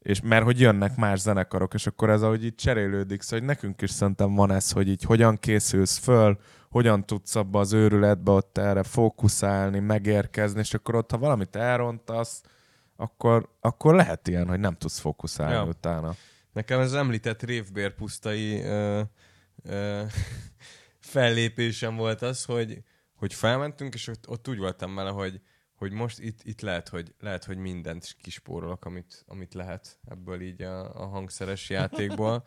És 0.08 0.22
mert 0.22 0.44
hogy 0.44 0.60
jönnek 0.60 0.96
más 0.96 1.20
zenekarok, 1.20 1.74
és 1.74 1.88
akkor 1.88 2.10
ez 2.10 2.22
ahogy 2.22 2.44
így 2.44 2.56
cserélődik, 2.56 3.22
szóval 3.22 3.40
hogy 3.40 3.48
nekünk 3.48 3.82
is 3.82 3.90
szerintem 3.90 4.36
van 4.36 4.52
ez, 4.52 4.72
hogy 4.72 4.88
így 4.88 5.04
hogyan 5.04 5.38
készülsz 5.38 5.98
föl, 5.98 6.40
hogyan 6.70 7.06
tudsz 7.06 7.36
abba 7.36 7.60
az 7.60 7.74
őrületbe 7.74 8.32
ott 8.32 8.58
erre 8.58 8.84
fókuszálni, 8.84 9.80
megérkezni, 9.80 10.60
és 10.60 10.74
akkor 10.74 10.96
ott, 10.96 11.12
ha 11.12 11.18
valamit 11.18 11.56
elrontasz, 11.56 12.42
akkor, 12.96 13.50
akkor 13.60 13.96
lehet 13.96 14.28
ilyen, 14.28 14.48
hogy 14.48 14.60
nem 14.60 14.76
tudsz 14.76 15.00
fókuszálni 15.00 15.54
Ja. 15.54 15.64
utána. 15.64 16.16
Nekem 16.54 16.80
ez 16.80 16.94
említett 16.94 17.44
révbér 17.44 17.94
pusztai 17.94 18.62
ö, 18.62 19.02
ö, 19.64 20.02
fellépésem 21.00 21.96
volt 21.96 22.22
az, 22.22 22.44
hogy, 22.46 22.82
hogy 23.16 23.34
felmentünk, 23.34 23.94
és 23.94 24.08
ott, 24.08 24.30
ott 24.30 24.48
úgy 24.48 24.58
voltam 24.58 24.96
vele, 24.96 25.10
hogy, 25.10 25.42
hogy 25.78 25.92
most 25.92 26.20
itt, 26.20 26.40
itt 26.44 26.62
lehet, 26.62 26.90
hogy, 26.90 27.14
lehet, 27.20 27.44
hogy 27.44 27.58
mindent 27.58 28.16
kispórolok, 28.22 28.86
amit, 28.86 29.24
amit 29.28 29.54
lehet 29.54 30.00
ebből 30.08 30.42
így 30.42 30.62
a, 30.62 31.02
a 31.02 31.06
hangszeres 31.06 31.70
játékból. 31.78 32.46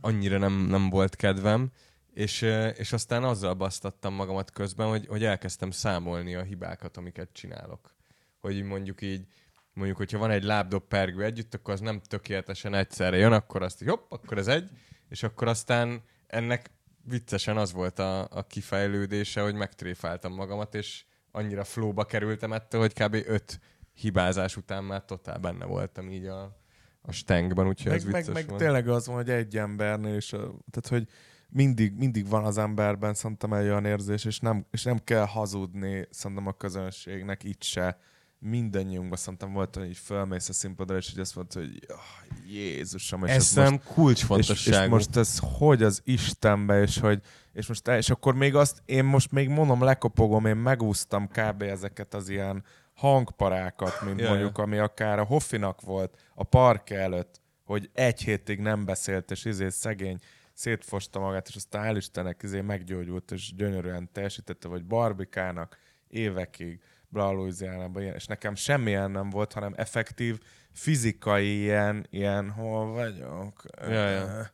Annyira 0.00 0.38
nem, 0.38 0.52
nem 0.52 0.90
volt 0.90 1.16
kedvem. 1.16 1.70
És, 2.12 2.42
és 2.76 2.92
aztán 2.92 3.24
azzal 3.24 3.54
basztattam 3.54 4.14
magamat 4.14 4.50
közben, 4.50 4.88
hogy, 4.88 5.06
hogy 5.06 5.24
elkezdtem 5.24 5.70
számolni 5.70 6.34
a 6.34 6.42
hibákat, 6.42 6.96
amiket 6.96 7.32
csinálok. 7.32 7.94
Hogy 8.38 8.62
mondjuk 8.62 9.02
így, 9.02 9.26
mondjuk, 9.72 9.96
hogyha 9.96 10.18
van 10.18 10.30
egy 10.30 10.42
lábdob 10.42 10.88
pergő 10.88 11.24
együtt, 11.24 11.54
akkor 11.54 11.74
az 11.74 11.80
nem 11.80 12.00
tökéletesen 12.00 12.74
egyszerre 12.74 13.16
jön, 13.16 13.32
akkor 13.32 13.62
azt 13.62 13.82
így, 13.82 13.88
hopp, 13.88 14.12
akkor 14.12 14.38
ez 14.38 14.46
egy, 14.46 14.70
és 15.08 15.22
akkor 15.22 15.48
aztán 15.48 16.02
ennek 16.26 16.70
viccesen 17.04 17.56
az 17.56 17.72
volt 17.72 17.98
a, 17.98 18.28
a 18.30 18.46
kifejlődése, 18.46 19.40
hogy 19.40 19.54
megtréfáltam 19.54 20.32
magamat, 20.32 20.74
és 20.74 21.04
annyira 21.36 21.64
flóba 21.64 22.04
kerültem 22.04 22.52
ettől, 22.52 22.80
hogy 22.80 22.92
kb. 22.92 23.14
öt 23.26 23.60
hibázás 23.92 24.56
után 24.56 24.84
már 24.84 25.04
totál 25.04 25.38
benne 25.38 25.64
voltam 25.64 26.10
így 26.10 26.26
a, 26.26 26.56
a 27.02 27.12
stengben, 27.12 27.66
úgyhogy 27.66 27.92
ez 27.92 28.04
Meg, 28.04 28.12
meg, 28.12 28.20
vicces 28.22 28.34
meg 28.34 28.48
volt. 28.48 28.60
tényleg 28.60 28.88
az 28.88 29.06
van, 29.06 29.16
hogy 29.16 29.30
egy 29.30 29.56
embernél, 29.56 30.14
és 30.14 30.28
tehát 30.70 30.88
hogy 30.88 31.08
mindig, 31.48 31.96
mindig 31.96 32.28
van 32.28 32.44
az 32.44 32.58
emberben 32.58 33.14
szerintem 33.14 33.52
egy 33.52 33.64
olyan 33.64 33.84
érzés, 33.84 34.24
és 34.24 34.40
nem, 34.40 34.66
és 34.70 34.82
nem 34.82 34.98
kell 35.04 35.24
hazudni 35.26 36.08
szerintem 36.10 36.46
a 36.46 36.52
közönségnek 36.52 37.44
itt 37.44 37.62
se. 37.62 37.98
Mindennyiunkban 38.46 39.18
szerintem 39.18 39.52
volt, 39.52 39.74
hogy 39.74 39.88
így 39.88 39.96
fölmész 39.96 40.48
a 40.48 40.52
színpadra, 40.52 40.96
és 40.96 41.10
hogy 41.10 41.20
azt 41.20 41.34
mondta, 41.34 41.58
hogy 41.58 41.86
oh, 41.88 42.52
Jézusom, 42.52 43.24
és 43.24 43.30
Ez 43.30 43.36
most 43.54 43.68
nem 43.68 43.80
és, 43.82 43.94
kulcsfontosságú. 43.94 44.84
és 44.84 44.90
most 44.90 45.16
ez 45.16 45.38
hogy 45.42 45.82
az 45.82 46.00
Istenbe, 46.04 46.80
és 46.80 46.98
hogy 46.98 47.22
és, 47.52 47.66
most, 47.66 47.88
és 47.88 48.10
akkor 48.10 48.34
még 48.34 48.54
azt, 48.54 48.82
én 48.84 49.04
most 49.04 49.30
még 49.32 49.48
mondom, 49.48 49.82
lekopogom, 49.82 50.46
én 50.46 50.56
megúsztam 50.56 51.28
kb. 51.28 51.62
ezeket 51.62 52.14
az 52.14 52.28
ilyen 52.28 52.64
hangparákat, 52.94 54.02
mint 54.04 54.20
Ja, 54.20 54.28
mondjuk, 54.28 54.58
ami 54.58 54.78
akár 54.78 55.18
a 55.18 55.24
Hoffinak 55.24 55.80
volt 55.80 56.18
a 56.34 56.44
park 56.44 56.90
előtt, 56.90 57.40
hogy 57.64 57.90
egy 57.92 58.22
hétig 58.22 58.58
nem 58.58 58.84
beszélt, 58.84 59.30
és 59.30 59.44
izé 59.44 59.68
szegény 59.68 60.18
szétfosta 60.52 61.18
magát, 61.18 61.48
és 61.48 61.56
aztán 61.56 61.92
hál' 61.92 61.96
Istennek 61.96 62.42
izé 62.42 62.60
meggyógyult, 62.60 63.30
és 63.30 63.54
gyönyörűen 63.54 64.08
teljesítette, 64.12 64.68
vagy 64.68 64.84
Barbikának 64.84 65.78
évekig, 66.08 66.80
bla 67.14 67.30
Louisiana-ban 67.30 68.02
és 68.02 68.26
nekem 68.26 68.54
semmilyen 68.54 69.10
nem 69.10 69.30
volt, 69.30 69.52
hanem 69.52 69.72
effektív 69.76 70.40
fizikai 70.72 71.60
ilyen, 71.60 72.06
ilyen 72.10 72.50
hol 72.50 72.92
vagyok. 72.92 73.62
Ja, 73.88 74.08
ja. 74.08 74.50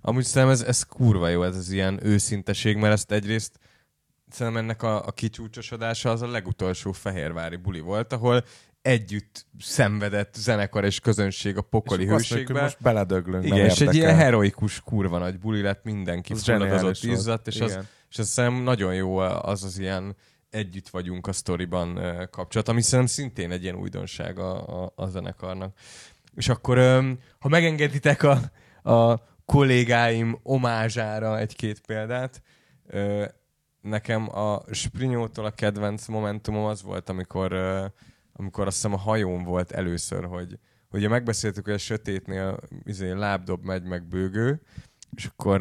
Amúgy 0.00 0.24
szerintem 0.24 0.50
ez, 0.50 0.62
ez 0.62 0.82
kurva 0.82 1.28
jó, 1.28 1.42
ez 1.42 1.56
az 1.56 1.70
ilyen 1.70 1.98
őszinteség, 2.02 2.76
mert 2.76 2.92
ezt 2.92 3.12
egyrészt 3.12 3.58
szerintem 4.28 4.62
ennek 4.62 4.82
a, 4.82 5.06
a 5.06 5.10
kicsúcsosodása 5.12 6.10
az 6.10 6.22
a 6.22 6.30
legutolsó 6.30 6.92
fehérvári 6.92 7.56
buli 7.56 7.80
volt, 7.80 8.12
ahol 8.12 8.44
együtt 8.82 9.46
szenvedett 9.58 10.34
zenekar 10.34 10.84
és 10.84 11.00
közönség 11.00 11.56
a 11.56 11.62
pokoli 11.62 12.02
és 12.02 12.08
akkor 12.08 12.20
azt 12.20 12.28
hőségbe. 12.28 12.62
most 12.62 12.82
beledöglünk, 12.82 13.44
Igen, 13.44 13.58
és 13.64 13.80
egy 13.80 13.94
ilyen 13.94 14.14
heroikus 14.14 14.80
kurva 14.80 15.18
nagy 15.18 15.38
buli 15.38 15.62
lett, 15.62 15.84
mindenki 15.84 16.32
Az 16.32 16.42
fulladozott, 16.42 17.02
izzadt, 17.02 17.46
és 17.46 17.60
az, 17.60 17.70
Igen. 17.70 17.88
és 18.10 18.18
ez 18.18 18.28
szerintem 18.28 18.62
nagyon 18.62 18.94
jó 18.94 19.16
az 19.18 19.64
az 19.64 19.78
ilyen 19.78 20.16
együtt 20.50 20.88
vagyunk 20.88 21.26
a 21.26 21.32
sztoriban 21.32 22.00
kapcsolat, 22.30 22.68
ami 22.68 22.82
szerintem 22.82 23.14
szintén 23.14 23.50
egy 23.50 23.62
ilyen 23.62 23.76
újdonság 23.76 24.38
a, 24.38 24.82
a, 24.84 24.92
a 24.96 25.06
zenekarnak. 25.06 25.78
És 26.34 26.48
akkor, 26.48 26.78
ha 27.38 27.48
megengeditek 27.48 28.22
a, 28.22 28.40
a 28.90 29.20
kollégáim 29.44 30.38
omázsára 30.42 31.38
egy-két 31.38 31.80
példát, 31.80 32.42
nekem 33.80 34.36
a 34.36 34.62
Sprinyótól 34.70 35.44
a 35.44 35.50
kedvenc 35.50 36.06
momentumom 36.06 36.64
az 36.64 36.82
volt, 36.82 37.08
amikor, 37.08 37.52
amikor 38.32 38.66
azt 38.66 38.76
hiszem 38.76 38.92
a 38.92 38.98
hajón 38.98 39.44
volt 39.44 39.72
először, 39.72 40.24
hogy, 40.24 40.58
ugye 40.90 41.08
megbeszéltük, 41.08 41.64
hogy 41.64 41.74
a 41.74 41.78
sötétnél 41.78 42.58
izé, 42.84 43.10
lábdob 43.10 43.64
megy, 43.64 43.82
meg 43.82 44.04
bőgő, 44.04 44.62
és 45.16 45.24
akkor, 45.24 45.60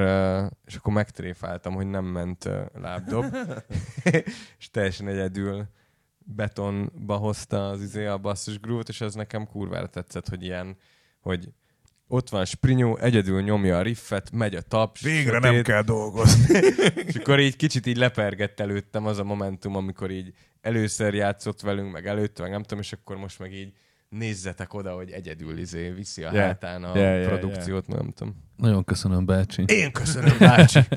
és 0.65 0.75
akkor 0.75 0.93
megtréfáltam, 0.93 1.73
hogy 1.73 1.87
nem 1.87 2.05
ment 2.05 2.49
lábdob, 2.73 3.25
és 4.59 4.69
teljesen 4.71 5.07
egyedül 5.07 5.67
betonba 6.17 7.15
hozta 7.15 7.69
az 7.69 7.81
izé 7.81 8.05
a 8.05 8.17
basszus 8.17 8.59
groove 8.59 8.83
és 8.87 9.01
ez 9.01 9.13
nekem 9.13 9.47
kurvára 9.47 9.87
tetszett, 9.87 10.29
hogy 10.29 10.43
ilyen, 10.43 10.77
hogy 11.19 11.49
ott 12.07 12.29
van 12.29 12.45
Sprinyó, 12.45 12.97
egyedül 12.97 13.41
nyomja 13.41 13.77
a 13.77 13.81
riffet, 13.81 14.31
megy 14.31 14.55
a 14.55 14.61
taps. 14.61 15.01
Végre 15.01 15.33
sötét, 15.33 15.51
nem 15.51 15.61
kell 15.61 15.81
dolgozni. 15.81 16.59
és 17.07 17.15
akkor 17.15 17.39
így 17.39 17.55
kicsit 17.55 17.85
így 17.85 17.97
lepergett 17.97 18.59
előttem 18.59 19.05
az 19.05 19.17
a 19.17 19.23
momentum, 19.23 19.75
amikor 19.75 20.11
így 20.11 20.33
először 20.61 21.13
játszott 21.13 21.61
velünk, 21.61 21.91
meg 21.91 22.07
előtte, 22.07 22.41
meg 22.41 22.51
nem 22.51 22.61
tudom, 22.61 22.79
és 22.79 22.93
akkor 22.93 23.17
most 23.17 23.39
meg 23.39 23.53
így 23.53 23.73
nézzetek 24.17 24.73
oda, 24.73 24.91
hogy 24.93 25.11
egyedül 25.11 25.57
izé 25.57 25.89
viszi 25.89 26.23
a 26.23 26.31
Yeah. 26.31 26.45
hátán 26.45 26.83
a 26.83 26.97
Yeah, 26.97 27.19
yeah, 27.19 27.27
produkciót, 27.27 27.87
nem 27.87 28.11
tudom. 28.11 28.43
Nagyon 28.57 28.83
köszönöm, 28.83 29.25
bácsi. 29.25 29.63
Én 29.67 29.91
köszönöm, 29.91 30.37
bácsi. 30.39 30.79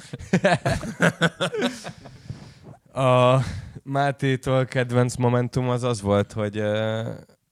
A 2.92 3.42
Mátétól 3.82 4.64
kedvenc 4.64 5.16
momentum 5.16 5.68
az 5.68 5.82
az 5.82 6.00
volt, 6.00 6.32
hogy, 6.32 6.62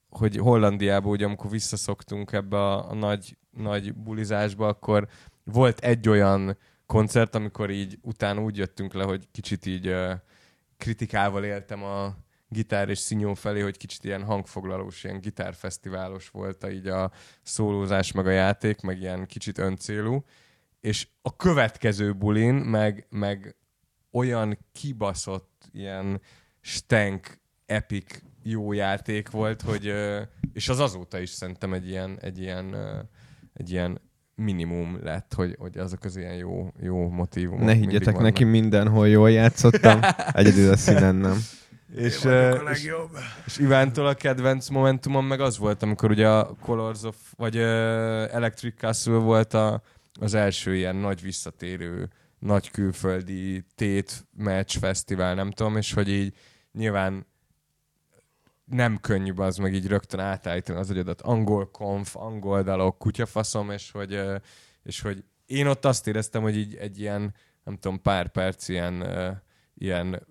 hogy 0.08 0.36
Hollandiába, 0.36 1.08
ugye 1.08 1.24
amikor 1.24 1.50
visszaszoktunk 1.50 2.32
ebbe 2.32 2.56
a, 2.56 2.90
a 2.90 2.94
nagy, 2.94 3.36
nagy 3.50 3.94
bulizásba, 3.94 4.66
akkor 4.68 5.08
volt 5.44 5.78
egy 5.78 6.08
olyan 6.08 6.58
koncert, 6.86 7.34
amikor 7.34 7.70
így 7.70 7.98
utána 8.02 8.40
úgy 8.40 8.56
jöttünk 8.56 8.94
le, 8.94 9.04
hogy 9.04 9.28
kicsit 9.30 9.66
így 9.66 9.94
kritikával 10.76 11.44
éltem 11.44 11.82
a 11.82 12.14
gitár 12.48 12.88
és 12.88 12.98
szinyó 12.98 13.34
felé, 13.34 13.60
hogy 13.60 13.76
kicsit 13.76 14.04
ilyen 14.04 14.24
hangfoglalós, 14.24 15.04
ilyen 15.04 15.20
gitárfesztiválos 15.20 16.28
volt 16.28 16.64
a, 16.64 16.70
így 16.70 16.86
a 16.86 17.10
szólózás, 17.42 18.12
meg 18.12 18.26
a 18.26 18.30
játék, 18.30 18.80
meg 18.80 19.00
ilyen 19.00 19.26
kicsit 19.26 19.58
öncélú. 19.58 20.24
És 20.80 21.08
a 21.22 21.36
következő 21.36 22.12
bulin, 22.12 22.54
meg, 22.54 23.06
meg 23.10 23.56
olyan 24.10 24.58
kibaszott, 24.72 25.68
ilyen 25.72 26.20
stank, 26.60 27.38
epic 27.66 28.22
jó 28.42 28.72
játék 28.72 29.30
volt, 29.30 29.62
hogy, 29.62 29.92
és 30.52 30.68
az 30.68 30.78
azóta 30.78 31.18
is 31.18 31.30
szerintem 31.30 31.72
egy 31.72 31.88
ilyen, 31.88 32.18
egy 32.20 32.38
ilyen, 32.38 32.76
egy 33.52 33.70
ilyen 33.70 34.00
minimum 34.34 34.98
lett, 35.02 35.34
hogy, 35.34 35.56
hogy 35.58 35.78
azok 35.78 36.04
az 36.04 36.16
ilyen 36.16 36.34
jó, 36.34 36.72
jó 36.80 37.08
motívumok 37.08 37.64
Ne 37.64 37.74
higgyetek 37.74 38.18
neki, 38.18 38.44
mindenhol 38.44 39.08
jól 39.08 39.30
játszottam, 39.30 40.00
egyedül 40.32 40.72
a 40.72 40.76
színen 40.76 41.14
nem. 41.14 41.38
És, 41.94 42.24
ö, 42.24 42.50
a 42.50 42.54
és, 42.54 42.62
legjobb. 42.62 43.10
és 43.46 43.58
Ivántól 43.58 44.06
a 44.06 44.14
kedvenc 44.14 44.68
momentumom 44.68 45.26
meg 45.26 45.40
az 45.40 45.58
volt, 45.58 45.82
amikor 45.82 46.10
ugye 46.10 46.28
a 46.28 46.54
Colors 46.60 47.02
of, 47.02 47.16
vagy 47.36 47.56
uh, 47.56 47.62
Electric 48.34 48.78
Castle 48.78 49.18
volt 49.18 49.54
a, 49.54 49.82
az 50.20 50.34
első 50.34 50.76
ilyen 50.76 50.96
nagy 50.96 51.22
visszatérő, 51.22 52.08
nagy 52.38 52.70
külföldi 52.70 53.64
tét 53.74 54.26
match 54.30 54.78
fesztivál, 54.78 55.34
nem 55.34 55.50
tudom, 55.50 55.76
és 55.76 55.92
hogy 55.92 56.08
így 56.08 56.34
nyilván 56.72 57.26
nem 58.64 58.98
könnyű 59.00 59.32
az 59.36 59.56
meg 59.56 59.74
így 59.74 59.86
rögtön 59.86 60.20
átállítani 60.20 60.78
az 60.78 60.90
agyadat. 60.90 61.22
Angol 61.22 61.70
konf, 61.70 62.16
angol 62.16 62.62
dalok, 62.62 62.98
kutyafaszom, 62.98 63.70
és 63.70 63.90
hogy, 63.90 64.12
ö, 64.12 64.36
és 64.82 65.00
hogy 65.00 65.24
én 65.46 65.66
ott 65.66 65.84
azt 65.84 66.06
éreztem, 66.06 66.42
hogy 66.42 66.56
így 66.56 66.74
egy 66.74 67.00
ilyen, 67.00 67.34
nem 67.64 67.76
tudom, 67.76 68.02
pár 68.02 68.28
perc 68.28 68.68
ilyen, 68.68 69.00
ö, 69.00 69.30
ilyen 69.74 70.26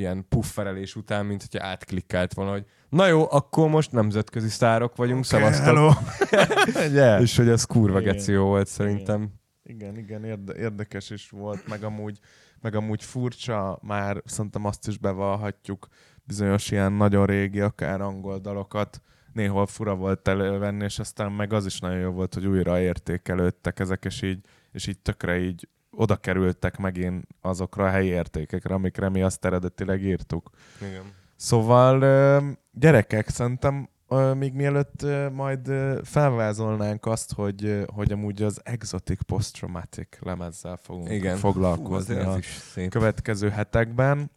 ilyen 0.00 0.26
pufferelés 0.28 0.96
után, 0.96 1.26
mint 1.26 1.46
hogyha 1.50 1.66
átklikkált 1.66 2.34
volna, 2.34 2.50
hogy 2.50 2.64
na 2.88 3.06
jó, 3.06 3.26
akkor 3.30 3.68
most 3.68 3.92
nemzetközi 3.92 4.48
sztárok 4.48 4.96
vagyunk, 4.96 5.24
okay, 5.24 5.38
szevasztok. 5.38 5.64
Hello. 5.64 5.90
yeah. 6.98 7.22
És 7.22 7.36
hogy 7.36 7.48
ez 7.48 7.64
kurva 7.64 8.00
Igen. 8.00 8.12
geci 8.12 8.32
jó 8.32 8.44
volt 8.44 8.66
szerintem. 8.66 9.32
Igen, 9.62 9.96
igen, 9.96 10.24
érde- 10.24 10.56
érdekes 10.56 11.10
is 11.10 11.30
volt, 11.30 11.68
meg 11.68 11.84
amúgy, 11.84 12.18
meg 12.60 12.74
amúgy 12.74 13.04
furcsa, 13.04 13.78
már 13.82 14.22
szerintem 14.24 14.64
azt 14.64 14.88
is 14.88 14.98
bevallhatjuk, 14.98 15.88
bizonyos 16.24 16.70
ilyen 16.70 16.92
nagyon 16.92 17.26
régi, 17.26 17.60
akár 17.60 18.00
angol 18.00 18.38
dalokat, 18.38 19.02
néhol 19.32 19.66
fura 19.66 19.94
volt 19.94 20.28
elővenni, 20.28 20.84
és 20.84 20.98
aztán 20.98 21.32
meg 21.32 21.52
az 21.52 21.66
is 21.66 21.80
nagyon 21.80 21.98
jó 21.98 22.10
volt, 22.10 22.34
hogy 22.34 22.46
újra 22.46 22.80
értékelődtek 22.80 23.78
ezek, 23.78 24.04
és 24.04 24.22
így, 24.22 24.38
és 24.72 24.86
így 24.86 24.98
tökre 24.98 25.38
így 25.38 25.68
oda 25.90 26.16
kerültek 26.16 26.78
megint 26.78 27.26
azokra 27.40 27.84
a 27.84 27.90
helyi 27.90 28.08
értékekre, 28.08 28.74
amikre 28.74 29.08
mi 29.08 29.22
azt 29.22 29.44
eredetileg 29.44 30.02
írtuk. 30.02 30.50
Igen. 30.80 31.02
Szóval 31.36 32.58
gyerekek, 32.72 33.28
szerintem 33.28 33.88
még 34.34 34.52
mielőtt 34.52 35.06
majd 35.32 35.72
felvázolnánk 36.02 37.06
azt, 37.06 37.32
hogy, 37.32 37.84
hogy 37.94 38.12
amúgy 38.12 38.42
az 38.42 38.60
Exotic 38.64 39.22
Post-Traumatic 39.22 40.08
lemezzel 40.20 40.76
fogunk 40.76 41.10
Igen. 41.10 41.36
foglalkozni 41.36 42.14
Fú, 42.22 42.80
a 42.80 42.88
következő 42.88 43.48
hetekben. 43.48 44.30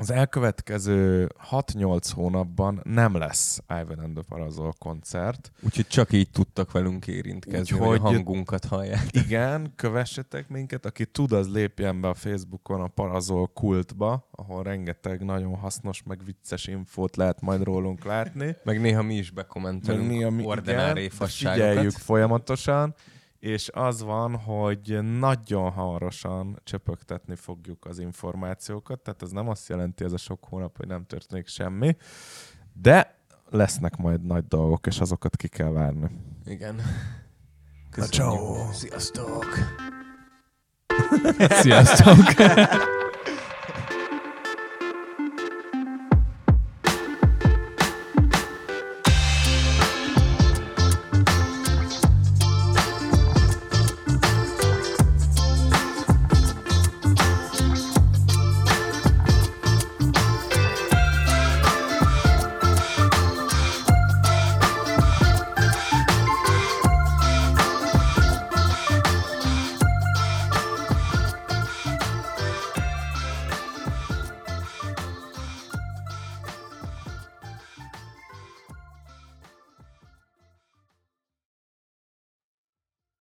Az 0.00 0.10
elkövetkező 0.10 1.28
6-8 1.50 2.10
hónapban 2.14 2.80
nem 2.84 3.16
lesz 3.16 3.60
Ivan 3.68 3.98
and 3.98 4.14
the 4.14 4.22
Parazol 4.28 4.72
koncert. 4.78 5.52
Úgyhogy 5.62 5.86
csak 5.86 6.12
így 6.12 6.30
tudtak 6.30 6.72
velünk 6.72 7.06
érintkezni, 7.06 7.76
hogy 7.78 7.88
Úgyhogy- 7.88 7.98
a 7.98 8.02
hangunkat 8.02 8.64
hallják. 8.64 9.06
Igen, 9.12 9.72
kövessetek 9.76 10.48
minket, 10.48 10.86
aki 10.86 11.06
tud, 11.06 11.32
az 11.32 11.52
lépjen 11.52 12.00
be 12.00 12.08
a 12.08 12.14
Facebookon 12.14 12.80
a 12.80 12.86
Parazol 12.88 13.46
kultba, 13.46 14.28
ahol 14.30 14.62
rengeteg 14.62 15.24
nagyon 15.24 15.54
hasznos, 15.54 16.02
meg 16.02 16.24
vicces 16.24 16.66
infót 16.66 17.16
lehet 17.16 17.40
majd 17.40 17.62
rólunk 17.62 18.04
látni. 18.04 18.56
Meg 18.64 18.80
néha 18.80 19.02
mi 19.02 19.14
is 19.14 19.30
bekommentelünk 19.30 20.06
Meg 20.06 20.16
mi, 20.16 20.24
ami- 20.24 20.44
ordinári 20.44 21.00
igen, 21.00 21.10
fasságokat. 21.16 21.66
Figyeljük 21.68 21.92
folyamatosan, 21.92 22.94
és 23.38 23.68
az 23.72 24.02
van, 24.02 24.36
hogy 24.36 24.98
nagyon 25.18 25.70
hamarosan 25.70 26.60
csöpögtetni 26.64 27.34
fogjuk 27.34 27.84
az 27.84 27.98
információkat, 27.98 29.00
tehát 29.00 29.22
ez 29.22 29.30
nem 29.30 29.48
azt 29.48 29.68
jelenti 29.68 30.04
ez 30.04 30.12
a 30.12 30.16
sok 30.16 30.44
hónap, 30.44 30.76
hogy 30.76 30.86
nem 30.86 31.04
történik 31.06 31.46
semmi, 31.46 31.96
de 32.72 33.16
lesznek 33.50 33.96
majd 33.96 34.24
nagy 34.24 34.44
dolgok, 34.46 34.86
és 34.86 35.00
azokat 35.00 35.36
ki 35.36 35.48
kell 35.48 35.70
várni. 35.70 36.10
Igen. 36.44 36.80
Na, 37.96 38.04
ciao. 38.04 38.72
Sziasztok! 38.72 39.46
Sziasztok! 41.48 42.16